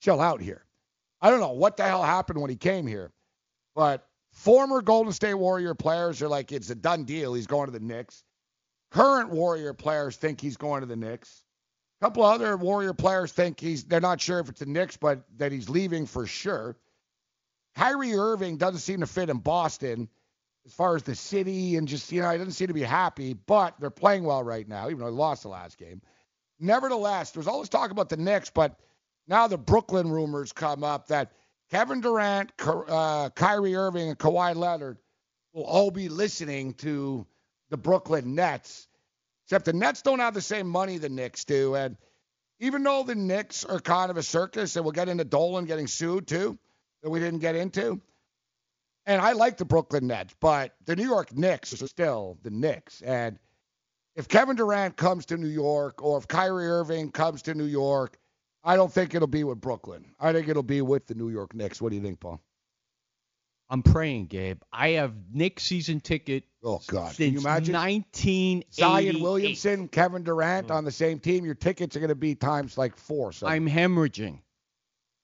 [0.00, 0.64] chill out here.
[1.20, 3.10] I don't know what the hell happened when he came here,
[3.74, 7.34] but former Golden State Warrior players are like, it's a done deal.
[7.34, 8.22] He's going to the Knicks.
[8.92, 11.42] Current Warrior players think he's going to the Knicks.
[12.00, 15.24] A couple other Warrior players think he's they're not sure if it's the Knicks, but
[15.38, 16.76] that he's leaving for sure.
[17.74, 20.08] Kyrie Irving doesn't seem to fit in Boston
[20.66, 23.34] as far as the city and just, you know, he doesn't seem to be happy,
[23.34, 26.02] but they're playing well right now, even though they lost the last game.
[26.58, 28.78] Nevertheless, there's always talk about the Knicks, but
[29.28, 31.32] now the Brooklyn rumors come up that
[31.70, 34.98] Kevin Durant, uh, Kyrie Irving, and Kawhi Leonard
[35.52, 37.26] will all be listening to
[37.70, 38.88] the Brooklyn Nets.
[39.44, 41.76] Except the Nets don't have the same money the Knicks do.
[41.76, 41.96] And
[42.58, 45.86] even though the Knicks are kind of a circus, and we'll get into Dolan getting
[45.86, 46.58] sued too,
[47.02, 48.00] that we didn't get into.
[49.06, 53.02] And I like the Brooklyn Nets, but the New York Knicks are still the Knicks.
[53.02, 53.38] And
[54.16, 58.18] if Kevin Durant comes to New York or if Kyrie Irving comes to New York,
[58.64, 60.06] I don't think it'll be with Brooklyn.
[60.18, 61.80] I think it'll be with the New York Knicks.
[61.80, 62.42] What do you think, Paul?
[63.68, 64.60] I'm praying, Gabe.
[64.72, 66.44] I have Knicks season ticket.
[66.62, 67.08] Oh God!
[67.08, 68.74] Since Can you imagine 1988.
[68.74, 71.44] Zion Williamson, Kevin Durant on the same team.
[71.44, 73.32] Your tickets are going to be times like four.
[73.32, 74.38] So I'm hemorrhaging.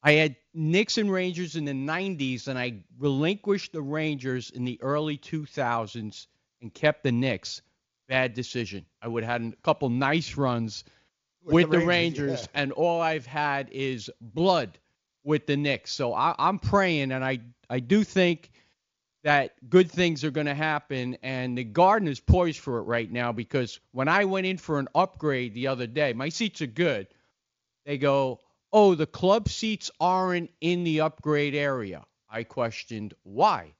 [0.03, 4.81] I had Knicks and Rangers in the 90s, and I relinquished the Rangers in the
[4.83, 6.27] early 2000s
[6.61, 7.62] and kept the Knicks.
[8.09, 8.85] Bad decision.
[9.01, 10.85] I would have had a couple nice runs
[11.45, 12.62] with, the, the Rangers, Rangers, yeah.
[12.62, 14.79] and all I've had is blood
[15.24, 15.93] with the Knicks.
[15.93, 17.39] So I, I'm praying, and I
[17.70, 18.51] I do think
[19.24, 23.11] that good things are going to happen, and the Garden is poised for it right
[23.11, 26.66] now because when I went in for an upgrade the other day, my seats are
[26.66, 27.07] good.
[27.87, 28.41] They go,
[28.73, 32.05] oh, the club seats aren't in the upgrade area.
[32.28, 33.74] I questioned why.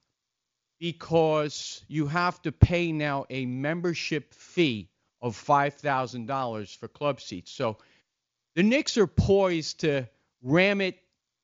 [0.79, 4.89] Because you have to pay now a membership fee
[5.21, 7.51] of $5,000 for club seats.
[7.51, 7.77] So
[8.55, 10.07] the Knicks are poised to
[10.41, 10.99] ram it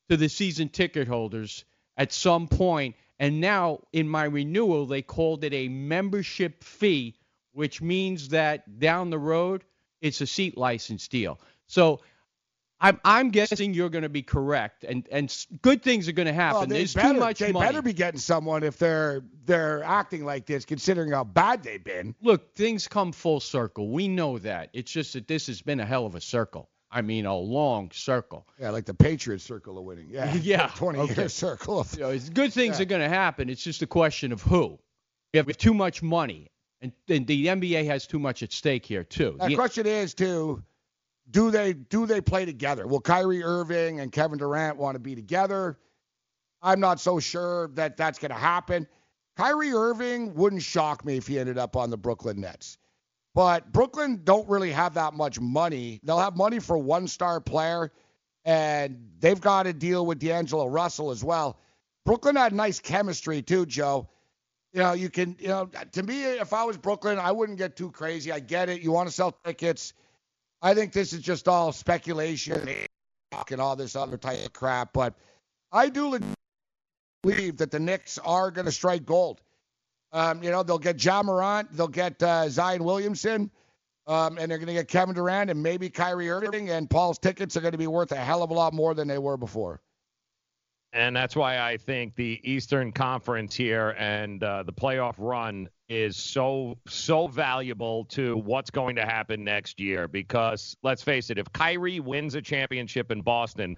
[0.09, 1.63] to the season ticket holders
[1.97, 2.95] at some point.
[3.17, 7.15] And now in my renewal, they called it a membership fee,
[7.53, 9.63] which means that down the road,
[10.01, 11.39] it's a seat license deal.
[11.67, 12.01] So
[12.81, 16.33] I'm I'm guessing you're going to be correct, and and good things are going to
[16.33, 16.59] happen.
[16.59, 17.65] Well, There's better, too much they money.
[17.67, 22.15] better be getting someone if they're they're acting like this, considering how bad they've been.
[22.21, 23.89] Look, things come full circle.
[23.89, 24.69] We know that.
[24.73, 26.69] It's just that this has been a hell of a circle.
[26.91, 28.47] I mean, a long circle.
[28.59, 30.07] Yeah, like the Patriots circle of winning.
[30.09, 31.15] Yeah, Yeah, 20 okay.
[31.15, 31.93] year circle of.
[31.93, 32.83] You know, good things Yeah.
[32.83, 33.49] are going to happen.
[33.49, 34.79] It's just a question of who.
[35.33, 36.47] We have too much money,
[36.81, 39.35] and, and the NBA has too much at stake here too.
[39.39, 40.63] The The- question is too,
[41.31, 42.87] do they do they play together?
[42.87, 45.77] Will Kyrie Irving and Kevin Durant want to be together?
[46.61, 48.87] I'm not so sure that that's going to happen.
[49.37, 52.77] Kyrie Irving wouldn't shock me if he ended up on the Brooklyn Nets.
[53.33, 55.99] But Brooklyn don't really have that much money.
[56.03, 57.91] They'll have money for one star player,
[58.43, 61.59] and they've got to deal with D'Angelo Russell as well.
[62.05, 64.09] Brooklyn had nice chemistry too, Joe.
[64.73, 67.75] You know, you can, you know, to me, if I was Brooklyn, I wouldn't get
[67.75, 68.31] too crazy.
[68.31, 68.81] I get it.
[68.81, 69.93] You want to sell tickets.
[70.61, 72.69] I think this is just all speculation
[73.49, 74.93] and all this other type of crap.
[74.93, 75.13] But
[75.71, 76.19] I do
[77.23, 79.41] believe that the Knicks are going to strike gold.
[80.11, 83.51] Um, you know, they'll get John Morant, they'll get uh, Zion Williamson,
[84.07, 86.69] um, and they're going to get Kevin Durant and maybe Kyrie Irving.
[86.71, 89.07] And Paul's tickets are going to be worth a hell of a lot more than
[89.07, 89.81] they were before.
[90.91, 96.15] And that's why I think the Eastern Conference here and uh, the playoff run is
[96.15, 100.07] so so valuable to what's going to happen next year.
[100.07, 103.75] Because let's face it, if Kyrie wins a championship in Boston,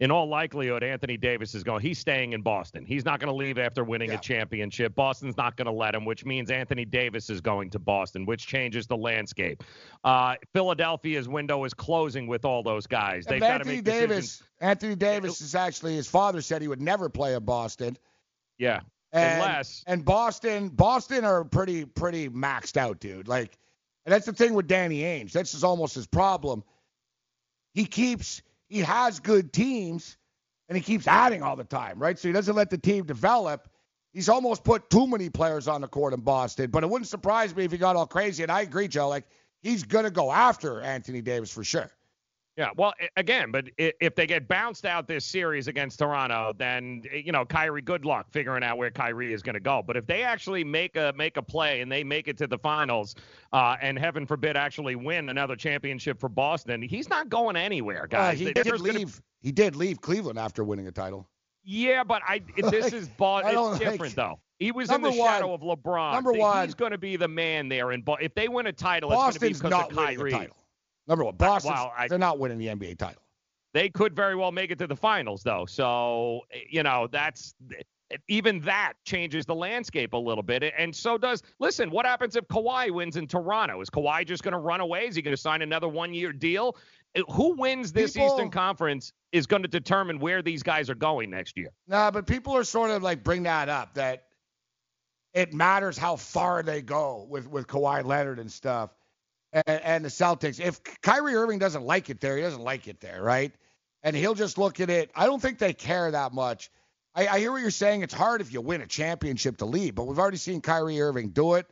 [0.00, 1.82] in all likelihood, Anthony Davis is going.
[1.82, 2.86] He's staying in Boston.
[2.86, 4.94] He's not going to leave after winning a championship.
[4.94, 8.46] Boston's not going to let him, which means Anthony Davis is going to Boston, which
[8.46, 9.64] changes the landscape.
[10.04, 13.26] Uh, Philadelphia's window is closing with all those guys.
[13.26, 14.42] They've got to Anthony make Davis, decisions.
[14.60, 17.96] Anthony Davis is actually his father said he would never play in Boston.
[18.56, 18.80] Yeah,
[19.12, 23.28] And, unless and Boston, Boston are pretty pretty maxed out, dude.
[23.28, 23.56] Like,
[24.04, 25.32] and that's the thing with Danny Ainge.
[25.32, 26.62] That's just almost his problem.
[27.72, 30.18] He keeps he has good teams,
[30.68, 32.18] and he keeps adding all the time, right?
[32.18, 33.68] So he doesn't let the team develop.
[34.12, 36.70] He's almost put too many players on the court in Boston.
[36.70, 38.42] But it wouldn't surprise me if he got all crazy.
[38.42, 39.08] And I agree, Joe.
[39.08, 39.24] Like
[39.62, 41.90] he's gonna go after Anthony Davis for sure.
[42.58, 47.18] Yeah, well, again, but if they get bounced out this series against Toronto, then eh,
[47.24, 49.80] you know Kyrie, good luck figuring out where Kyrie is going to go.
[49.86, 52.58] But if they actually make a make a play and they make it to the
[52.58, 53.14] finals,
[53.52, 58.06] uh, and heaven forbid actually win another championship for Boston, he's not going anywhere, Uh,
[58.06, 58.38] guys.
[58.40, 59.22] he There- did there's gonna- leave.
[59.40, 61.28] He did leave Cleveland after winning a title.
[61.62, 63.50] yeah, but I this is Boston.
[63.50, 64.40] It's don't like- different though.
[64.58, 66.12] He was Number in the one- shadow of LeBron.
[66.14, 67.92] number one, He's going to be the man there.
[67.92, 70.32] And if they win a title, it's going to be Boston's because not of Kyrie.
[70.32, 70.56] title.
[71.08, 71.72] Number one, Boston.
[71.72, 73.22] Well, I- they're not winning the NBA title.
[73.74, 75.66] they could very well make it to the finals though.
[75.66, 77.54] So you know that's
[78.28, 82.46] even that changes the landscape a little bit and so does listen what happens if
[82.48, 83.80] Kawhi wins in Toronto?
[83.82, 85.06] Is Kawhi just going to run away?
[85.06, 86.76] Is he going to sign another one year deal?
[87.16, 90.94] Uh, who wins this People- Eastern Conference is going to determine where these guys are
[90.94, 91.68] going next year.
[91.86, 94.24] Nah, but people are sort of like bring that up that
[95.34, 98.90] it matters how far they go with with Kawhi Leonard and stuff,
[99.52, 100.60] and, and the Celtics.
[100.60, 103.52] If Kyrie Irving doesn't like it there, he doesn't like it there, right?
[104.02, 105.10] And he'll just look at it.
[105.14, 106.70] I don't think they care that much.
[107.14, 108.02] I, I hear what you're saying.
[108.02, 111.30] It's hard if you win a championship to leave, but we've already seen Kyrie Irving
[111.30, 111.66] do it.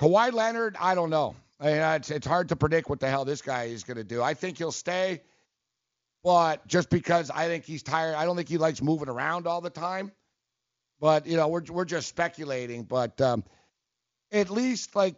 [0.00, 1.36] Kawhi Leonard, I don't know.
[1.60, 4.04] I mean, it's, it's hard to predict what the hell this guy is going to
[4.04, 4.20] do.
[4.22, 5.22] I think he'll stay,
[6.24, 9.60] but just because I think he's tired, I don't think he likes moving around all
[9.60, 10.10] the time.
[11.00, 12.84] But you know, we're we're just speculating.
[12.84, 13.44] But um,
[14.32, 15.16] at least like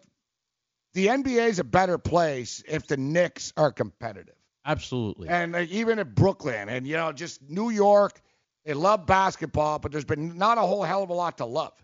[0.96, 4.34] the NBA is a better place if the Knicks are competitive.
[4.64, 5.28] Absolutely.
[5.28, 8.18] And like, even at Brooklyn and you know just New York,
[8.64, 11.74] they love basketball, but there's been not a whole hell of a lot to love.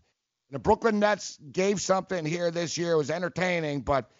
[0.50, 2.92] The Brooklyn Nets gave something here this year.
[2.92, 4.10] It was entertaining, but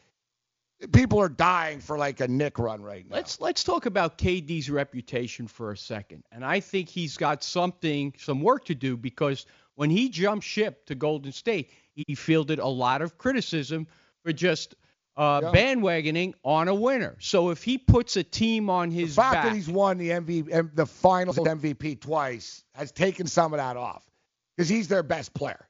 [0.93, 3.17] people are dying for like a Knick run right now.
[3.17, 6.23] Let's let's talk about KD's reputation for a second.
[6.31, 10.85] And I think he's got something, some work to do because when he jumped ship
[10.87, 13.87] to Golden State, he fielded a lot of criticism
[14.25, 14.75] for just
[15.17, 17.17] uh, bandwagoning on a winner.
[17.21, 20.11] So if he puts a team on his the fact back, that he's won the
[20.11, 24.05] MVP, the Finals MVP twice has taken some of that off
[24.57, 25.69] because he's their best player.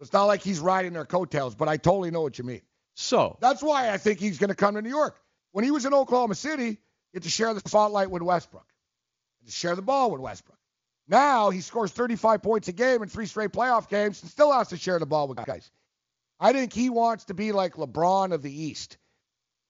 [0.00, 2.62] It's not like he's riding their coattails, but I totally know what you mean.
[2.94, 5.16] So that's why I think he's going to come to New York.
[5.52, 6.78] When he was in Oklahoma City, he
[7.14, 8.66] had to share the spotlight with Westbrook,
[9.42, 10.58] had to share the ball with Westbrook.
[11.06, 14.68] Now he scores 35 points a game in three straight playoff games and still has
[14.68, 15.70] to share the ball with guys.
[16.42, 18.98] I think he wants to be like LeBron of the East.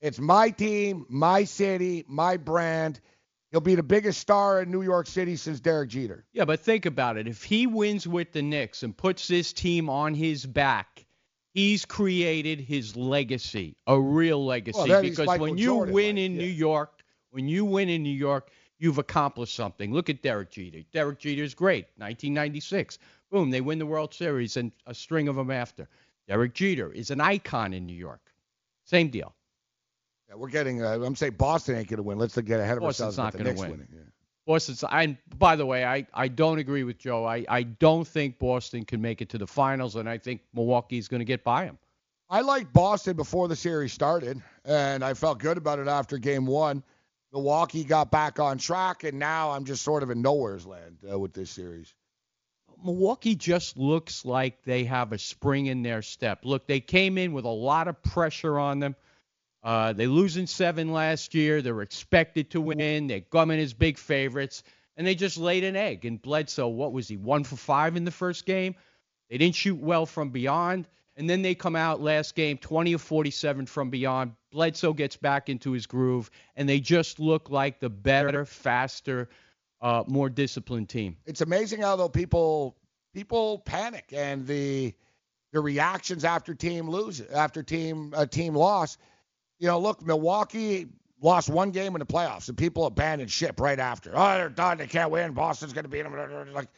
[0.00, 2.98] It's my team, my city, my brand.
[3.50, 6.24] He'll be the biggest star in New York City since Derek Jeter.
[6.32, 7.28] Yeah, but think about it.
[7.28, 11.04] If he wins with the Knicks and puts this team on his back,
[11.52, 14.78] he's created his legacy, a real legacy.
[14.88, 16.40] Well, because when you Jordan, win like, in yeah.
[16.40, 19.92] New York, when you win in New York, you've accomplished something.
[19.92, 20.80] Look at Derek Jeter.
[20.90, 21.84] Derek Jeter is great.
[21.98, 22.98] 1996.
[23.30, 25.88] Boom, they win the World Series and a string of them after.
[26.28, 28.20] Derek Jeter is an icon in New York.
[28.84, 29.34] Same deal.
[30.28, 30.82] Yeah, we're getting.
[30.82, 32.18] Uh, I'm saying Boston ain't going to win.
[32.18, 33.34] Let's get ahead of Boston's ourselves.
[33.34, 33.70] Boston's not gonna win.
[33.70, 33.88] winning.
[33.92, 34.00] Yeah.
[34.46, 34.84] Boston's.
[34.84, 37.24] I by the way, I, I don't agree with Joe.
[37.24, 41.08] I, I don't think Boston can make it to the finals, and I think Milwaukee's
[41.08, 41.78] going to get by them.
[42.30, 46.46] I liked Boston before the series started, and I felt good about it after game
[46.46, 46.82] one.
[47.32, 51.18] Milwaukee got back on track, and now I'm just sort of in nowhere's land uh,
[51.18, 51.94] with this series.
[52.84, 56.44] Milwaukee just looks like they have a spring in their step.
[56.44, 58.96] Look, they came in with a lot of pressure on them.
[59.62, 61.62] Uh, they lose in seven last year.
[61.62, 63.06] They're expected to win.
[63.06, 64.62] They come in as big favorites,
[64.96, 66.04] and they just laid an egg.
[66.04, 68.74] And Bledsoe, what was he, one for five in the first game?
[69.30, 70.88] They didn't shoot well from beyond.
[71.16, 74.32] And then they come out last game, 20 of 47 from beyond.
[74.50, 79.28] Bledsoe gets back into his groove, and they just look like the better, faster,
[79.82, 81.16] uh, more disciplined team.
[81.26, 82.76] It's amazing how though people
[83.12, 84.94] people panic and the
[85.52, 88.96] the reactions after team lose after team a team loss.
[89.58, 90.86] You know, look, Milwaukee
[91.20, 94.12] lost one game in the playoffs, and people abandoned ship right after.
[94.14, 94.78] Oh, they're done.
[94.78, 95.32] They can't win.
[95.32, 96.52] Boston's going to beat them.
[96.52, 96.68] Like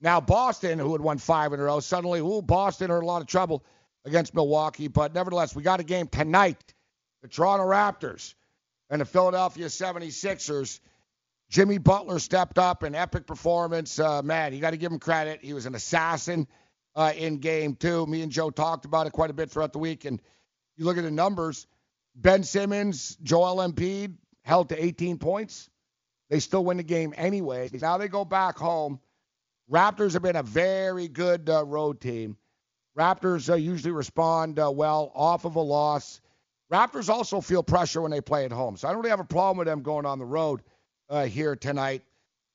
[0.00, 3.06] now, Boston, who had won five in a row, suddenly, ooh, Boston are in a
[3.06, 3.64] lot of trouble
[4.04, 4.88] against Milwaukee.
[4.88, 6.74] But nevertheless, we got a game tonight.
[7.22, 8.34] The Toronto Raptors
[8.90, 10.80] and the Philadelphia 76ers.
[11.48, 13.98] Jimmy Butler stepped up, an epic performance.
[13.98, 15.40] Uh, man, you got to give him credit.
[15.42, 16.48] He was an assassin
[16.94, 18.06] uh, in game two.
[18.06, 20.04] Me and Joe talked about it quite a bit throughout the week.
[20.04, 20.20] And
[20.76, 21.66] you look at the numbers
[22.16, 25.68] Ben Simmons, Joel Embiid held to 18 points.
[26.30, 27.68] They still win the game anyway.
[27.74, 29.00] Now they go back home.
[29.70, 32.36] Raptors have been a very good uh, road team.
[32.98, 36.20] Raptors uh, usually respond uh, well off of a loss.
[36.72, 38.76] Raptors also feel pressure when they play at home.
[38.76, 40.62] So I don't really have a problem with them going on the road
[41.08, 42.02] uh, here tonight.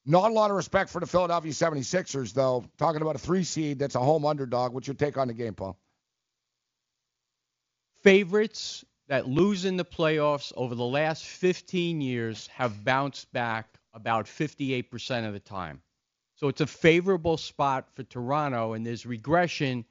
[0.06, 2.66] Not a lot of respect for the Philadelphia 76ers, though.
[2.78, 4.74] Talking about a three seed that's a home underdog.
[4.74, 5.78] What's your take on the game, Paul?
[8.04, 14.26] favorites that lose in the playoffs over the last 15 years have bounced back about
[14.26, 15.82] 58% of the time.
[16.36, 19.86] So it's a favorable spot for Toronto, and there's regression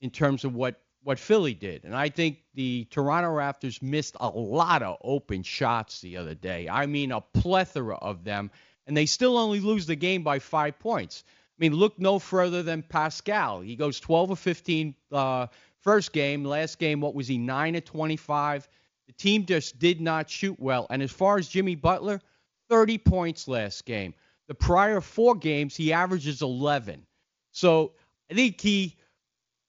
[0.00, 1.84] in terms of what, what Philly did.
[1.84, 6.68] And I think the Toronto Raptors missed a lot of open shots the other day.
[6.68, 8.50] I mean, a plethora of them,
[8.86, 11.24] and they still only lose the game by five points.
[11.26, 13.60] I mean, look no further than Pascal.
[13.60, 15.46] He goes 12 or 15 uh,
[15.80, 16.44] first game.
[16.44, 18.68] Last game, what was he, 9 of 25?
[19.06, 20.86] The team just did not shoot well.
[20.90, 22.20] And as far as Jimmy Butler,
[22.68, 24.14] 30 points last game.
[24.46, 27.06] The prior four games, he averages 11.
[27.52, 27.92] So
[28.30, 28.97] I think he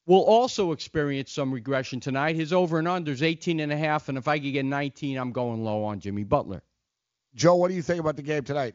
[0.10, 2.36] will also experience some regression tonight.
[2.36, 5.16] His over and under is 18 and a half, and if I could get 19,
[5.16, 6.64] I'm going low on Jimmy Butler.
[7.36, 8.74] Joe, what do you think about the game tonight?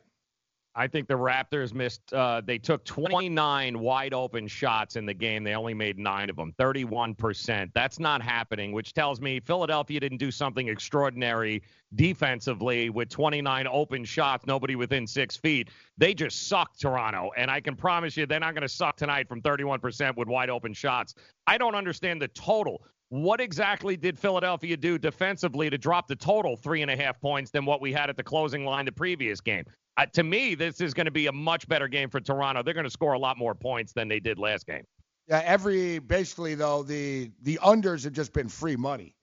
[0.77, 2.13] I think the Raptors missed.
[2.13, 5.45] Uh, they took 29 wide open shots in the game.
[5.45, 7.71] They only made nine of them, 31%.
[7.75, 11.63] That's not happening, which tells me Philadelphia didn't do something extraordinary
[11.95, 15.71] defensively with 29 open shots, nobody within six feet.
[15.97, 19.29] They just sucked Toronto, and I can promise you they're not going to suck tonight
[19.29, 21.15] from 31% with wide open shots.
[21.47, 22.85] I don't understand the total.
[23.11, 27.53] What exactly did Philadelphia do defensively to drop the total three and a half points
[27.53, 29.65] than what we had at the closing line the previous game?
[29.97, 32.63] Uh, to me, this is going to be a much better game for Toronto.
[32.63, 34.85] They're going to score a lot more points than they did last game.
[35.29, 39.15] Yeah, every basically though the the unders have just been free money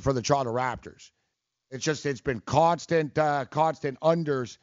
[0.00, 1.10] for the Toronto Raptors.
[1.70, 4.58] It's just it's been constant uh, constant unders.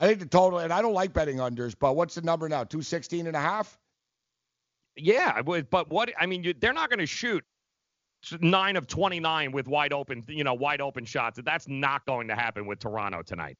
[0.00, 2.64] I think the total, and I don't like betting unders, but what's the number now?
[2.64, 3.78] Two sixteen and a half.
[4.96, 7.44] Yeah, but what I mean, you, they're not going to shoot
[8.40, 11.38] nine of 29 with wide open, you know, wide open shots.
[11.44, 13.56] That's not going to happen with Toronto tonight.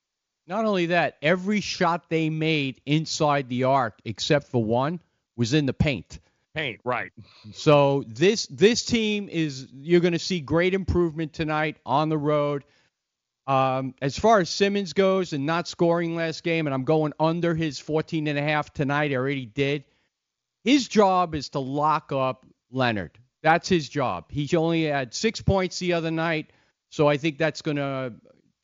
[0.46, 5.00] Not only that, every shot they made inside the arc, except for one,
[5.36, 6.20] was in the paint.
[6.54, 7.12] Paint, right.
[7.52, 12.64] So this this team is you're going to see great improvement tonight on the road.
[13.46, 17.54] Um, as far as Simmons goes and not scoring last game, and I'm going under
[17.54, 19.12] his 14 and a half tonight.
[19.12, 19.84] I already did.
[20.64, 23.18] His job is to lock up Leonard.
[23.42, 24.24] That's his job.
[24.30, 26.50] He only had six points the other night,
[26.90, 28.14] so I think that's going to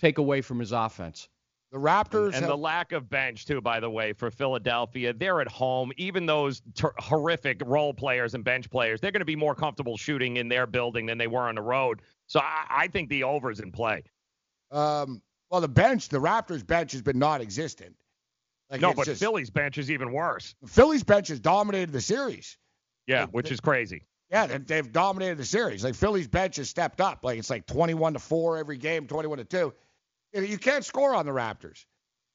[0.01, 1.29] take away from his offense.
[1.73, 2.49] The Raptors and, and have...
[2.49, 5.15] the lack of bench too, by the way, for Philadelphia.
[5.15, 5.91] They're at home.
[5.97, 9.97] Even those ter- horrific role players and bench players, they're going to be more comfortable
[9.97, 12.03] shooting in their building than they were on the road.
[12.27, 14.05] So I, I think the over is in play.
[14.71, 17.97] Um, well, the bench, the Raptors bench has been non-existent.
[18.71, 20.55] Like no, but just, Philly's bench is even worse.
[20.67, 22.59] Philly's bench has dominated the series.
[23.07, 24.07] Yeah, like, which they, is crazy.
[24.31, 25.85] Yeah, they've dominated the series.
[25.85, 27.23] Like Philly's bench has stepped up.
[27.23, 29.75] Like it's like 21 to four every game, 21 to two.
[30.33, 31.85] You can't score on the Raptors.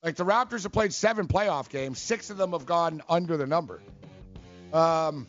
[0.03, 3.48] Like the Raptors have played seven playoff games, six of them have gone under the
[3.48, 3.82] number.
[4.72, 5.28] Um,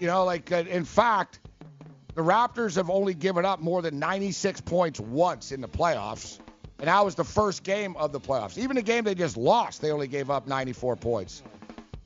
[0.00, 1.40] you know, like uh, in fact,
[2.14, 6.40] the Raptors have only given up more than 96 points once in the playoffs,
[6.80, 8.58] and that was the first game of the playoffs.
[8.58, 11.42] Even the game they just lost, they only gave up 94 points.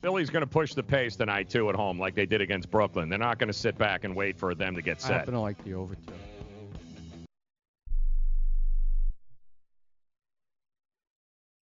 [0.01, 3.09] Philly's going to push the pace tonight too at home, like they did against Brooklyn.
[3.09, 5.11] They're not going to sit back and wait for them to get set.
[5.11, 6.13] I happen to like the over too.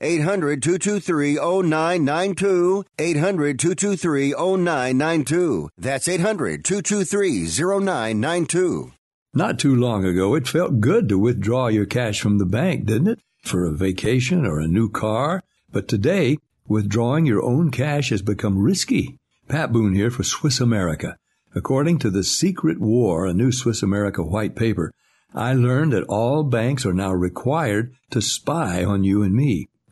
[0.00, 2.84] 800 223 0992.
[3.00, 5.70] 800 223 0992.
[5.76, 8.92] That's 800 223 0992.
[9.34, 13.08] Not too long ago, it felt good to withdraw your cash from the bank, didn't
[13.08, 13.20] it?
[13.42, 15.42] For a vacation or a new car.
[15.72, 16.38] But today,
[16.68, 19.18] withdrawing your own cash has become risky.
[19.48, 21.16] Pat Boone here for Swiss America.
[21.56, 24.92] According to the Secret War, a new Swiss America white paper,
[25.34, 29.68] I learned that all banks are now required to spy on you and me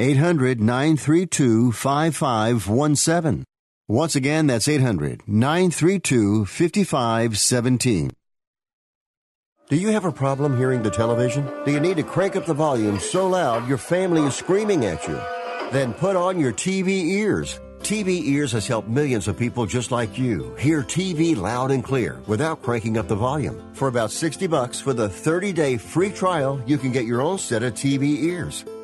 [0.00, 3.44] 800 932 5517.
[3.88, 8.12] Once again, that's 800 932 5517.
[9.68, 11.50] Do you have a problem hearing the television?
[11.64, 15.04] Do you need to crank up the volume so loud your family is screaming at
[15.08, 15.20] you?
[15.72, 16.88] Then put on your TV
[17.18, 17.58] ears.
[17.80, 22.20] TV Ears has helped millions of people just like you hear TV loud and clear
[22.28, 23.60] without cranking up the volume.
[23.74, 27.62] For about 60 bucks for the 30-day free trial, you can get your own set
[27.62, 28.64] of TV ears.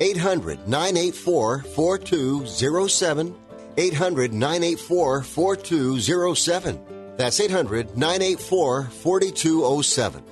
[0.00, 3.34] 800 984 4207.
[3.76, 7.14] 800 984 4207.
[7.16, 10.24] That's 800 984 4207.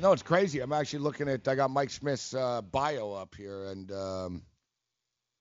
[0.00, 0.60] No, it's crazy.
[0.60, 1.48] I'm actually looking at.
[1.48, 4.42] I got Mike Smith's uh, bio up here, and um,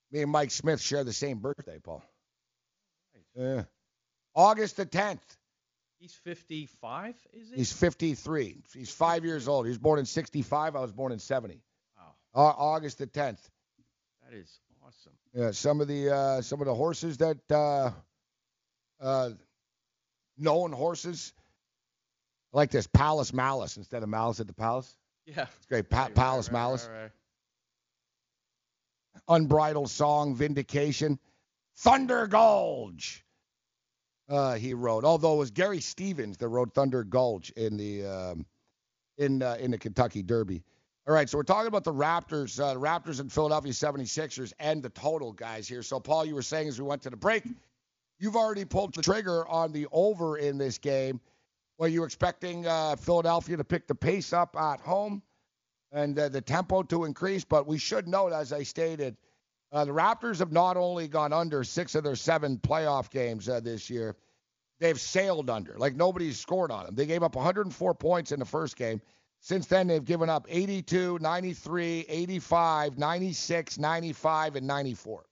[0.09, 2.01] me and Mike Smith share the same birthday, Paul.
[3.35, 3.63] Yeah,
[4.35, 5.19] August the 10th.
[5.99, 7.55] He's 55, is he?
[7.55, 8.57] He's 53.
[8.73, 9.65] He's five years old.
[9.65, 10.75] He was born in 65.
[10.75, 11.61] I was born in 70.
[11.97, 12.03] Wow.
[12.35, 13.39] Uh, August the 10th.
[14.23, 15.13] That is awesome.
[15.33, 17.91] Yeah, some of the uh, some of the horses that uh,
[18.99, 19.29] uh,
[20.37, 21.33] known horses
[22.53, 24.95] I like this Palace Malice instead of Malice at the Palace.
[25.25, 25.45] Yeah.
[25.57, 25.89] It's great.
[25.89, 26.89] Pa- Right, Palace right, Malice.
[26.91, 27.11] right, right.
[29.27, 31.17] Unbridled Song, Vindication,
[31.77, 33.22] Thunder Gulch.
[34.29, 38.45] Uh, he wrote, although it was Gary Stevens that wrote Thunder Gulch in the um,
[39.17, 40.63] in uh, in the Kentucky Derby.
[41.05, 44.81] All right, so we're talking about the Raptors, uh, the Raptors and Philadelphia 76ers, and
[44.81, 45.83] the total guys here.
[45.83, 47.43] So Paul, you were saying as we went to the break,
[48.19, 51.19] you've already pulled the trigger on the over in this game.
[51.77, 55.21] Were you expecting uh, Philadelphia to pick the pace up at home
[55.91, 57.43] and uh, the tempo to increase?
[57.43, 59.17] But we should note, as I stated,
[59.73, 63.59] uh, the Raptors have not only gone under six of their seven playoff games uh,
[63.59, 64.15] this year,
[64.79, 65.75] they've sailed under.
[65.77, 66.95] Like nobody's scored on them.
[66.95, 69.01] They gave up 104 points in the first game.
[69.39, 75.25] Since then, they've given up 82, 93, 85, 96, 95, and 94.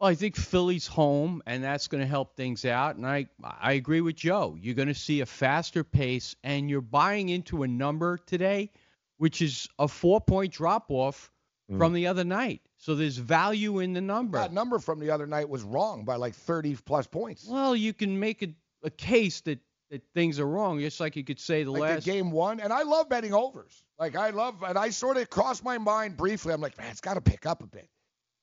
[0.00, 2.96] Well, I think Philly's home, and that's going to help things out.
[2.96, 4.56] And I, I agree with Joe.
[4.60, 8.70] You're going to see a faster pace, and you're buying into a number today,
[9.16, 11.32] which is a four-point drop-off
[11.78, 12.62] from the other night.
[12.78, 14.38] So there's value in the number.
[14.38, 17.46] That number from the other night was wrong by like 30 plus points.
[17.46, 18.48] Well, you can make a,
[18.84, 19.58] a case that,
[19.90, 22.04] that things are wrong, just like you could say the like last.
[22.04, 23.82] the game one, and I love betting overs.
[23.98, 26.54] Like I love, and I sort of crossed my mind briefly.
[26.54, 27.88] I'm like, man, it's got to pick up a bit.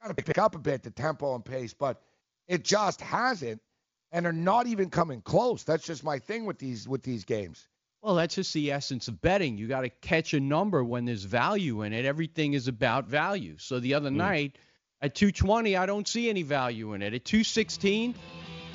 [0.02, 2.02] Got to pick up a bit the tempo and pace, but
[2.48, 3.62] it just hasn't,
[4.12, 5.64] and they're not even coming close.
[5.64, 7.68] That's just my thing with these with these games.
[8.06, 9.58] Well, that's just the essence of betting.
[9.58, 12.06] You got to catch a number when there's value in it.
[12.06, 13.56] Everything is about value.
[13.58, 14.18] So the other hmm.
[14.18, 14.58] night
[15.02, 17.16] at 220, I don't see any value in it.
[17.16, 18.14] At 216,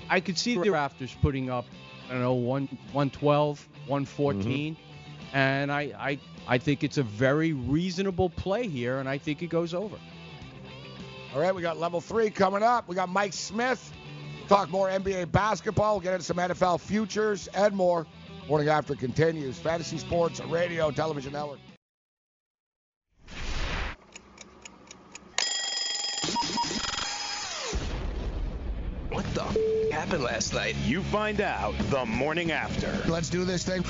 [0.09, 1.65] I could see the Raptors putting up,
[2.09, 5.36] I don't know, one 112, 114, mm-hmm.
[5.36, 9.47] and I, I I think it's a very reasonable play here, and I think it
[9.47, 9.97] goes over.
[11.32, 12.89] All right, we got level three coming up.
[12.89, 13.93] We got Mike Smith.
[14.48, 15.94] Talk more NBA basketball.
[15.94, 18.09] We'll get into some NFL futures and more.
[18.48, 19.58] Morning after continues.
[19.58, 21.60] Fantasy Sports Radio Television Network.
[29.10, 29.56] What the f-
[29.92, 30.76] happened last night?
[30.84, 32.90] You find out the morning after.
[33.10, 33.84] Let's do this thing.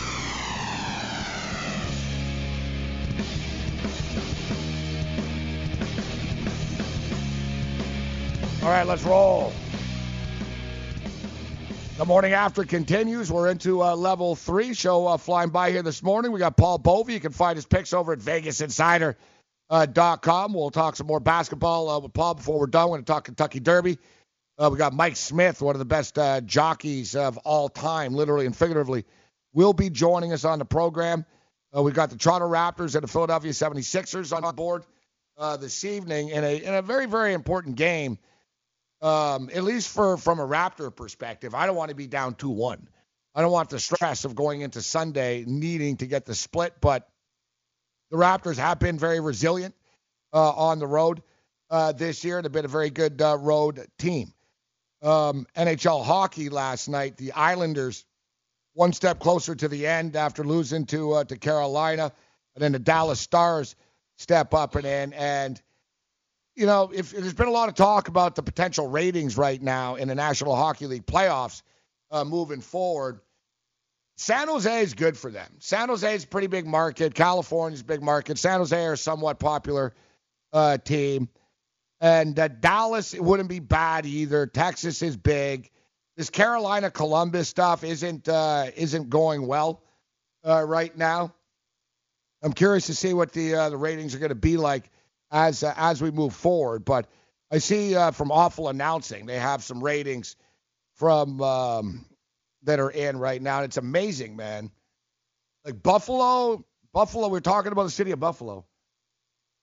[8.63, 9.53] All right, let's roll.
[12.01, 13.31] The morning after continues.
[13.31, 14.73] We're into uh, level three.
[14.73, 16.33] Show uh, flying by here this morning.
[16.33, 17.11] We got Paul Bovi.
[17.11, 20.55] You can find his picks over at VegasInsider.com.
[20.55, 22.89] We'll talk some more basketball uh, with Paul before we're done.
[22.89, 23.99] We're going to talk Kentucky Derby.
[24.57, 28.47] Uh, we got Mike Smith, one of the best uh, jockeys of all time, literally
[28.47, 29.05] and figuratively,
[29.53, 31.27] will be joining us on the program.
[31.77, 34.85] Uh, we've got the Toronto Raptors and the Philadelphia 76ers on board
[35.37, 38.17] uh, this evening in a in a very very important game.
[39.03, 42.51] Um, at least for from a Raptor perspective, I don't want to be down two
[42.51, 42.89] one.
[43.35, 47.09] I don't want the stress of going into Sunday needing to get the split, but
[48.11, 49.75] the Raptors have been very resilient
[50.33, 51.23] uh, on the road
[51.71, 52.43] uh, this year.
[52.43, 54.35] They've been a very good uh, road team.
[55.03, 58.05] Um, NHL hockey last night, the Islanders
[58.75, 62.13] one step closer to the end after losing to uh, to Carolina,
[62.55, 63.77] and then the Dallas Stars
[64.19, 65.13] step up and in.
[65.13, 65.61] And
[66.61, 69.95] you know, if there's been a lot of talk about the potential ratings right now
[69.95, 71.63] in the National Hockey League playoffs
[72.11, 73.21] uh, moving forward.
[74.19, 75.51] San Jose is good for them.
[75.59, 77.15] San Jose is a pretty big market.
[77.15, 78.37] California's a big market.
[78.37, 79.95] San Jose are a somewhat popular
[80.53, 81.31] uh, team.
[81.99, 84.47] And uh, Dallas it wouldn't be bad either.
[84.47, 85.71] Texas is big.
[86.19, 89.83] This Carolina Columbus stuff isn't uh, isn't going well
[90.47, 91.33] uh, right now.
[92.43, 94.91] I'm curious to see what the uh, the ratings are going to be like
[95.31, 96.85] as uh, as we move forward.
[96.85, 97.07] But
[97.51, 100.37] I see uh, from Awful Announcing they have some ratings
[100.95, 102.05] from um,
[102.63, 103.59] that are in right now.
[103.59, 104.71] And it's amazing, man.
[105.65, 107.29] Like Buffalo, Buffalo.
[107.29, 108.67] We're talking about the city of Buffalo.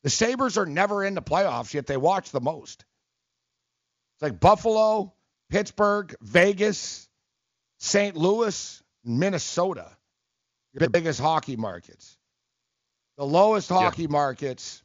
[0.03, 2.85] The Sabres are never in the playoffs yet they watch the most.
[4.15, 5.14] It's like Buffalo,
[5.49, 7.07] Pittsburgh, Vegas,
[7.80, 8.15] St.
[8.15, 9.89] Louis, Minnesota.
[10.73, 12.18] Your biggest hockey markets.
[13.18, 14.10] The lowest hockey yeah.
[14.10, 14.84] markets,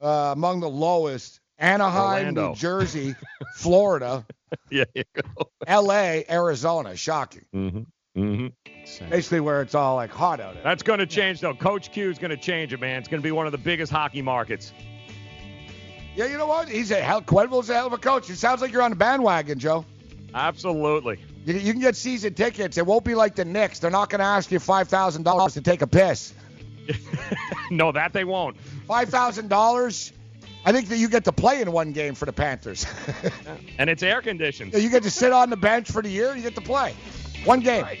[0.00, 2.48] uh, among the lowest, Anaheim, Orlando.
[2.50, 3.14] New Jersey,
[3.56, 4.24] Florida,
[4.70, 5.48] yeah, you go.
[5.66, 6.96] L.A., Arizona.
[6.96, 7.44] Shocking.
[7.54, 8.20] Mm-hmm.
[8.20, 9.10] Mm-hmm.
[9.10, 10.54] Basically, where it's all like hot out.
[10.54, 10.62] There.
[10.62, 11.54] That's going to change, though.
[11.54, 12.98] Coach Q is going to change it, man.
[12.98, 14.72] It's going to be one of the biggest hockey markets.
[16.14, 16.68] Yeah, you know what?
[16.68, 17.20] He's a hell.
[17.20, 18.30] Quenneville's a hell of a coach.
[18.30, 19.84] It sounds like you're on the bandwagon, Joe.
[20.32, 21.18] Absolutely.
[21.44, 22.78] You, you can get season tickets.
[22.78, 23.80] It won't be like the Knicks.
[23.80, 26.32] They're not going to ask you five thousand dollars to take a piss.
[27.70, 28.56] no, that they won't.
[28.86, 30.12] Five thousand dollars.
[30.64, 32.86] I think that you get to play in one game for the Panthers.
[33.78, 34.74] and it's air conditioned.
[34.76, 36.34] you get to sit on the bench for the year.
[36.34, 36.94] You get to play
[37.44, 37.84] one game.
[37.84, 38.00] Right.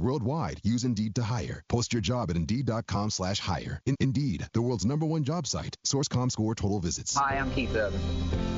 [0.00, 1.62] worldwide use Indeed to hire.
[1.68, 3.80] Post your job at Indeed.com slash hire.
[3.86, 5.76] In- Indeed, the world's number one job site.
[5.84, 7.14] Source.comScore total visits.
[7.14, 8.00] Hi, I'm Keith Urban.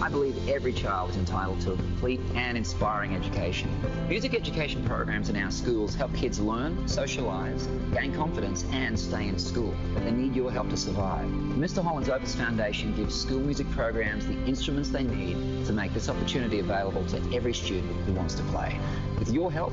[0.00, 3.68] I believe every child is entitled to a complete and inspiring education.
[4.08, 9.38] Music education programs in our schools help kids learn, socialize, gain confidence, and stay in
[9.38, 9.74] school.
[9.94, 11.26] But they need your help to survive.
[11.26, 11.82] Mr.
[11.82, 16.60] Holland's Opus Foundation gives school music programs the instruments they need to make this opportunity
[16.60, 18.78] available to every student who wants to play.
[19.18, 19.72] With your help,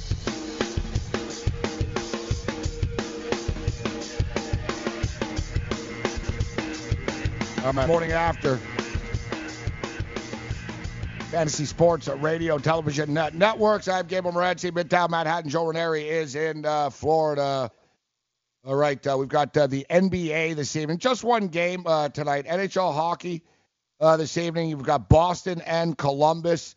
[7.61, 8.57] Morning after.
[11.29, 13.87] Fantasy Sports Radio, Television Net Networks.
[13.87, 15.51] I'm Gabriel Morency, Midtown Manhattan.
[15.51, 17.69] Joe Ranieri is in uh, Florida.
[18.65, 20.97] All right, uh, we've got uh, the NBA this evening.
[20.97, 22.47] Just one game uh, tonight.
[22.47, 23.43] NHL hockey
[23.99, 24.69] uh, this evening.
[24.69, 26.75] You've got Boston and Columbus.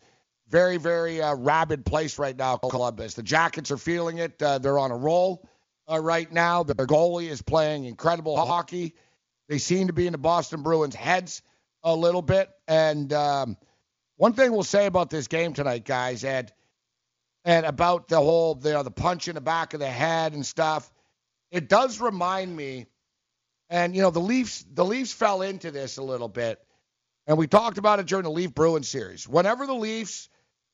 [0.49, 3.15] Very, very uh, rabid place right now, Columbus.
[3.15, 4.37] The Jackets are feeling it.
[4.37, 5.49] they're on a roll
[5.89, 6.61] right now.
[6.61, 8.93] Their goalie is playing incredible hockey.
[9.47, 11.41] They seem to be in the Boston Bruins' heads
[11.83, 12.49] a little bit.
[12.67, 13.57] And um,
[14.17, 16.51] one thing we'll say about this game tonight, guys, Ed,
[17.43, 20.45] and about the whole, you know, the punch in the back of the head and
[20.45, 20.91] stuff,
[21.51, 22.87] it does remind me.
[23.69, 26.63] And you know, the Leafs, the Leafs fell into this a little bit,
[27.25, 29.27] and we talked about it during the Leaf Bruins series.
[29.27, 30.29] Whenever the Leafs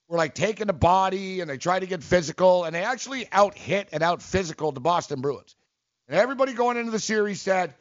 [0.10, 3.57] were like taking the body and they tried to get physical, and they actually out
[3.57, 5.56] hit and out physical the Boston Bruins.
[6.10, 7.73] And everybody going into the series said,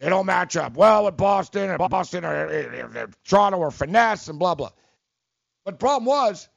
[0.00, 4.38] they don't match up well with Boston, and Boston or uh, Toronto or finesse and
[4.38, 4.70] blah blah.
[5.64, 6.48] But the problem was,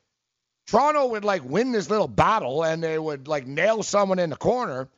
[0.68, 4.36] Toronto would like win this little battle and they would like nail someone in the
[4.36, 4.90] corner,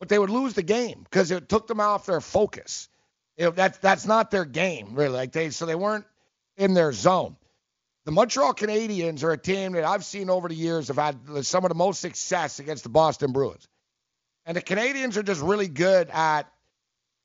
[0.00, 2.88] but they would lose the game because it took them off their focus.
[3.36, 5.14] That's that's not their game really.
[5.14, 6.04] Like they so they weren't
[6.56, 7.36] in their zone.
[8.04, 11.64] The Montreal Canadiens are a team that I've seen over the years have had some
[11.64, 13.68] of the most success against the Boston Bruins.
[14.44, 16.52] And the Canadiens are just really good at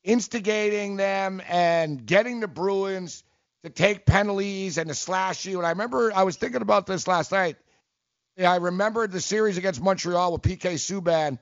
[0.07, 3.23] instigating them and getting the Bruins
[3.63, 5.57] to take penalties and to slash you.
[5.57, 7.57] And I remember I was thinking about this last night.
[8.39, 11.39] I remembered the series against Montreal with PK Subban,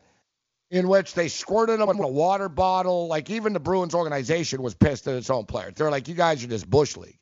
[0.71, 3.07] in which they squirted him with a water bottle.
[3.07, 5.75] Like even the Bruins organization was pissed at its own players.
[5.75, 7.19] They're like, "You guys are just bush league."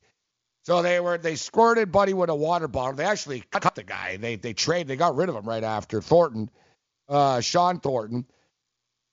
[0.61, 2.93] So they were they squirted Buddy with a water bottle.
[2.93, 4.15] They actually cut the guy.
[4.17, 4.87] They they trade.
[4.87, 6.49] They got rid of him right after Thornton,
[7.09, 8.27] uh, Shawn Thornton.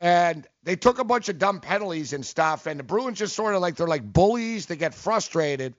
[0.00, 3.54] And they took a bunch of dumb penalties and stuff, and the Bruins just sort
[3.54, 4.66] of like they're like bullies.
[4.66, 5.74] They get frustrated.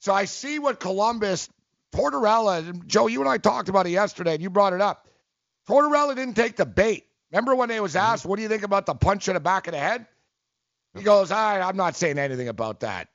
[0.00, 1.48] So I see what Columbus,
[1.94, 5.08] Tortorella, Joe, you and I talked about it yesterday, and you brought it up.
[5.68, 7.06] Tortorella didn't take the bait.
[7.32, 8.12] Remember when they was mm-hmm.
[8.12, 10.06] asked, "What do you think about the punch in the back of the head?"
[10.94, 13.08] He goes, I, "I'm not saying anything about that."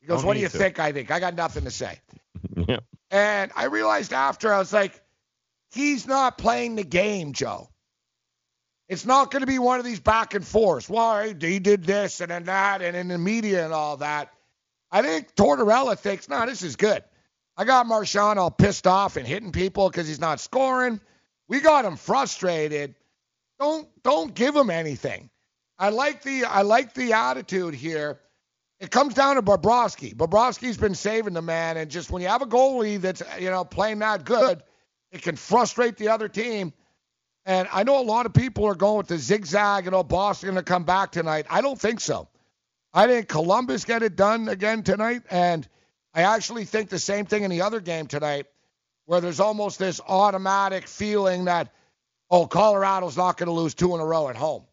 [0.00, 0.58] He goes, Don't "What do you to.
[0.58, 0.78] think?
[0.78, 2.00] I think I got nothing to say."
[2.56, 2.80] yeah.
[3.10, 5.00] And I realized after I was like,
[5.72, 7.68] he's not playing the game, Joe.
[8.94, 10.88] It's not going to be one of these back and forths.
[10.88, 14.32] Why he did this and then that and in the media and all that.
[14.88, 17.02] I think Tortorella thinks, no, this is good.
[17.56, 21.00] I got Marchand all pissed off and hitting people because he's not scoring.
[21.48, 22.94] We got him frustrated.
[23.58, 25.28] Don't don't give him anything.
[25.76, 28.20] I like the I like the attitude here.
[28.78, 30.14] It comes down to Bobrovsky.
[30.14, 33.64] Bobrovsky's been saving the man, and just when you have a goalie that's you know
[33.64, 34.62] playing that good,
[35.10, 36.72] it can frustrate the other team.
[37.46, 40.48] And I know a lot of people are going with the zigzag and oh, Boston
[40.48, 41.46] going to come back tonight.
[41.50, 42.28] I don't think so.
[42.92, 45.66] I think Columbus get it done again tonight, and
[46.14, 48.46] I actually think the same thing in the other game tonight,
[49.06, 51.72] where there's almost this automatic feeling that
[52.30, 54.64] oh, Colorado's not going to lose two in a row at home.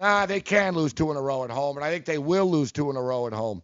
[0.00, 2.50] Ah, they can lose two in a row at home, and I think they will
[2.50, 3.62] lose two in a row at home.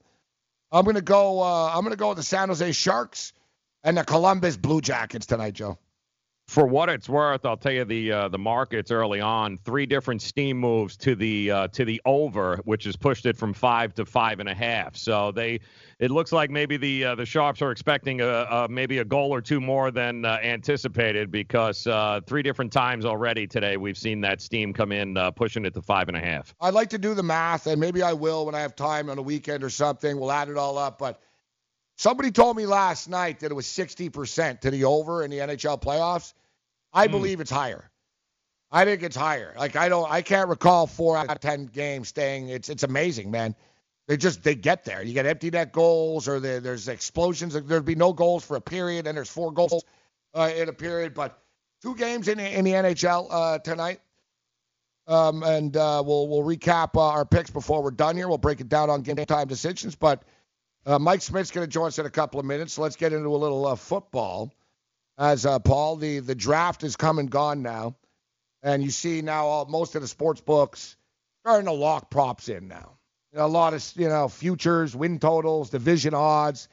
[0.71, 1.43] I'm to go.
[1.43, 3.33] Uh, I'm going to go with the San Jose Sharks
[3.85, 5.79] and the Columbus Blue Jackets tonight, Joe
[6.53, 9.57] for what it's worth, I'll tell you the uh, the markets early on.
[9.65, 13.55] Three different steam moves to the uh, to the over, which has pushed it from
[13.55, 14.95] five to five and a half.
[14.95, 15.61] So they,
[15.99, 19.33] it looks like maybe the uh, the sharps are expecting a, a, maybe a goal
[19.33, 24.21] or two more than uh, anticipated because uh, three different times already today we've seen
[24.21, 26.55] that steam come in uh, pushing it to five and a half.
[26.61, 29.17] I'd like to do the math, and maybe I will when I have time on
[29.17, 30.21] a weekend or something.
[30.21, 31.19] We'll add it all up, but.
[31.97, 35.81] Somebody told me last night that it was 60% to the over in the NHL
[35.81, 36.33] playoffs.
[36.93, 37.13] I mm.
[37.13, 37.91] believe it's higher.
[38.71, 39.55] I think it's higher.
[39.57, 42.49] Like I don't, I can't recall four out of ten games staying.
[42.49, 43.55] It's it's amazing, man.
[44.09, 45.03] They just they get there.
[45.03, 47.55] You get empty net goals, or the, there's explosions.
[47.55, 49.85] There'd be no goals for a period, and there's four goals
[50.35, 51.15] uh, in a period.
[51.15, 51.39] But
[51.83, 54.01] two games in in the NHL uh, tonight.
[55.07, 58.29] Um, and uh, we'll we'll recap uh, our picks before we're done here.
[58.29, 59.97] We'll break it down on game time decisions.
[59.97, 60.23] But
[60.87, 62.75] uh, Mike Smith's going to join us in a couple of minutes.
[62.75, 64.53] So let's get into a little uh, football
[65.23, 65.97] as uh, Paul.
[65.97, 67.97] The the draft is come and gone now.
[68.63, 70.97] and you see now all, most of the sports books
[71.43, 72.99] starting to lock props in now.
[73.33, 76.69] You know, a lot of you know futures, win totals, division odds.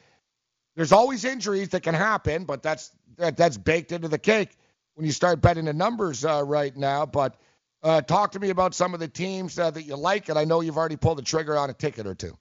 [0.75, 4.57] There's always injuries that can happen, but that's that, that's baked into the cake
[4.95, 7.05] when you start betting the numbers uh, right now.
[7.05, 7.35] But
[7.83, 10.45] uh, talk to me about some of the teams uh, that you like, and I
[10.45, 12.37] know you've already pulled the trigger on a ticket or two.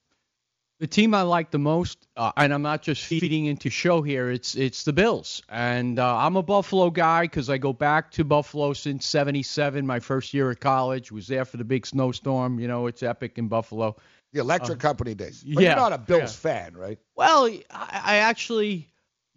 [0.79, 4.31] The team I like the most, uh, and I'm not just feeding into show here.
[4.31, 8.25] It's it's the Bills, and uh, I'm a Buffalo guy because I go back to
[8.25, 11.11] Buffalo since '77, my first year at college.
[11.11, 12.61] Was there for the big snowstorm.
[12.61, 13.97] You know, it's epic in Buffalo.
[14.33, 15.43] The Electric Uh, Company days.
[15.43, 16.53] But yeah, you're not a Bills yeah.
[16.53, 16.99] fan, right?
[17.17, 18.89] Well, I, I actually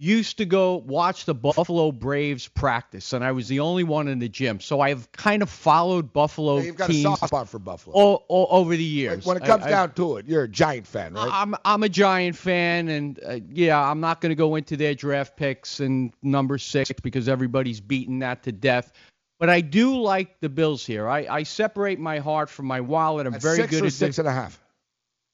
[0.02, 4.18] used to go watch the Buffalo Braves practice, and I was the only one in
[4.18, 4.60] the gym.
[4.60, 7.96] So I've kind of followed Buffalo Yeah, you've got teams a soft spot for Buffalo.
[7.96, 9.26] all, all, over the years.
[9.28, 11.30] when it comes I- down to it, you're a Giant fan, right?
[11.32, 14.96] I'm I'm a Giant fan, and uh, yeah, I'm not going to go into their
[14.96, 18.92] draft picks and number six because everybody's beaten that to death.
[19.40, 21.08] But I do like the Bills here.
[21.08, 23.28] I, I separate my heart from my wallet.
[23.28, 24.28] I'm At very six good or at six and.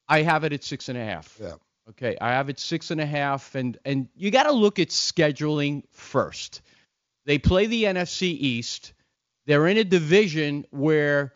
[0.10, 1.38] I have it at six and a half.
[1.42, 1.54] Yeah.
[1.90, 4.90] Okay, I have it six and a half, and and you got to look at
[4.90, 6.62] scheduling first.
[7.26, 8.94] They play the NFC East.
[9.46, 11.34] They're in a division where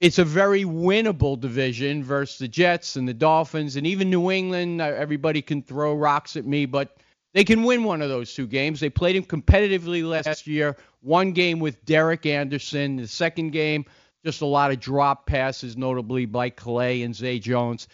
[0.00, 4.80] it's a very winnable division versus the Jets and the Dolphins and even New England.
[4.80, 6.96] Uh, Everybody can throw rocks at me, but
[7.34, 8.80] they can win one of those two games.
[8.80, 10.76] They played him competitively last year.
[11.02, 12.96] One game with Derek Anderson.
[12.96, 13.84] The second game,
[14.24, 17.88] just a lot of drop passes, notably by Clay and Zay Jones.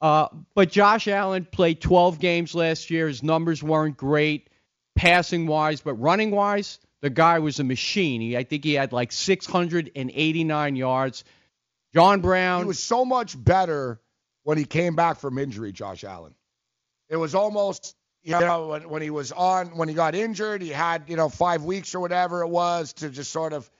[0.00, 3.08] Uh, but Josh Allen played 12 games last year.
[3.08, 4.50] His numbers weren't great
[4.94, 8.20] passing wise, but running wise, the guy was a machine.
[8.20, 11.24] He, I think he had like 689 yards.
[11.94, 12.62] John Brown.
[12.62, 14.00] He was so much better
[14.42, 16.34] when he came back from injury, Josh Allen.
[17.08, 20.68] It was almost, you know, when, when he was on, when he got injured, he
[20.68, 23.70] had, you know, five weeks or whatever it was to just sort of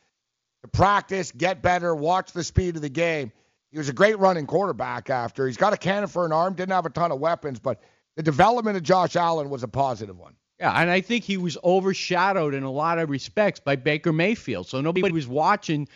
[0.73, 3.33] practice, get better, watch the speed of the game.
[3.73, 5.47] He was a great running quarterback after.
[5.47, 7.83] He's got a cannon for an arm, didn't have a ton of weapons, but
[8.17, 10.35] the development of Josh Allen was a positive one.
[10.59, 14.67] Yeah, and I think he was overshadowed in a lot of respects by Baker Mayfield.
[14.67, 15.87] So nobody was watching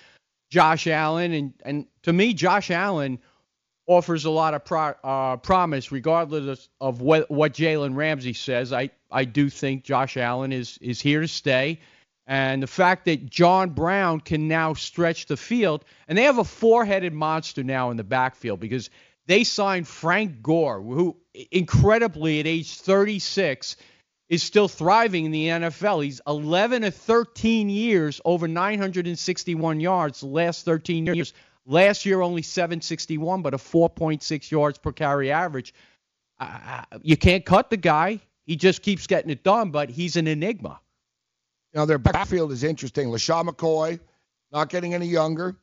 [0.50, 3.18] Josh Allen, and and to me, Josh Allen
[3.86, 8.72] offers a lot of pro, uh, promise, regardless of what what Jalen Ramsey says.
[8.72, 11.80] I I do think Josh Allen is is here to stay,
[12.26, 16.44] and the fact that John Brown can now stretch the field, and they have a
[16.44, 18.90] four-headed monster now in the backfield because
[19.26, 21.16] they signed Frank Gore, who
[21.50, 23.76] incredibly at age 36
[24.28, 26.04] is still thriving in the NFL.
[26.04, 31.32] He's 11 to 13 years, over 961 yards the last 13 years.
[31.66, 35.74] Last year, only 761, but a 4.6 yards per carry average.
[36.38, 38.20] Uh, you can't cut the guy.
[38.46, 40.80] He just keeps getting it done, but he's an enigma.
[41.72, 43.08] You know, their backfield is interesting.
[43.08, 44.00] LeSean McCoy,
[44.52, 45.56] not getting any younger.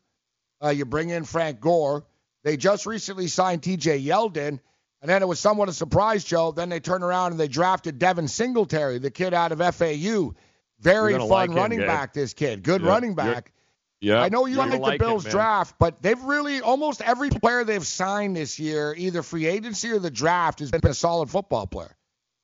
[0.63, 2.05] Uh, you bring in Frank Gore.
[2.43, 4.59] They just recently signed TJ Yeldon,
[5.01, 6.51] and then it was somewhat a surprise, Joe.
[6.51, 10.33] Then they turned around and they drafted Devin Singletary, the kid out of FAU.
[10.79, 11.87] Very fun like running Gabe.
[11.87, 12.63] back, this kid.
[12.63, 13.51] Good Yeah, running back.
[13.99, 14.21] Yeah.
[14.21, 18.35] I know you like the Bills draft, but they've really almost every player they've signed
[18.35, 21.96] this year, either free agency or the draft, has been a solid football player.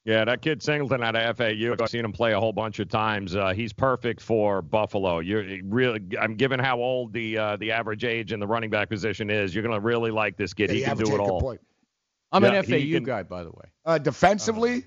[0.06, 1.76] Yeah, that kid Singleton out of FAU.
[1.82, 3.36] I've seen him play a whole bunch of times.
[3.38, 5.20] Uh, he's perfect for Buffalo.
[5.20, 8.90] You're really, I'm given how old the uh, the average age in the running back
[8.90, 9.56] position is.
[9.56, 10.72] You're gonna really like this kid.
[10.72, 11.40] Yeah, he can do it all.
[11.40, 11.62] point.
[12.34, 13.66] I'm Yeah, an FAU can- guy, by the way.
[13.86, 14.84] Uh, defensively,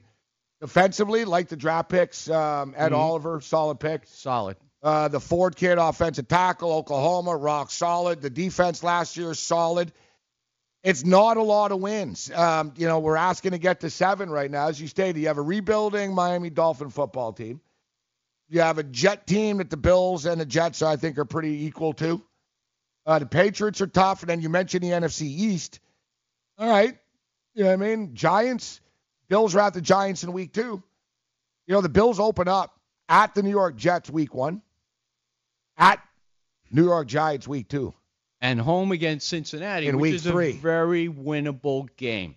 [0.60, 2.97] defensively, like the draft picks, um, Ed Mhm.
[2.98, 4.02] Oliver, solid pick.
[4.06, 4.56] Solid.
[4.82, 8.20] Uh, the Ford kid, offensive tackle, Oklahoma, rock solid.
[8.20, 9.93] The defense last year, solid.
[10.86, 12.30] It's not a lot of wins.
[12.30, 14.68] Um, you know, we're asking to get to seven right now.
[14.68, 17.60] As you stated, you have a rebuilding Miami Dolphin football team.
[18.48, 21.64] You have a Jet team that the Bills and the Jets, I think, are pretty
[21.64, 22.22] equal to.
[23.04, 25.80] Uh, the Patriots are tough, and then you mentioned the NFC East.
[26.56, 26.96] All right,
[27.54, 28.14] you know what I mean?
[28.14, 28.80] Giants,
[29.28, 30.80] Bills are at the Giants in week two.
[31.66, 34.62] You know, the Bills open up at the New York Jets week one,
[35.76, 36.00] at
[36.70, 37.92] New York Giants week two.
[38.40, 40.50] And home against Cincinnati, In which is three.
[40.50, 42.36] a very winnable game.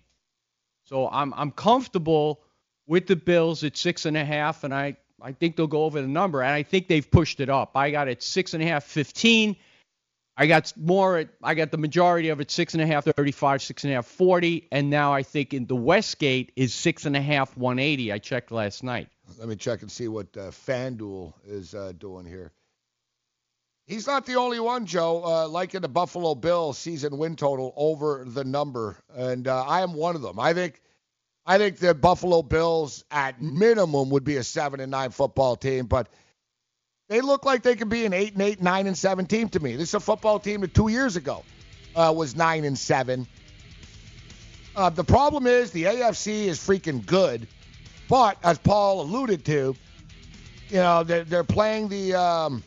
[0.84, 2.40] So I'm I'm comfortable
[2.86, 6.00] with the Bills at six and a half, and I I think they'll go over
[6.00, 7.76] the number, and I think they've pushed it up.
[7.76, 9.56] I got it six and a half, fifteen.
[10.36, 11.18] I got more.
[11.18, 13.96] At, I got the majority of it six and a half, thirty-five, six and a
[13.96, 17.78] half, forty, and now I think in the Westgate is six and a half, one
[17.78, 18.10] eighty.
[18.10, 19.08] I checked last night.
[19.38, 22.50] Let me check and see what uh, FanDuel is uh, doing here.
[23.90, 28.24] He's not the only one, Joe, uh, liking the Buffalo Bills season win total over
[28.24, 30.38] the number, and uh, I am one of them.
[30.38, 30.80] I think,
[31.44, 35.86] I think the Buffalo Bills at minimum would be a seven and nine football team,
[35.86, 36.06] but
[37.08, 39.58] they look like they could be an eight and eight, nine and seven team to
[39.58, 39.74] me.
[39.74, 41.42] This is a football team that two years ago
[41.96, 43.26] uh, was nine and seven.
[44.76, 47.48] Uh, the problem is the AFC is freaking good,
[48.08, 49.74] but as Paul alluded to,
[50.68, 52.62] you know they're, they're playing the um,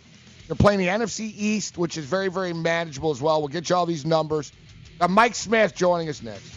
[0.54, 3.42] they're playing the NFC East, which is very very manageable as well.
[3.42, 4.52] We'll get you all these numbers.
[5.02, 6.54] Uh, Mike Smith joining us next.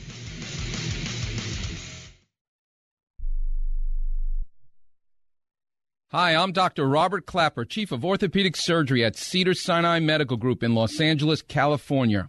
[6.10, 6.86] Hi, I'm Dr.
[6.86, 12.28] Robert Klapper, Chief of Orthopedic Surgery at Cedars-Sinai Medical Group in Los Angeles, California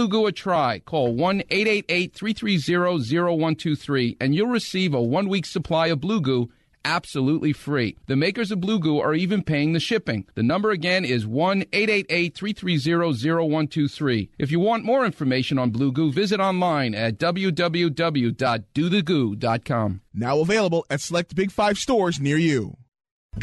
[0.07, 0.79] Goo a try.
[0.79, 6.49] Call 1 888 330 0123 and you'll receive a one week supply of Blue Goo
[6.85, 7.97] absolutely free.
[8.07, 10.25] The makers of Blue Goo are even paying the shipping.
[10.35, 14.29] The number again is 1 888 330 0123.
[14.37, 20.01] If you want more information on Blue Goo, visit online at www.dothegoo.com.
[20.13, 22.77] Now available at select Big Five stores near you.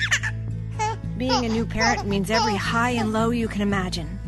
[1.16, 4.27] Being a new parent means every high and low you can imagine.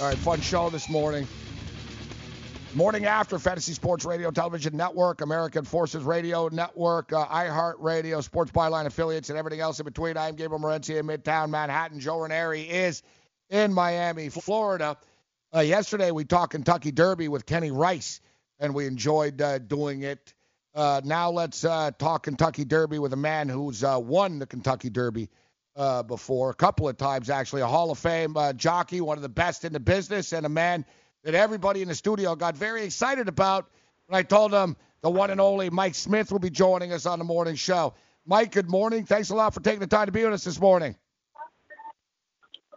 [0.00, 1.28] All right, fun show this morning.
[2.74, 8.50] Morning after Fantasy Sports Radio Television Network, American Forces Radio Network, uh, iHeart Radio, Sports
[8.50, 10.16] Byline affiliates, and everything else in between.
[10.16, 12.00] I'm Gabriel Morency in Midtown Manhattan.
[12.00, 13.02] Joe Ranieri is
[13.50, 14.96] in Miami, Florida.
[15.54, 18.22] Uh, yesterday we talked Kentucky Derby with Kenny Rice,
[18.58, 20.32] and we enjoyed uh, doing it.
[20.74, 24.88] Uh, now let's uh, talk Kentucky Derby with a man who's uh, won the Kentucky
[24.88, 25.28] Derby
[25.76, 29.22] uh, before, a couple of times actually, a Hall of Fame uh, jockey, one of
[29.22, 30.84] the best in the business, and a man
[31.24, 33.70] that everybody in the studio got very excited about
[34.06, 37.18] when I told them the one and only Mike Smith will be joining us on
[37.18, 37.94] the morning show.
[38.26, 39.04] Mike, good morning.
[39.04, 40.96] Thanks a lot for taking the time to be with us this morning.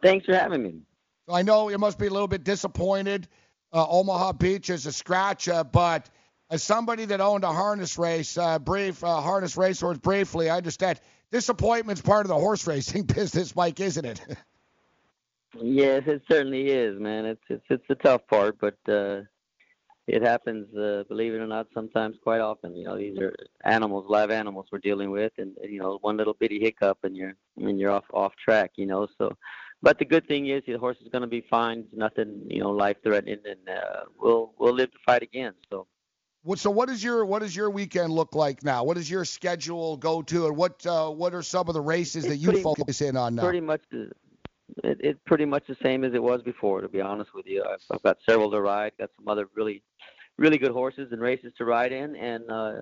[0.02, 0.82] Thanks for having me.
[1.30, 3.28] I know you must be a little bit disappointed.
[3.72, 6.10] Uh, Omaha Beach is a scratch, uh, but
[6.50, 11.00] as somebody that owned a harness race, uh, brief uh, harness racehorse briefly, I understand
[11.34, 14.22] disappointment's part of the horse racing business, Mike, isn't it?
[15.62, 17.26] yes, it certainly is, man.
[17.26, 19.22] It's it's it's the tough part, but uh,
[20.08, 20.74] it happens.
[20.78, 22.76] Uh, believe it or not, sometimes quite often.
[22.76, 23.36] You know, these are
[23.66, 27.34] animals, live animals we're dealing with, and you know, one little bitty hiccup, and you're
[27.58, 28.72] and you're off off track.
[28.76, 29.36] You know, so.
[29.82, 31.80] But the good thing is the horse is going to be fine.
[31.80, 35.54] It's Nothing, you know, life threatening, and uh, we'll we'll live to fight again.
[35.70, 35.88] So
[36.44, 38.84] What, so what does your what does your weekend look like now?
[38.84, 42.26] What does your schedule go to, and what uh, what are some of the races
[42.26, 43.44] that you pretty- focus in on now?
[43.44, 44.12] Pretty much, it,
[44.84, 46.82] it's pretty much the same as it was before.
[46.82, 48.92] To be honest with you, I've, I've got several to ride.
[49.00, 49.84] Got some other really,
[50.38, 52.74] really good horses and races to ride in, and uh,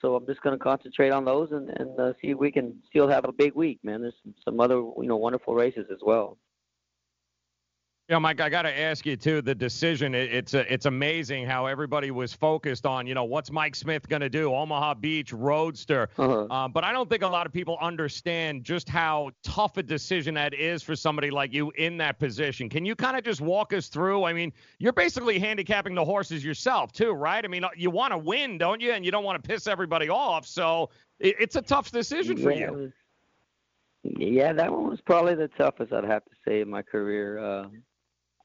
[0.00, 2.74] so I'm just going to concentrate on those and and uh, see if we can
[2.88, 4.00] still have a big week, man.
[4.00, 6.38] There's some, some other you know wonderful races as well.
[8.10, 9.40] Yeah, Mike, I got to ask you too.
[9.40, 13.50] The decision, it, it's a, it's amazing how everybody was focused on, you know, what's
[13.50, 14.54] Mike Smith going to do?
[14.54, 16.10] Omaha Beach Roadster.
[16.18, 16.46] Uh-huh.
[16.50, 20.34] Um, but I don't think a lot of people understand just how tough a decision
[20.34, 22.68] that is for somebody like you in that position.
[22.68, 24.24] Can you kind of just walk us through?
[24.24, 27.42] I mean, you're basically handicapping the horses yourself too, right?
[27.42, 28.92] I mean, you want to win, don't you?
[28.92, 30.46] And you don't want to piss everybody off.
[30.46, 30.90] So
[31.20, 32.92] it, it's a tough decision for yeah, you.
[34.02, 37.38] yeah, that one was probably the toughest I'd have to say in my career.
[37.38, 37.68] Uh,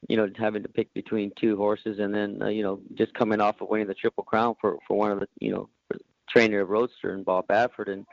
[0.07, 3.41] you know, having to pick between two horses, and then uh, you know, just coming
[3.41, 5.69] off of winning the Triple Crown for for one of the you know,
[6.29, 8.05] trainer of Roadster and Bob Baffert, and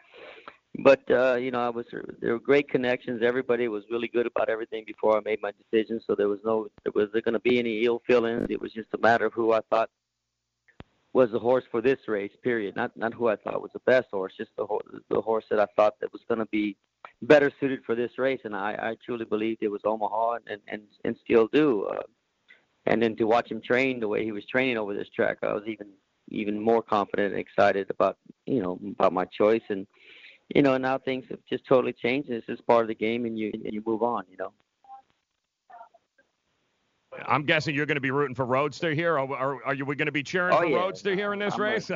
[0.81, 1.87] but uh, you know, I was
[2.21, 3.23] there were great connections.
[3.23, 6.69] Everybody was really good about everything before I made my decision, so there was no
[6.85, 8.47] there was there going to be any ill feelings.
[8.51, 9.91] It was just a matter of who I thought
[11.13, 12.33] was the horse for this race.
[12.43, 12.77] Period.
[12.77, 14.67] Not not who I thought was the best horse, just the
[15.09, 16.77] the horse that I thought that was going to be
[17.23, 20.83] better suited for this race, and I, I truly believed it was Omaha, and and
[21.05, 21.85] and still do.
[21.85, 22.03] Uh,
[22.87, 25.53] and then to watch him train the way he was training over this track, I
[25.53, 25.89] was even
[26.29, 29.87] even more confident and excited about you know about my choice, and
[30.55, 32.29] you know now things have just totally changed.
[32.29, 34.25] This is part of the game, and you and you move on.
[34.31, 34.53] You know.
[37.27, 39.97] I'm guessing you're going to be rooting for Roadster here, or, or are you we
[39.97, 40.77] going to be cheering Oh, for yeah.
[40.77, 41.91] Roadster here in this I'm a- race?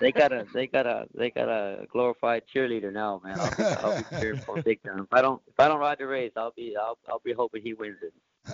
[0.00, 3.38] they got a they got a they got a glorified cheerleader now, man.
[3.40, 5.00] I'll be, I'll be cheering for big time.
[5.00, 7.62] If I don't if I don't ride the race, I'll be I'll I'll be hoping
[7.62, 8.12] he wins it.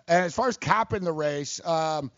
[0.08, 2.10] And as far as capping the race, um,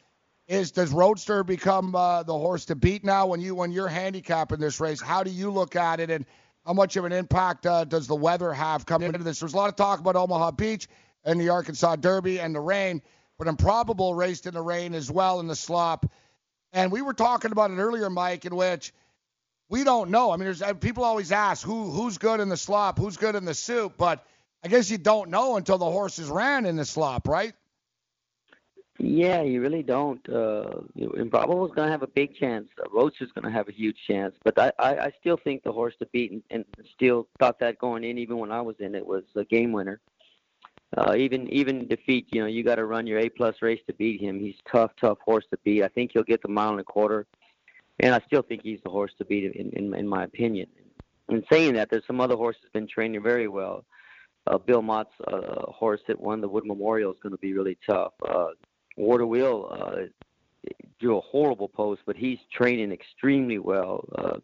[0.47, 4.59] is does Roadster become uh, the horse to beat now when you when you're handicapping
[4.61, 5.01] this race?
[5.01, 6.25] How do you look at it, and
[6.65, 9.41] how much of an impact uh, does the weather have coming into this?
[9.41, 10.89] There's a lot of talk about Omaha Beach
[11.25, 13.03] and the Arkansas Derby and the rain,
[13.39, 16.11] but improbable raced in the rain as well in the slop.
[16.73, 18.93] And we were talking about it earlier, Mike, in which
[19.69, 20.31] we don't know.
[20.31, 23.35] I mean, there's uh, people always ask who who's good in the slop, who's good
[23.35, 24.27] in the soup, but
[24.63, 27.55] I guess you don't know until the horses ran in the slop, right?
[29.01, 30.29] Yeah, you really don't.
[30.29, 32.69] Uh, Improbable's going to have a big chance.
[32.93, 34.35] Roach is going to have a huge chance.
[34.43, 36.65] But I, I, I still think the horse to beat, and, and
[36.97, 40.01] still thought that going in, even when I was in it, was a game winner.
[40.97, 43.93] Uh, even even defeat, you know, you got to run your A plus race to
[43.95, 44.41] beat him.
[44.41, 45.83] He's tough, tough horse to beat.
[45.83, 47.27] I think he'll get the mile and a quarter,
[48.01, 50.67] and I still think he's the horse to beat in in, in my opinion.
[51.29, 53.85] In saying that, there's some other horses been training very well.
[54.47, 57.77] Uh, Bill Mott's uh, horse that won the Wood Memorial is going to be really
[57.87, 58.15] tough.
[58.27, 58.49] Uh,
[58.97, 64.09] War of Will uh, drew a horrible post, but he's training extremely well.
[64.17, 64.39] Uh,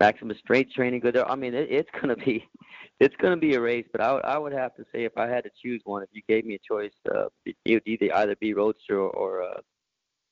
[0.00, 1.16] Maximus Straight's training good.
[1.18, 2.48] I mean, it, it's going to be
[3.00, 3.86] it's to be a race.
[3.92, 6.08] But I would I would have to say if I had to choose one, if
[6.12, 9.60] you gave me a choice, uh, it would either either be Roadster or, or uh,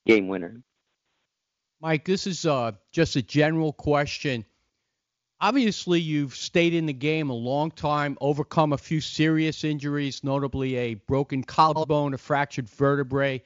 [0.07, 0.63] Game Winner.
[1.81, 4.45] Mike, this is uh, just a general question.
[5.41, 10.75] Obviously, you've stayed in the game a long time, overcome a few serious injuries, notably
[10.75, 13.41] a broken collarbone, a fractured vertebrae.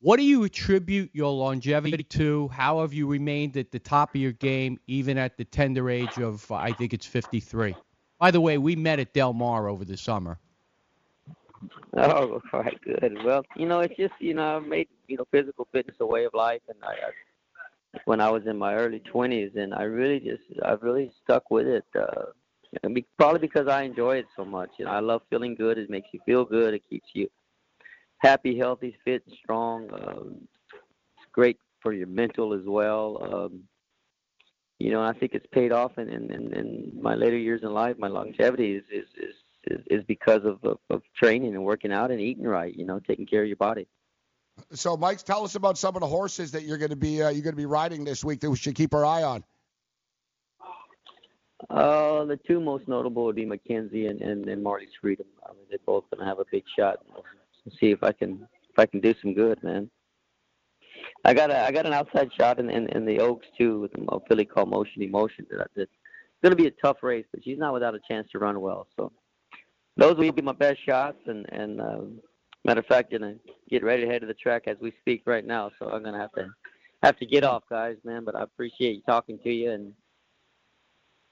[0.00, 2.48] What do you attribute your longevity to?
[2.48, 6.20] How have you remained at the top of your game, even at the tender age
[6.20, 7.74] of, I think it's 53?
[8.18, 10.38] By the way, we met at Del Mar over the summer.
[11.98, 13.16] Oh, all right, good.
[13.24, 16.24] Well, you know, it's just you know, I made you know physical fitness a way
[16.26, 20.20] of life, and I, I when I was in my early 20s, and I really
[20.20, 21.86] just I've really stuck with it.
[21.98, 22.24] Uh,
[22.84, 24.70] I mean, probably because I enjoy it so much.
[24.78, 25.78] You know, I love feeling good.
[25.78, 26.74] It makes you feel good.
[26.74, 27.30] It keeps you
[28.18, 29.88] happy, healthy, fit, and strong.
[29.92, 33.18] Um, it's great for your mental as well.
[33.22, 33.62] Um,
[34.78, 37.72] you know, I think it's paid off in, in, in, in my later years in
[37.72, 37.96] life.
[37.98, 39.34] My longevity is is is,
[39.66, 42.74] is, is because of, of of training and working out and eating right.
[42.74, 43.86] You know, taking care of your body.
[44.72, 47.30] So, Mike, tell us about some of the horses that you're going to be uh,
[47.30, 49.44] you're going to be riding this week that we should keep our eye on.
[51.70, 55.26] Uh, the two most notable would be McKinzie and, and, and Marley's Freedom.
[55.44, 56.98] I mean, they're both going to have a big shot.
[57.80, 59.90] See if I can if I can do some good, man.
[61.24, 63.92] I got a I got an outside shot in in, in the Oaks too with
[63.94, 65.46] a filly called Motion Emotion.
[65.50, 65.90] That that's
[66.42, 68.86] going to be a tough race, but she's not without a chance to run well.
[68.96, 69.10] So
[69.96, 71.18] those will be my best shots.
[71.26, 72.00] And and uh,
[72.64, 73.34] matter of fact, gonna
[73.68, 75.70] get ready to head to the track as we speak right now.
[75.78, 76.48] So I'm gonna have to
[77.02, 78.24] have to get off, guys, man.
[78.24, 79.92] But I appreciate talking to you and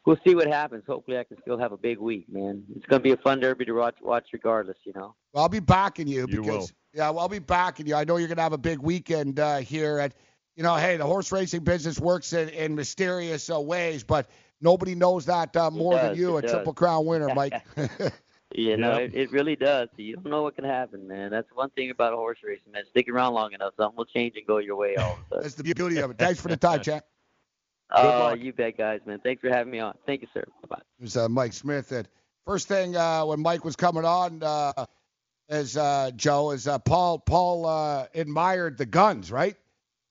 [0.07, 0.85] we'll see what happens.
[0.87, 2.65] Hopefully, I can still have a big week, man.
[2.77, 5.15] It's going to be a fun derby to watch, watch regardless, you know.
[5.33, 6.69] Well, I'll be backing you You because will.
[6.93, 7.95] yeah, well, I'll be backing you.
[7.95, 10.15] I know you're going to have a big weekend uh, here at
[10.57, 14.95] you know, hey, the horse racing business works in, in mysterious uh, ways, but nobody
[14.95, 16.53] knows that uh, more than you, a does.
[16.53, 17.61] Triple Crown winner, Mike.
[18.57, 18.99] You know, Yeah.
[19.07, 19.89] it, it really does.
[19.97, 21.33] You don't know what can happen, man.
[21.33, 22.85] That's one thing about a horse racing, man.
[22.91, 25.43] Stick around long enough, something will change and go your way all of a sudden.
[25.43, 26.19] That's the beauty of it.
[26.19, 27.03] Thanks for the time, Jack.
[27.97, 29.21] Oh, you bet, guys, man.
[29.23, 29.95] Thanks for having me on.
[30.07, 30.45] Thank you, sir.
[30.63, 30.83] Bye-bye.
[30.99, 31.93] It was uh, Mike Smith.
[31.93, 32.09] And
[32.45, 34.87] first thing uh, when Mike was coming on, uh,
[35.49, 37.19] as uh, Joe, is uh, Paul.
[37.19, 39.57] Paul uh, admired the guns, right?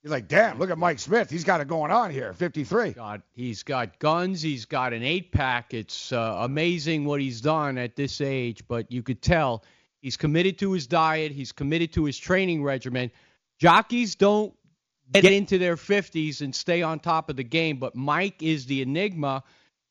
[0.04, 1.30] You're like, damn, look at Mike Smith.
[1.30, 2.34] He's got it going on here.
[2.34, 2.92] 53.
[2.92, 4.42] God, he's got guns.
[4.42, 5.74] He's got an eight pack.
[5.74, 9.64] It's uh, amazing what he's done at this age, but you could tell
[10.02, 11.32] he's committed to his diet.
[11.32, 13.12] He's committed to his training regimen.
[13.60, 14.54] Jockeys don't
[15.14, 18.82] get into their 50s and stay on top of the game, but Mike is the
[18.82, 19.44] enigma,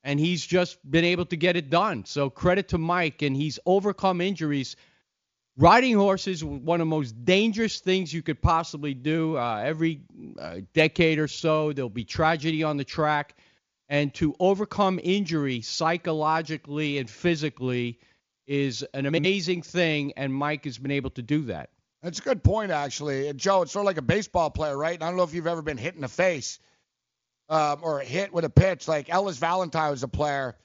[0.04, 2.04] and he's just been able to get it done.
[2.04, 4.76] So credit to Mike, and he's overcome injuries.
[5.56, 9.36] Riding horses is one of the most dangerous things you could possibly do.
[9.36, 10.00] Uh, every
[10.40, 13.36] uh, decade or so, there'll be tragedy on the track.
[13.88, 18.00] And to overcome injury psychologically and physically
[18.46, 21.71] is an amazing thing, and Mike has been able to do that.
[22.02, 23.28] That's a good point, actually.
[23.28, 24.94] And Joe, it's sort of like a baseball player, right?
[24.94, 26.58] And I don't know if you've ever been hit in the face
[27.48, 28.88] um, or hit with a pitch.
[28.88, 30.56] Like Ellis Valentine was a player,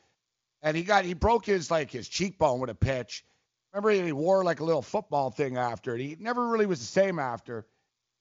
[0.64, 3.23] and he got he broke his like his cheekbone with a pitch.
[3.72, 6.01] Remember, he wore like a little football thing after it.
[6.01, 7.68] He never really was the same after.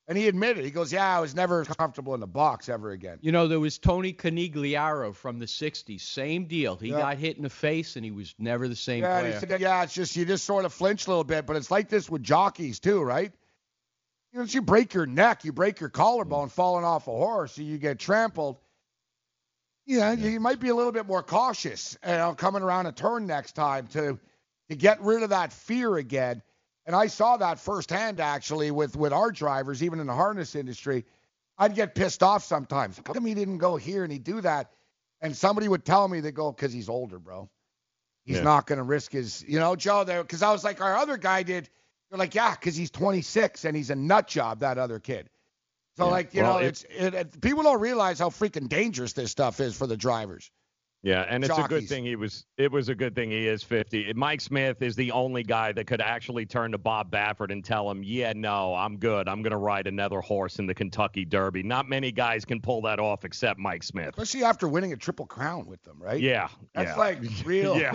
[0.09, 3.19] And he admitted, he goes, "Yeah, I was never comfortable in the box ever again."
[3.23, 6.03] You know, there was Tony Conigliaro from the 60s.
[6.03, 6.77] Same deal.
[6.77, 6.99] He Yeah.
[6.99, 9.33] got hit in the face, and he was never the same Yeah, player.
[9.33, 11.73] he said, yeah, it's just you just sort of flinch a little bit, but it's
[11.73, 13.33] like this with jockeys too, right?
[14.33, 17.77] You know, you break your neck, you break your collarbone falling off a horse, you
[17.79, 18.59] get trampled.
[19.87, 23.27] Yeah, you might be a little bit more cautious, you know, coming around a turn
[23.27, 24.19] next time to
[24.69, 26.43] to get rid of that fear again.
[26.87, 31.05] And I saw that firsthand actually with with our drivers, even in the harness industry.
[31.59, 32.99] I'd get pissed off sometimes.
[33.05, 34.71] How come he didn't go here and he do that?
[35.23, 37.49] And somebody would tell me they go because he's older, bro.
[38.25, 38.43] He's Yeah.
[38.43, 40.05] not going to risk his, you know, Joe.
[40.05, 41.69] There, because I was like, our other guy did.
[42.11, 44.61] You're like, yeah, because he's 26 and he's a nut job.
[44.61, 45.31] That other kid.
[45.97, 46.11] So Yeah.
[46.11, 49.31] like, you Well, know, it- it's it, it, people don't realize how freaking dangerous this
[49.31, 50.51] stuff is for the drivers.
[51.03, 52.47] Yeah, and it's a good thing he was.
[52.57, 54.13] It was a good thing he is 50.
[54.15, 57.89] Mike Smith is the only guy that could actually turn to Bob Baffert and tell
[57.89, 59.29] him, "Yeah, no, I'm good.
[59.29, 62.83] I'm going to ride another horse in the Kentucky Derby." Not many guys can pull
[62.83, 64.11] that off except Mike Smith.
[64.19, 66.21] Especially after winning a triple crown with them, right?
[66.21, 66.97] Yeah, That's yeah.
[66.97, 67.79] like real.
[67.79, 67.93] Yeah.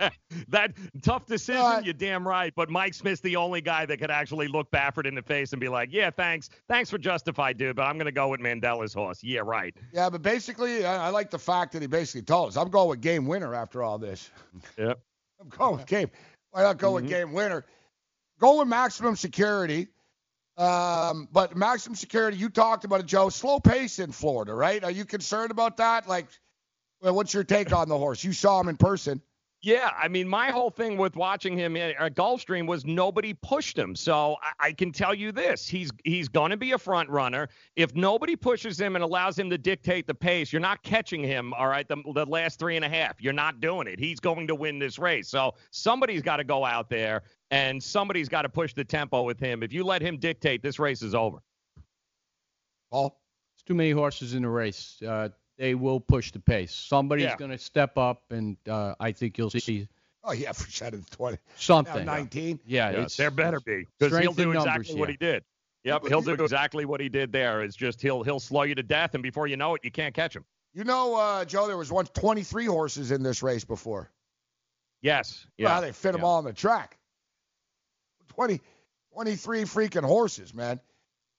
[0.48, 0.72] that
[1.02, 1.84] tough decision.
[1.84, 2.52] you're damn right.
[2.54, 5.60] But Mike Smith's the only guy that could actually look Baffert in the face and
[5.60, 8.92] be like, "Yeah, thanks, thanks for justified, dude, but I'm going to go with Mandella's
[8.92, 9.74] horse." Yeah, right.
[9.94, 12.88] Yeah, but basically, I, I like the fact that he basically told us, "I'm going
[12.88, 14.30] with game winner after all this."
[14.78, 14.98] Yep.
[15.40, 16.10] I'm going with game.
[16.50, 17.08] Why not go with Mhm.
[17.08, 17.64] game winner?
[18.40, 19.88] Go with maximum security.
[20.56, 23.28] Um, but maximum security, you talked about it, Joe.
[23.28, 24.82] Slow pace in Florida, right?
[24.82, 26.08] Are you concerned about that?
[26.08, 26.26] Like,
[27.02, 28.24] well, what's your take on the horse?
[28.24, 29.20] You saw him in person.
[29.66, 33.76] Yeah, I mean, my whole thing with watching him at at Gulfstream was nobody pushed
[33.76, 33.96] him.
[33.96, 37.48] So I, I can tell you this: he's he's going to be a front runner.
[37.74, 41.52] If nobody pushes him and allows him to dictate the pace, you're not catching him.
[41.52, 43.98] All right, the, the last three and a half, you're not doing it.
[43.98, 45.26] He's going to win this race.
[45.28, 49.40] So somebody's got to go out there and somebody's got to push the tempo with
[49.40, 49.64] him.
[49.64, 51.38] If you let him dictate, this race is over.
[52.92, 53.20] Paul,
[53.56, 55.02] It's too many horses in the race.
[55.04, 56.74] Uh, they will push the pace.
[56.74, 57.36] Somebody's Yeah.
[57.36, 59.88] going to step up, and uh, I think you'll see
[60.28, 61.38] Oh yeah, for sure, 20.
[61.56, 62.04] something.
[62.04, 62.58] 19.
[62.66, 65.16] Yeah, Yeah, it's there better be because he'll strength in do numbers exactly what here.
[65.20, 65.44] he did.
[65.84, 67.62] Yep, he'll do exactly what he did there.
[67.62, 70.14] It's just he'll he'll slow you to death, and before you know it, you can't
[70.14, 70.44] catch him.
[70.74, 74.10] You know, uh, Joe, there was once 23 horses in this race before.
[75.00, 75.46] Yes.
[75.56, 75.80] Yeah, Yeah.
[75.80, 76.98] they fit them all on the track.
[78.28, 78.60] 20,
[79.12, 80.80] 23 freaking horses, man.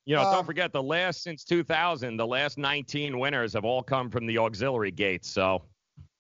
[0.07, 3.83] You know, Um, don't forget the last since 2000, the last 19 winners have all
[3.83, 5.29] come from the auxiliary gates.
[5.29, 5.63] So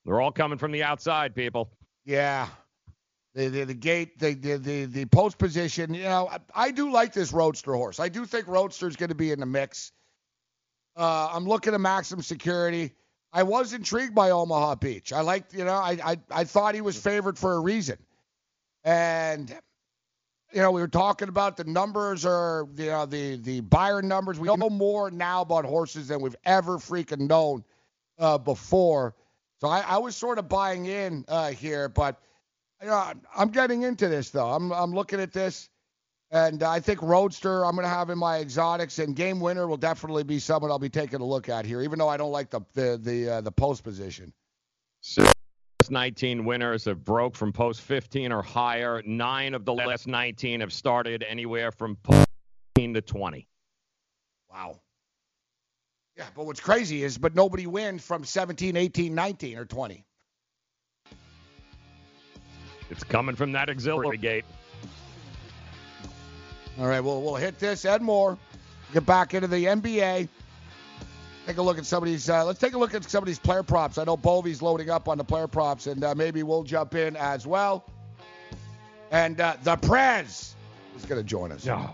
[0.03, 1.71] they're all coming from the outside, people.
[2.03, 2.49] Yeah.
[3.33, 6.91] The, the, the gate, the, the, the, the post position, you know, I, I do
[6.91, 8.01] like this Roadster horse.
[8.01, 9.93] I do think Roadster's going to be in the mix.
[10.97, 12.91] Uh, I'm looking at Maximum Security.
[13.31, 15.13] I was intrigued by Omaha Beach.
[15.13, 17.97] I liked, you know, I, I, I thought he was favored for a reason.
[18.83, 19.55] And,
[20.53, 24.39] you know, we were talking about the numbers or, you know, the, the buyer numbers.
[24.39, 27.63] We know more now about horses than we've ever freaking known
[28.17, 29.15] uh, before.
[29.59, 32.21] So I, I was sort of buying in uh, here, but
[32.81, 34.51] you know, I'm getting into this though.
[34.51, 35.69] I'm I'm looking at this,
[36.29, 40.23] and I think Roadster I'm to have in my exotics, and Game Winner will definitely
[40.23, 42.61] be someone I'll be taking a look at here, even though I don't like the
[42.73, 44.31] the the, uh, the post position.
[45.87, 49.01] Last 19 winners have broke from post 15 or higher.
[49.05, 52.27] Nine of the last 19 have started anywhere from post
[52.75, 53.47] 15 to 20.
[54.51, 54.81] Wow.
[56.17, 60.03] Yeah, but what's crazy is, but nobody wins from 17, 18, 19, or 20.
[62.89, 64.43] It's coming from that auxiliary gate.
[66.79, 68.37] All right, well, we'll hit this and more.
[68.93, 70.27] Get back into the NBA.
[71.47, 72.29] Take a look at some of these.
[72.29, 73.97] Uh, let's take a look at some of these player props.
[73.97, 77.15] I know Bovi's loading up on the player props, and uh, maybe we'll jump in
[77.15, 77.85] as well.
[79.11, 80.57] And uh, the Prez
[80.97, 81.65] is going to join us.
[81.65, 81.93] No.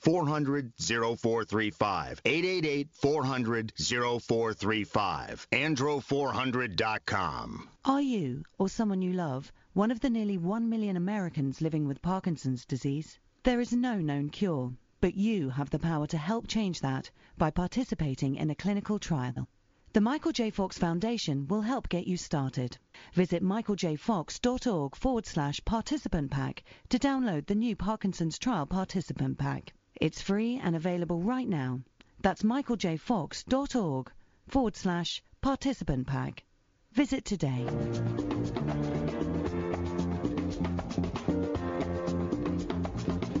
[0.00, 2.22] 400 0435.
[2.24, 5.46] 888 400 0435.
[5.52, 7.68] Andro400.com.
[7.84, 12.02] Are you, or someone you love, one of the nearly 1 million Americans living with
[12.02, 13.18] Parkinson's disease?
[13.44, 17.50] There is no known cure, but you have the power to help change that by
[17.50, 19.48] participating in a clinical trial.
[19.94, 20.50] The Michael J.
[20.50, 22.76] Fox Foundation will help get you started.
[23.14, 29.72] Visit michaeljfox.org forward slash participant pack to download the new Parkinson's Trial Participant Pack.
[29.96, 31.80] It's free and available right now.
[32.20, 34.10] That's michaeljfox.org
[34.48, 36.44] forward slash participant pack.
[36.92, 37.66] Visit today.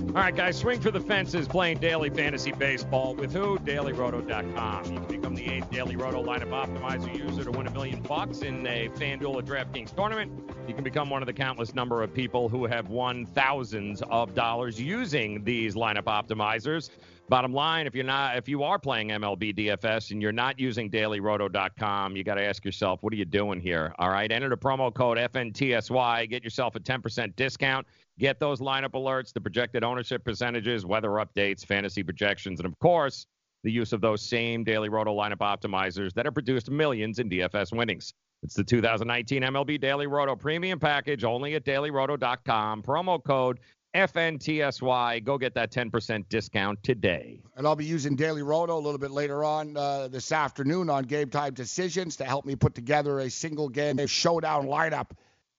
[0.08, 3.58] All right, guys, swing for the fences playing daily fantasy baseball with who?
[3.58, 4.84] DailyRoto.com.
[4.86, 8.40] You can become the eighth Daily Roto lineup optimizer user to win a million bucks
[8.40, 10.32] in a FanDuel or DraftKings tournament.
[10.66, 14.34] You can become one of the countless number of people who have won thousands of
[14.34, 16.88] dollars using these lineup optimizers.
[17.28, 20.90] Bottom line, if you're not, if you are playing MLB DFS and you're not using
[20.90, 23.94] DailyRoto.com, you got to ask yourself, what are you doing here?
[23.98, 27.86] All right, enter the promo code FNTSY, get yourself a 10% discount.
[28.18, 33.26] Get those lineup alerts, the projected ownership percentages, weather updates, fantasy projections, and of course,
[33.62, 37.76] the use of those same Daily Roto lineup optimizers that have produced millions in DFS
[37.76, 38.12] winnings.
[38.42, 42.82] It's the 2019 MLB Daily Roto Premium Package only at dailyroto.com.
[42.82, 43.60] Promo code
[43.94, 45.24] FNTSY.
[45.24, 47.40] Go get that 10% discount today.
[47.56, 51.04] And I'll be using Daily Roto a little bit later on uh, this afternoon on
[51.04, 55.10] Game Time Decisions to help me put together a single game showdown lineup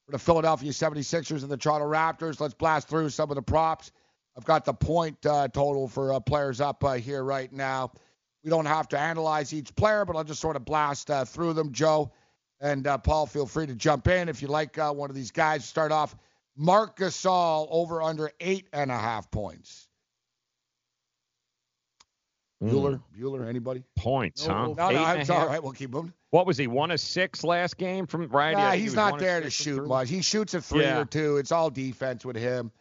[0.10, 2.40] for the Philadelphia 76ers and the Toronto Raptors.
[2.40, 3.92] Let's blast through some of the props.
[4.36, 7.92] I've got the point uh, total for uh, players up uh, here right now.
[8.44, 11.54] We don't have to analyze each player, but I'll just sort of blast uh, through
[11.54, 11.74] them.
[11.74, 12.12] Joe
[12.60, 15.30] and uh, Paul, feel free to jump in if you like uh, one of these
[15.30, 15.64] guys.
[15.64, 16.16] Start off
[16.56, 19.89] Marc Gasol over under eight and a half points.
[22.62, 23.84] Bueller, Bueller, anybody?
[23.98, 24.68] Points, huh?
[24.68, 25.48] No, no, Eight and a it's all half?
[25.50, 25.64] right.
[25.64, 26.14] We'll keep moving.
[26.32, 26.68] What was he?
[26.68, 28.52] One of six last game from right?
[28.54, 29.88] Nah, Yeah, he he's not there to shoot three.
[29.88, 30.10] much.
[30.10, 31.00] He shoots a three Yeah.
[31.00, 31.38] or two.
[31.38, 32.72] It's all defense with him.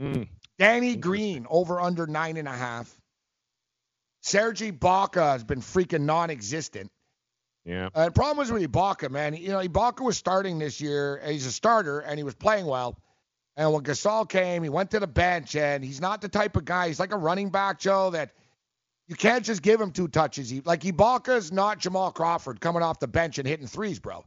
[0.00, 0.28] Mm.
[0.58, 2.94] Danny Green over under nine and a half.
[4.22, 6.90] Serge Ibaka has been freaking non-existent.
[7.64, 7.88] Yeah.
[7.94, 9.34] Uh, the problem was with Ibaka, man.
[9.34, 11.20] You know, Ibaka was starting this year.
[11.26, 12.98] He's a starter, and he was playing well.
[13.56, 16.64] And when Gasol came, he went to the bench, and he's not the type of
[16.64, 16.88] guy.
[16.88, 18.30] He's like a running back, Joe, that
[19.12, 20.48] you can't just give him two touches.
[20.48, 24.24] He, like Ibaka's not Jamal Crawford coming off the bench and hitting threes, bro.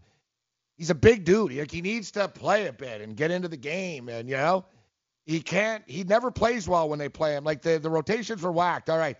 [0.77, 1.53] He's a big dude.
[1.53, 4.63] Like he needs to play a bit and get into the game, and you know,
[5.25, 5.83] he can't.
[5.87, 7.43] He never plays well when they play him.
[7.43, 8.91] Like the the rotations were whacked.
[8.91, 9.17] All right,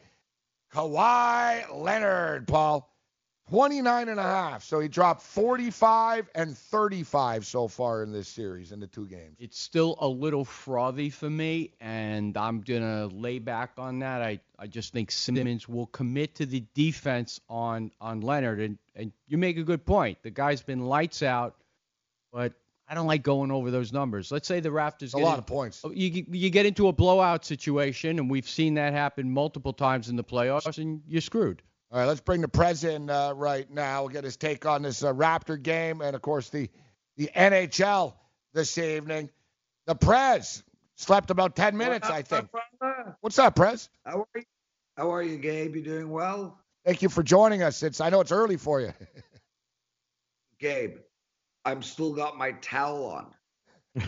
[0.72, 2.88] Kawhi Leonard, Paul.
[3.50, 4.64] 29 and a half.
[4.64, 9.38] So he dropped 45 and 35 so far in this series in the two games.
[9.40, 14.22] It's still a little frothy for me, and I'm gonna lay back on that.
[14.22, 19.12] I, I just think Simmons will commit to the defense on on Leonard, and and
[19.28, 20.18] you make a good point.
[20.24, 21.56] The guy's been lights out,
[22.34, 22.54] but
[22.88, 24.32] I don't like going over those numbers.
[24.32, 25.82] Let's say the Raptors a lot in- of points.
[25.84, 30.10] Oh, you you get into a blowout situation, and we've seen that happen multiple times
[30.10, 31.62] in the playoffs, and you're screwed.
[31.96, 34.02] All right, let's bring the Prez in uh, right now.
[34.02, 36.70] We'll get his take on this uh, Raptor game and, of course, the
[37.16, 38.16] the NHL
[38.54, 39.30] this evening.
[39.86, 40.62] The Prez
[40.98, 42.50] slept about 10 minutes, I think.
[43.22, 43.88] What's up, Prez?
[44.06, 44.44] How are you?
[44.98, 45.74] How are you, Gabe?
[45.74, 46.60] You doing well?
[46.84, 47.82] Thank you for joining us.
[47.82, 48.92] It's I know it's early for you.
[50.60, 50.98] Gabe,
[51.64, 53.34] I'm still got my towel on.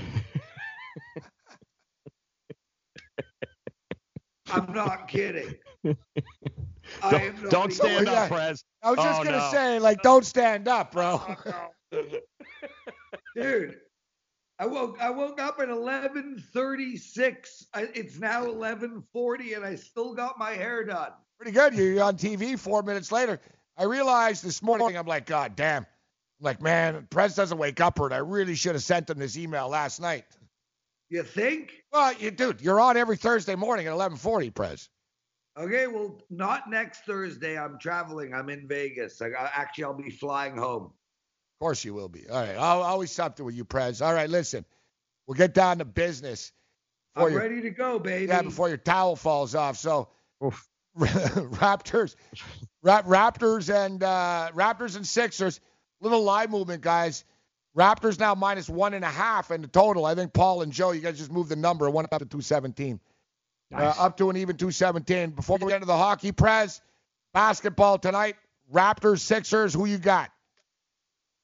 [4.51, 5.55] I'm not kidding.
[7.03, 8.35] I am not Don't stand Oh, up, yeah.
[8.35, 8.63] Prez.
[8.83, 9.51] I was just Oh, gonna no.
[9.51, 11.21] say, like, don't stand up, bro.
[13.35, 13.75] Dude,
[14.59, 17.65] I woke I woke up at 11:36.
[17.75, 21.11] It's now 11:40 and I still got my hair done.
[21.37, 21.75] Pretty good.
[21.75, 23.39] You're on TV four minutes later.
[23.77, 25.83] I realized this morning, I'm like, God damn.
[25.83, 28.11] I'm like, man, Prez doesn't wake up right.
[28.11, 30.25] I really should have sent him this email last night.
[31.09, 31.83] You think?
[31.91, 34.89] Well, you dude, you're on every Thursday morning at 11:40, Prez.
[35.57, 37.57] Okay, well, not next Thursday.
[37.57, 38.33] I'm traveling.
[38.33, 39.21] I'm in Vegas.
[39.21, 40.83] I, actually, I'll be flying home.
[40.83, 42.29] Of course you will be.
[42.29, 42.55] All right.
[42.55, 44.01] I'll always something with you, Prez.
[44.01, 44.63] All right, listen.
[45.25, 46.51] We'll get down to business.
[47.15, 48.27] I'm your- ready to go, baby.
[48.27, 49.77] Yeah, before your towel falls off.
[49.77, 50.09] So
[50.97, 52.15] Raptors,
[52.83, 55.59] Rap, Raptors and uh, Raptors and Sixers.
[55.99, 57.25] Little line movement, guys.
[57.75, 60.05] Raptors now minus one and a half in the total.
[60.05, 61.89] I think Paul and Joe, you guys just moved the number.
[61.89, 62.99] One up to 217.
[63.73, 65.31] Uh, up to an even 217.
[65.31, 66.81] Before we get into the hockey, press,
[67.33, 68.35] basketball tonight.
[68.73, 69.73] Raptors, Sixers.
[69.73, 70.31] Who you got?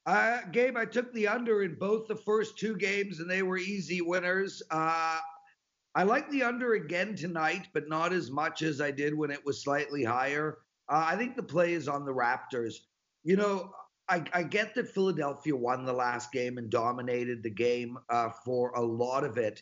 [0.05, 3.57] Uh, Gabe, I took the under in both the first two games, and they were
[3.57, 4.61] easy winners.
[4.69, 5.19] Uh,
[5.95, 9.45] I like the under again tonight, but not as much as I did when it
[9.45, 10.57] was slightly higher.
[10.89, 12.75] Uh, I think the play is on the Raptors.
[13.23, 13.71] You know,
[14.09, 18.71] I, I get that Philadelphia won the last game and dominated the game uh, for
[18.71, 19.61] a lot of it.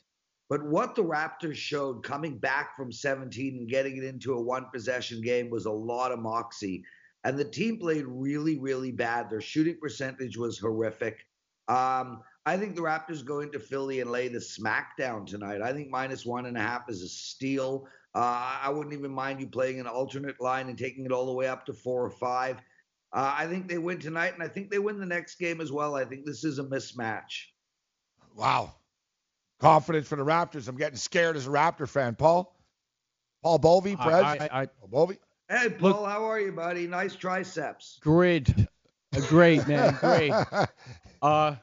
[0.51, 4.65] But what the Raptors showed coming back from 17 and getting it into a one
[4.65, 6.83] possession game was a lot of moxie.
[7.23, 9.29] And the team played really, really bad.
[9.29, 11.25] Their shooting percentage was horrific.
[11.69, 15.61] Um, I think the Raptors go into Philly and lay the smackdown tonight.
[15.61, 17.87] I think minus one and a half is a steal.
[18.13, 21.31] Uh, I wouldn't even mind you playing an alternate line and taking it all the
[21.31, 22.57] way up to four or five.
[23.13, 25.71] Uh, I think they win tonight, and I think they win the next game as
[25.71, 25.95] well.
[25.95, 27.45] I think this is a mismatch.
[28.35, 28.73] Wow.
[29.61, 30.67] Confidence for the Raptors.
[30.67, 32.15] I'm getting scared as a Raptor fan.
[32.15, 32.53] Paul?
[33.43, 34.23] Paul Bovi, I- Prez?
[34.23, 35.17] I- I- Paul Bovi?
[35.49, 36.87] Hey, Paul, how are you, buddy?
[36.87, 37.99] Nice triceps.
[38.01, 38.67] Grid,
[39.15, 40.31] uh, great man, great.
[41.21, 41.55] Uh,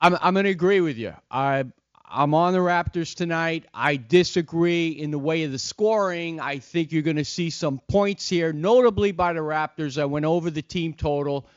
[0.00, 1.14] I'm I'm gonna agree with you.
[1.30, 1.64] I
[2.08, 3.64] I'm on the Raptors tonight.
[3.74, 6.38] I disagree in the way of the scoring.
[6.38, 10.00] I think you're gonna see some points here, notably by the Raptors.
[10.00, 11.48] I went over the team total,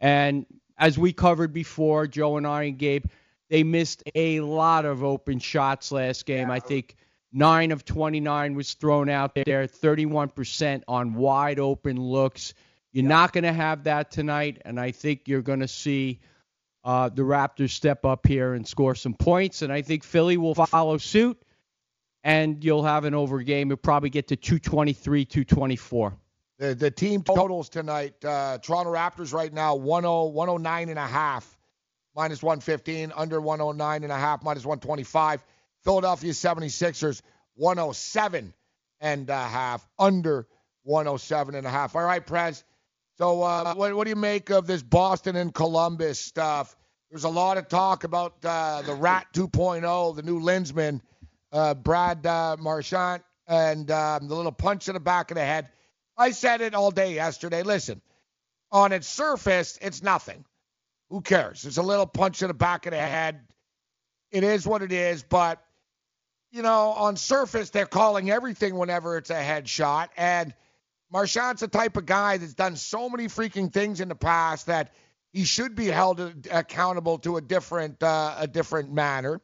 [0.00, 0.44] and
[0.76, 3.04] as we covered before, Joe and I and Gabe,
[3.52, 6.50] they missed a lot of open shots last game.
[6.50, 6.96] I think
[7.34, 12.54] nine of 29 was thrown out there, 31% on wide open looks.
[12.92, 16.20] You're not going to have that tonight, and I think you're going to see
[16.82, 19.60] uh, the Raptors step up here and score some points.
[19.60, 21.36] And I think Philly will follow suit,
[22.24, 23.68] and you'll have an over game.
[23.68, 26.16] You'll probably get to 223, 224.
[26.58, 31.58] The, the team totals tonight, uh, Toronto Raptors right now, 10, 109 and a half,
[32.14, 35.44] minus 115, under 109 and a half, minus 125.
[35.84, 37.22] Philadelphia 76ers,
[37.54, 38.52] 107
[39.00, 40.46] and a half, under
[40.84, 41.96] 107 and a half.
[41.96, 42.64] All right, Prez.
[43.18, 46.76] So uh, what, what do you make of this Boston and Columbus stuff?
[47.10, 51.02] There's a lot of talk about uh, the Rat 2.0, the new Linseman,
[51.52, 55.68] uh, Brad uh, Marchand, and um, the little punch in the back of the head.
[56.16, 57.62] I said it all day yesterday.
[57.62, 58.00] Listen,
[58.70, 60.44] on its surface, it's nothing.
[61.12, 61.66] Who cares?
[61.66, 63.42] It's a little punch in the back of the head.
[64.30, 65.62] It is what it is, but
[66.50, 70.08] you know, on surface they're calling everything whenever it's a headshot.
[70.16, 70.54] And
[71.10, 74.94] Marchand's the type of guy that's done so many freaking things in the past that
[75.34, 79.42] he should be held accountable to a different uh, a different manner.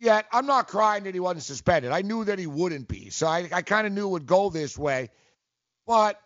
[0.00, 1.92] Yet I'm not crying that he wasn't suspended.
[1.92, 4.50] I knew that he wouldn't be, so I, I kind of knew it would go
[4.50, 5.08] this way.
[5.86, 6.20] But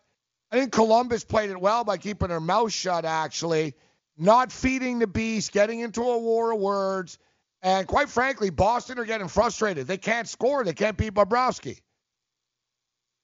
[0.50, 3.74] I think Columbus played it well by keeping her mouth shut, actually,
[4.16, 7.18] not feeding the beast, getting into a war of words.
[7.62, 9.86] And quite frankly, Boston are getting frustrated.
[9.86, 10.64] They can't score.
[10.64, 11.80] They can't beat Bobrovsky.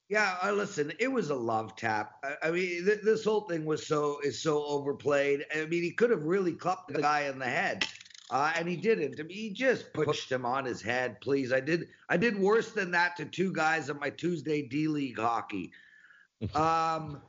[0.09, 2.15] Yeah, uh, listen, it was a love tap.
[2.25, 5.45] I, I mean, th- this whole thing was so is so overplayed.
[5.55, 7.87] I mean, he could have really clubbed the guy in the head,
[8.29, 9.21] uh, and he didn't.
[9.21, 11.21] I mean, he just pushed him on his head.
[11.21, 11.87] Please, I did.
[12.09, 15.73] I did worse than that to two guys at my Tuesday D League hockey.
[16.55, 17.21] Um,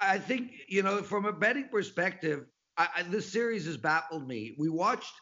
[0.00, 4.54] I think you know, from a betting perspective, I, I, this series has baffled me.
[4.58, 5.12] We watched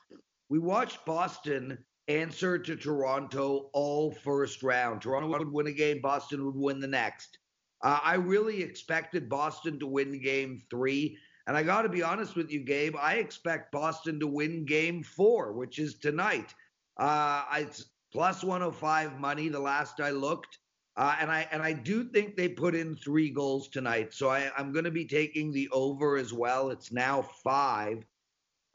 [0.49, 1.79] we watched Boston
[2.09, 5.03] answer to Toronto all first round.
[5.03, 7.39] Toronto would win a game, Boston would win the next.
[7.83, 11.19] Uh, I really expected Boston to win game three.
[11.47, 15.03] And I got to be honest with you, Gabe, I expect Boston to win game
[15.03, 16.55] four, which is tonight.
[16.97, 20.59] Uh, it's plus 105 money the last I looked.
[20.97, 24.13] Uh, and I and I do think they put in three goals tonight.
[24.13, 26.71] So I, I'm going to be taking the over as well.
[26.71, 28.05] It's now five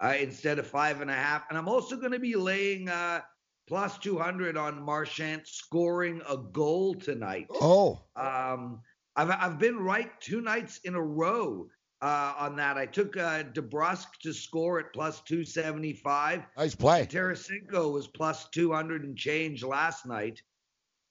[0.04, 1.44] uh, instead of five and a half.
[1.50, 3.22] And I'm also going to be laying uh,
[3.68, 7.48] plus 200 on Marchand scoring a goal tonight.
[7.52, 8.02] Oh.
[8.16, 8.82] Um,
[9.16, 11.68] I've, I've been right two nights in a row
[12.02, 12.78] uh, on that.
[12.78, 16.44] I took uh, DeBrusk to score at plus 275.
[16.58, 17.06] Nice play.
[17.06, 20.42] Tarasenko was plus 200 and change last night.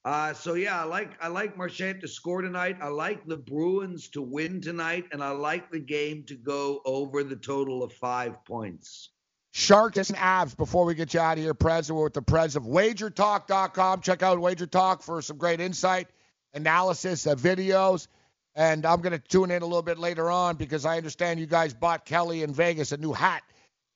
[0.07, 2.77] Uh, so yeah, I like I like Marchand to score tonight.
[2.81, 7.25] I like the Bruins to win tonight, and I like the game to go over
[7.25, 9.11] the total of five points.
[9.51, 11.91] Sharks and Avs before we get you out of here, Prez.
[11.91, 14.01] We're with the Prez of WagerTalk.com.
[14.03, 16.07] Check out Wager Talk for some great insight,
[16.55, 18.07] analysis, uh, videos.
[18.55, 21.47] And I'm going to tune in a little bit later on because I understand you
[21.47, 23.43] guys bought Kelly in Vegas a new hat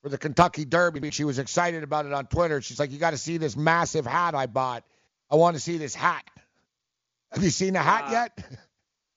[0.03, 1.13] for the Kentucky Derby.
[1.13, 2.61] She was excited about it on Twitter.
[2.61, 4.83] She's like, You got to see this massive hat I bought.
[5.31, 6.25] I want to see this hat.
[7.33, 8.59] Have you seen the hat uh, yet?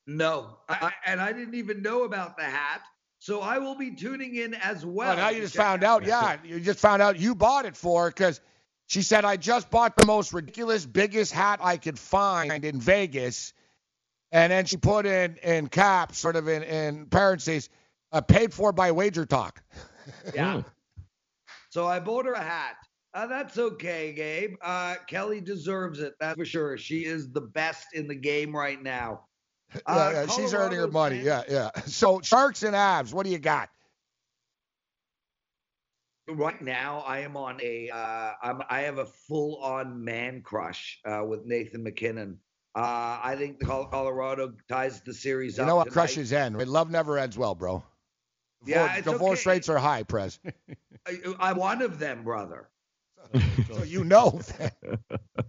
[0.05, 2.81] No, I, and I didn't even know about the hat.
[3.19, 5.13] So I will be tuning in as well.
[5.13, 6.05] Oh, now you just found out.
[6.05, 8.41] Yeah, you just found out you bought it for because
[8.87, 13.53] she said I just bought the most ridiculous, biggest hat I could find in Vegas,
[14.33, 17.69] and then she put in in caps, sort of in in parentheses,
[18.11, 19.63] uh, paid for by Wager Talk.
[20.35, 20.63] yeah.
[21.69, 22.75] so I bought her a hat.
[23.13, 24.55] Uh, that's okay, Gabe.
[24.61, 26.15] Uh, Kelly deserves it.
[26.19, 26.77] That's for sure.
[26.77, 29.25] She is the best in the game right now.
[29.87, 31.19] Uh, yeah, yeah she's earning her money.
[31.19, 31.71] Yeah, yeah.
[31.87, 33.69] So Sharks and Avs, what do you got?
[36.29, 37.89] Right now, I am on a.
[37.89, 42.37] Uh, I'm, I have a full-on man crush uh, with Nathan MacKinnon.
[42.75, 45.65] Uh, I think the Colorado ties the series you up.
[45.65, 45.93] You know what tonight.
[45.93, 46.55] crushes end?
[46.67, 47.83] Love never ends well, bro.
[48.67, 49.55] yeah, divorce okay.
[49.55, 50.39] rates are high, Prez.
[51.07, 52.69] I, I'm one of them, brother
[53.71, 54.39] so you know.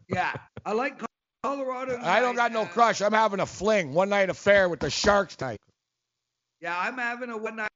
[0.08, 0.32] yeah,
[0.64, 1.00] I like
[1.42, 1.98] Colorado.
[2.02, 3.02] I don't got no crush.
[3.02, 5.60] I'm having a fling, one night affair with the Sharks tonight.
[6.60, 7.68] Yeah, I'm having a one night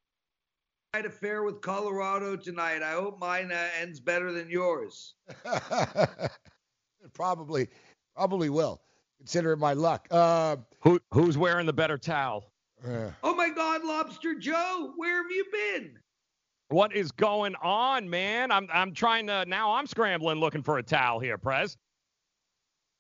[0.95, 2.83] affair with Colorado tonight.
[2.83, 5.15] I hope mine uh, ends better than yours.
[7.13, 7.69] probably,
[8.17, 8.81] probably will.
[9.19, 10.07] Considering my luck.
[10.11, 12.53] Uh, Who who's wearing the better towel?
[12.87, 15.99] Uh, oh my God, Lobster Joe, where have you been?
[16.71, 18.53] What is going on, man?
[18.53, 19.75] I'm I'm trying to now.
[19.75, 21.77] I'm scrambling looking for a towel here, Prez.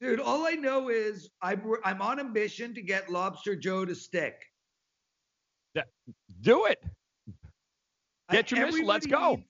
[0.01, 3.95] Dude, all I know is I'm I'm on a mission to get Lobster Joe to
[3.95, 4.35] stick.
[6.41, 6.83] Do it.
[8.31, 8.87] Get your mission.
[8.87, 9.37] Let's go.
[9.37, 9.49] Needs,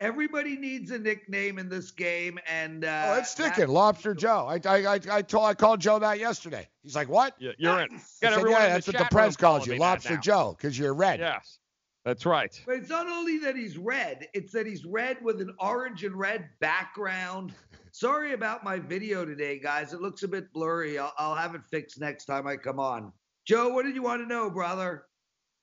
[0.00, 3.68] everybody needs a nickname in this game, and uh, oh, it's sticking.
[3.68, 4.46] Lobster Joe.
[4.48, 6.68] I I I I, told, I called Joe that yesterday.
[6.82, 7.34] He's like, "What?
[7.38, 7.98] Yeah, you're in.
[7.98, 11.58] Said, yeah, that's what the Prez calls you, Lobster Joe, because you're red." Yes.
[12.04, 12.60] That's right.
[12.66, 16.16] But it's not only that he's red, it's that he's red with an orange and
[16.16, 17.52] red background.
[17.92, 19.92] Sorry about my video today, guys.
[19.92, 20.98] It looks a bit blurry.
[20.98, 23.12] I'll, I'll have it fixed next time I come on.
[23.46, 25.04] Joe, what did you want to know, brother?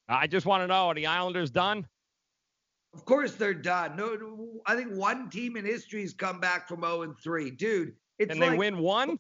[0.08, 1.86] I just want to know are the Islanders done?
[2.94, 3.96] Of course they're done.
[3.96, 7.52] No, I think one team in history has come back from 0 and 3.
[7.52, 9.20] Dude, it's and like, they win one?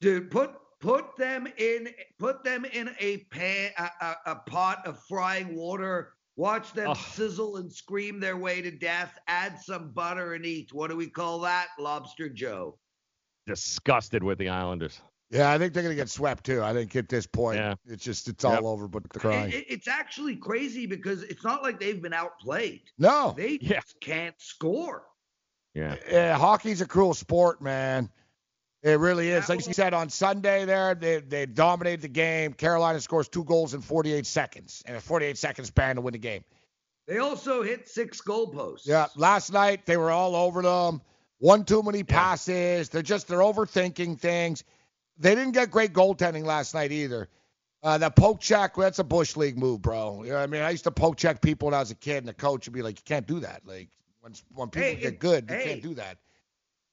[0.00, 5.54] Dude, put put them in put them in a pan a, a pot of frying
[5.54, 6.94] water Watch them oh.
[6.94, 9.18] sizzle and scream their way to death.
[9.28, 10.72] Add some butter and eat.
[10.72, 11.66] What do we call that?
[11.78, 12.78] Lobster Joe.
[13.46, 15.02] Disgusted with the Islanders.
[15.28, 16.62] Yeah, I think they're going to get swept too.
[16.62, 17.74] I think at this point, Yeah.
[17.86, 18.62] it's just it's Yep.
[18.62, 19.50] all over but the crying.
[19.52, 22.84] It- it- it's actually crazy because it's not like they've been outplayed.
[22.96, 25.04] no, They just can't score.
[25.74, 25.96] Yeah.
[26.10, 28.08] Yeah, hockey's a cruel sport, man.
[28.82, 29.48] It really is.
[29.48, 32.54] Like you said on Sunday, there they they dominated the game.
[32.54, 36.18] Carolina scores two goals in 48 seconds, and a 48 second span to win the
[36.18, 36.44] game.
[37.06, 38.86] They also hit six goalposts.
[38.86, 41.02] Yeah, last night they were all over them.
[41.38, 42.88] One too many passes.
[42.88, 44.64] They're just they're overthinking things.
[45.18, 47.28] They didn't get great goaltending last night either.
[47.82, 50.22] Uh, that poke check, that's a bush league move, bro.
[50.22, 50.62] You know what I mean?
[50.62, 52.74] I used to poke check people when I was a kid, and the coach would
[52.74, 53.66] be like, "You can't do that.
[53.66, 53.88] Like
[54.20, 55.64] when when people Hey, get good, you hey.
[55.64, 56.18] can't do that."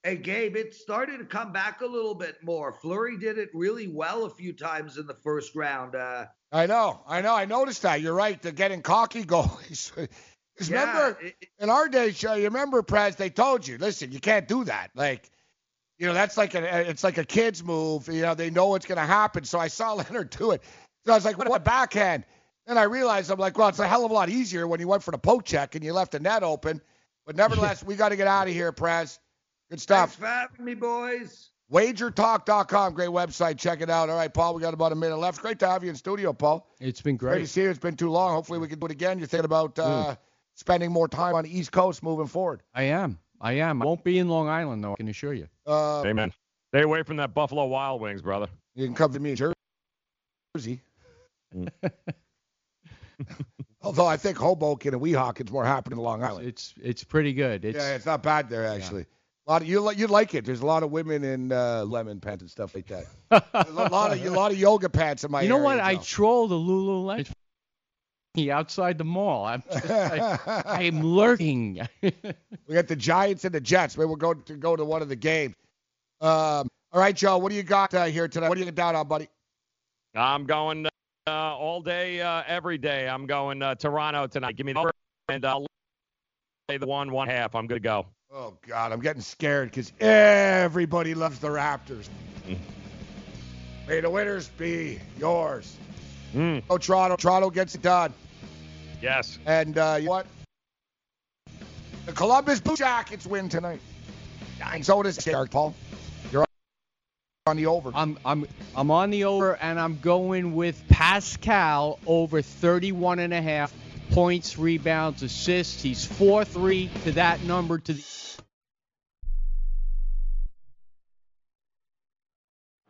[0.08, 2.72] Hey, Gabe, it started to come back a little bit more.
[2.72, 5.94] Fleury did it really well a few times in the first round.
[5.94, 8.00] Uh, I know, I know, I noticed that.
[8.00, 8.40] You're right.
[8.40, 9.92] They're getting cocky goalies.
[10.66, 11.18] Yeah, remember,
[11.58, 13.16] in our day show, you remember, Prez?
[13.16, 14.88] They told you, listen, you can't do that.
[14.94, 15.30] Like,
[15.98, 18.08] you know, that's like a, it's like a kid's move.
[18.08, 19.44] You know, they know it's going to happen.
[19.44, 20.62] So I saw Lehner do it.
[21.04, 22.24] So I was like, what a backhand.
[22.66, 24.88] Then I realized I'm like, well, it's a hell of a lot easier when you
[24.88, 26.80] went for the poke check and you left the net open.
[27.26, 29.20] But nevertheless, we got to get out of here, Prez.
[29.70, 30.14] Good stuff.
[30.14, 31.50] thanks for having me, boys.
[31.70, 33.58] WagerTalk.com, great website.
[33.58, 34.08] Check it out.
[34.08, 35.42] All right, Paul, we got about a minute left.
[35.42, 36.66] Great to have you in studio, Paul.
[36.80, 37.70] It's been Great to see you.
[37.70, 38.32] It's been too long.
[38.32, 39.18] Hopefully, we can do it again.
[39.18, 40.16] You're thinking about uh,
[40.54, 42.62] spending more time on the East Coast moving forward.
[42.74, 43.18] I am.
[43.40, 43.82] I am.
[43.82, 44.94] I won't be in Long Island though.
[44.94, 45.46] I can assure you.
[45.66, 46.32] Uh, Amen.
[46.72, 48.48] Stay away from that Buffalo Wild Wings, brother.
[48.74, 49.36] You can come to me in
[50.56, 50.80] Jersey.
[53.82, 56.46] Although I think Hoboken and Weehawken's more happening in Long Island.
[56.46, 57.64] It's it's pretty good.
[57.64, 59.06] It's yeah, it's not bad there actually.
[59.48, 60.44] A lot of you li- you like it.
[60.44, 63.06] There's a lot of women in uh, lemon pants and stuff like that.
[63.30, 65.40] There's a lot of a lot of yoga pants in my.
[65.42, 65.78] you know what?
[65.78, 67.34] area, I troll the Lululemon
[68.50, 69.46] outside the mall.
[69.46, 71.80] I'm just like, I'm lurking.
[72.02, 73.96] We got the Giants and the Jets.
[73.96, 75.54] Maybe we'll go to go to one of the games.
[76.20, 77.38] Um, all right, Joe.
[77.38, 78.50] What do you got uh, here tonight?
[78.50, 79.28] What do you get down on, buddy?
[80.14, 80.86] I'm going
[81.26, 83.08] uh, all day, uh, every day.
[83.08, 84.56] I'm going uh, Toronto tonight.
[84.56, 84.92] Give me the over,
[85.30, 85.66] and I'll
[86.68, 87.54] play the one, one half.
[87.54, 88.06] I'm good to go.
[88.30, 92.08] Oh God, I'm getting scared because everybody loves the Raptors.
[93.86, 95.74] May the winners be yours.
[96.34, 96.62] Mm.
[96.68, 97.16] Oh, Toronto.
[97.16, 98.12] Toronto gets it done.
[99.00, 99.38] Yes.
[99.46, 100.26] And uh, you know what?
[102.04, 103.80] The Columbus Blue Jackets win tonight.
[104.62, 105.74] And so does Derek Paul.
[106.30, 106.44] You're
[107.46, 107.92] on the over.
[107.94, 113.40] I'm I'm I'm on the over and I'm going with Pascal over 31 and a
[113.40, 113.72] half
[114.18, 115.80] points, rebounds, assists.
[115.80, 118.04] He's 4-3 to that number to the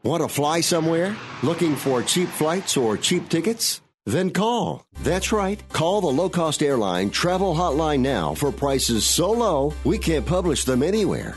[0.02, 1.14] Want to fly somewhere?
[1.42, 3.82] Looking for cheap flights or cheap tickets?
[4.06, 4.86] Then call.
[5.02, 5.62] That's right.
[5.68, 10.64] Call the low cost airline travel hotline now for prices so low we can't publish
[10.64, 11.36] them anywhere.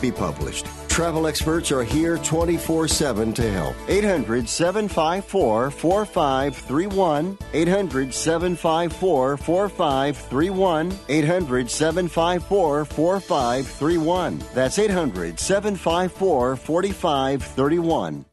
[0.00, 0.66] be published.
[0.88, 3.74] Travel experts are here 24 7 to help.
[3.88, 7.38] 800 754 4531.
[7.52, 10.98] 800 754 4531.
[11.08, 14.42] 800 754 4531.
[14.54, 18.24] That's 800 754 4531.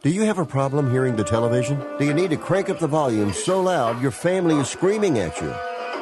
[0.00, 1.84] Do you have a problem hearing the television?
[1.98, 5.40] Do you need to crank up the volume so loud your family is screaming at
[5.40, 5.52] you?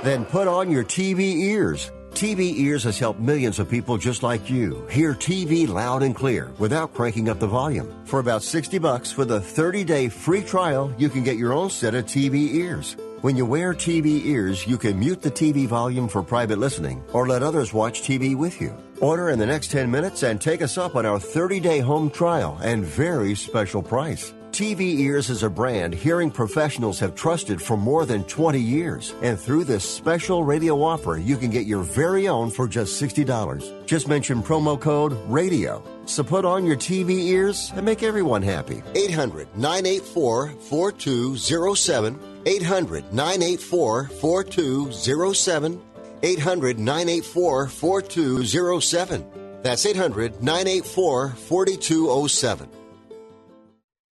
[0.03, 1.91] Then put on your TV ears.
[2.17, 6.51] TV Ears has helped millions of people just like you hear TV loud and clear
[6.59, 7.93] without cranking up the volume.
[8.07, 11.95] For about 60 bucks with a 30-day free trial, you can get your own set
[11.95, 12.97] of TV ears.
[13.21, 17.29] When you wear TV ears, you can mute the TV volume for private listening or
[17.29, 18.75] let others watch TV with you.
[19.03, 22.59] Order in the next 10 minutes and take us up on our 30-day home trial
[22.63, 24.33] and very special price.
[24.57, 29.13] TV Ears is a brand hearing professionals have trusted for more than 20 years.
[29.21, 33.85] And through this special radio offer, you can get your very own for just $60.
[33.85, 35.83] Just mention promo code RADIO.
[36.07, 38.83] So put on your TV ears and make everyone happy.
[38.95, 42.19] 800 984 4207.
[42.47, 45.83] 800 984 4207.
[46.23, 49.61] 800 984 4207.
[49.63, 52.76] That's 800 984 4207.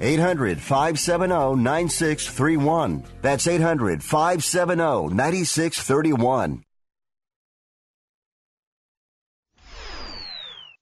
[0.00, 3.04] 800 570 9631.
[3.20, 6.64] That's 800 570 9631.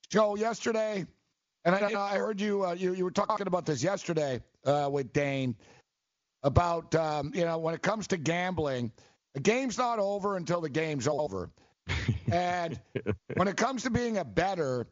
[0.09, 1.05] Joe, yesterday,
[1.65, 5.13] and I, I heard you, uh, you you were talking about this yesterday uh, with
[5.13, 5.55] Dane
[6.43, 8.91] about um, you know when it comes to gambling,
[9.35, 11.51] the game's not over until the game's over,
[12.33, 12.81] and
[13.35, 14.87] when it comes to being a bettor,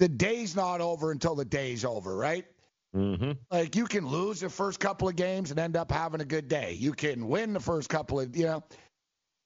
[0.00, 2.46] the day's not over until the day's over, right?
[2.94, 3.32] Mm-hmm.
[3.50, 6.48] Like you can lose the first couple of games and end up having a good
[6.48, 6.76] day.
[6.78, 8.64] You can win the first couple of, you know,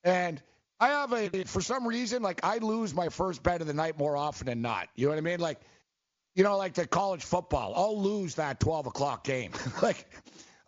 [0.03, 0.43] and
[0.81, 3.99] I have a for some reason like I lose my first bet of the night
[3.99, 4.89] more often than not.
[4.95, 5.41] You know what I mean?
[5.41, 5.61] Like,
[6.35, 9.53] you know, like the college football, I'll lose that 12 o'clock game.
[9.83, 10.07] like,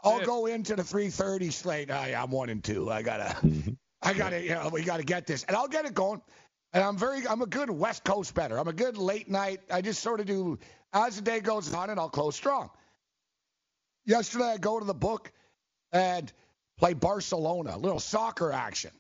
[0.03, 1.91] I'll go into the 3:30 slate.
[1.91, 2.91] I, I'm one and two.
[2.91, 3.37] I gotta,
[4.03, 6.23] I gotta, you know, we gotta get this, and I'll get it going.
[6.73, 8.59] And I'm very, I'm a good West Coast bettor.
[8.59, 9.61] I'm a good late night.
[9.71, 10.59] I just sort of do
[10.93, 12.71] as the day goes on, and I'll close strong.
[14.05, 15.31] Yesterday, I go to the book
[15.93, 16.33] and
[16.79, 18.91] play Barcelona, a little soccer action.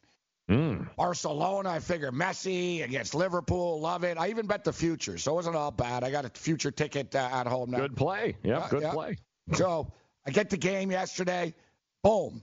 [0.50, 0.88] Mm.
[0.96, 4.16] Barcelona, I figure Messi against Liverpool, love it.
[4.16, 6.04] I even bet the future, so it wasn't all bad.
[6.04, 7.78] I got a future ticket uh, at home now.
[7.78, 8.36] Good play.
[8.42, 8.92] Yeah, Yeah, good yeah.
[8.92, 9.16] play.
[9.54, 9.92] So
[10.26, 11.54] I get the game yesterday.
[12.02, 12.42] Boom.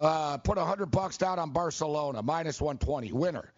[0.00, 3.52] Uh, put a hundred bucks down on Barcelona, minus 120, winner.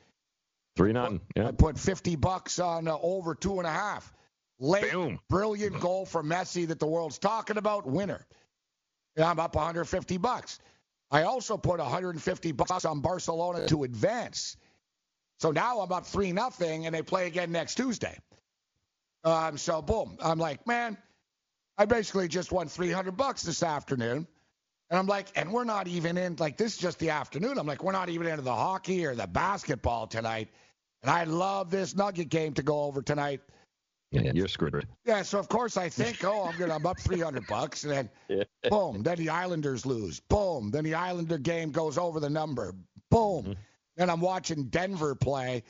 [0.77, 1.21] Three nothing.
[1.37, 1.49] Yeah.
[1.49, 4.13] I put 50 bucks on uh, over two and a half.
[4.61, 8.25] Late, brilliant goal for Messi that the world's talking about, winner.
[9.17, 10.61] Yeah, I'm up 150 bucks.
[11.11, 14.57] I also put 150 bucks on Barcelona to advance.
[15.39, 18.19] So now I'm up three nothing, and they play again next Tuesday.
[19.25, 20.97] Um, so boom, I'm like, man,
[21.77, 24.27] I basically just won 300 bucks this afternoon.
[24.91, 27.59] And I'm like, and we're not even in, like, this is just the afternoon.
[27.59, 30.51] I'm like, we're not even into the hockey or the basketball tonight.
[31.03, 33.41] And I love this Nugget game to go over tonight.
[34.15, 34.87] Yeah, you're screwed.
[35.05, 37.93] Yeah, so of course I think, oh, I'm gonna, I'm up 300 bucks, and
[38.29, 40.21] then boom, then the Islanders lose.
[40.21, 42.75] Boom, then the Islander game goes over the number.
[43.11, 43.55] Boom,
[43.97, 45.63] then I'm watching Denver play,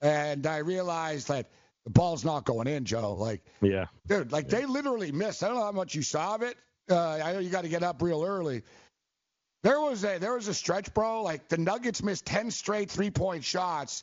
[0.00, 1.50] and I realize that
[1.84, 3.12] the ball's not going in, Joe.
[3.14, 3.86] Like, Yeah.
[4.06, 5.42] dude, like they literally missed.
[5.44, 6.56] I don't know how much you saw of it.
[6.90, 8.62] Uh, I know you got to get up real early.
[9.62, 11.22] There was a there was a stretch, bro.
[11.22, 14.02] Like the Nuggets missed 10 straight three point shots.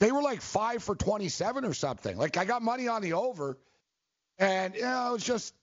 [0.00, 2.16] They were like five for 27 or something.
[2.16, 3.58] Like I got money on the over,
[4.38, 5.54] and you know it was just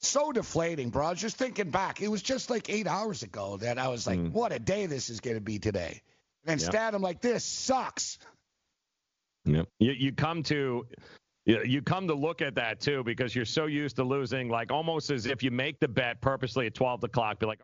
[0.00, 1.06] so deflating, bro.
[1.06, 2.02] I was just thinking back.
[2.02, 4.30] It was just like eight hours ago that I was like, mm.
[4.32, 6.02] what a day this is going to be today.
[6.44, 6.66] And Yeah.
[6.66, 8.18] instead, I'm like, this sucks.
[9.46, 9.66] Yep.
[9.78, 10.86] You you come to
[11.46, 14.70] you you come to look at that too because you're so used to losing, like
[14.70, 17.38] almost as if you make the bet purposely at 12 o'clock.
[17.40, 17.60] Be like,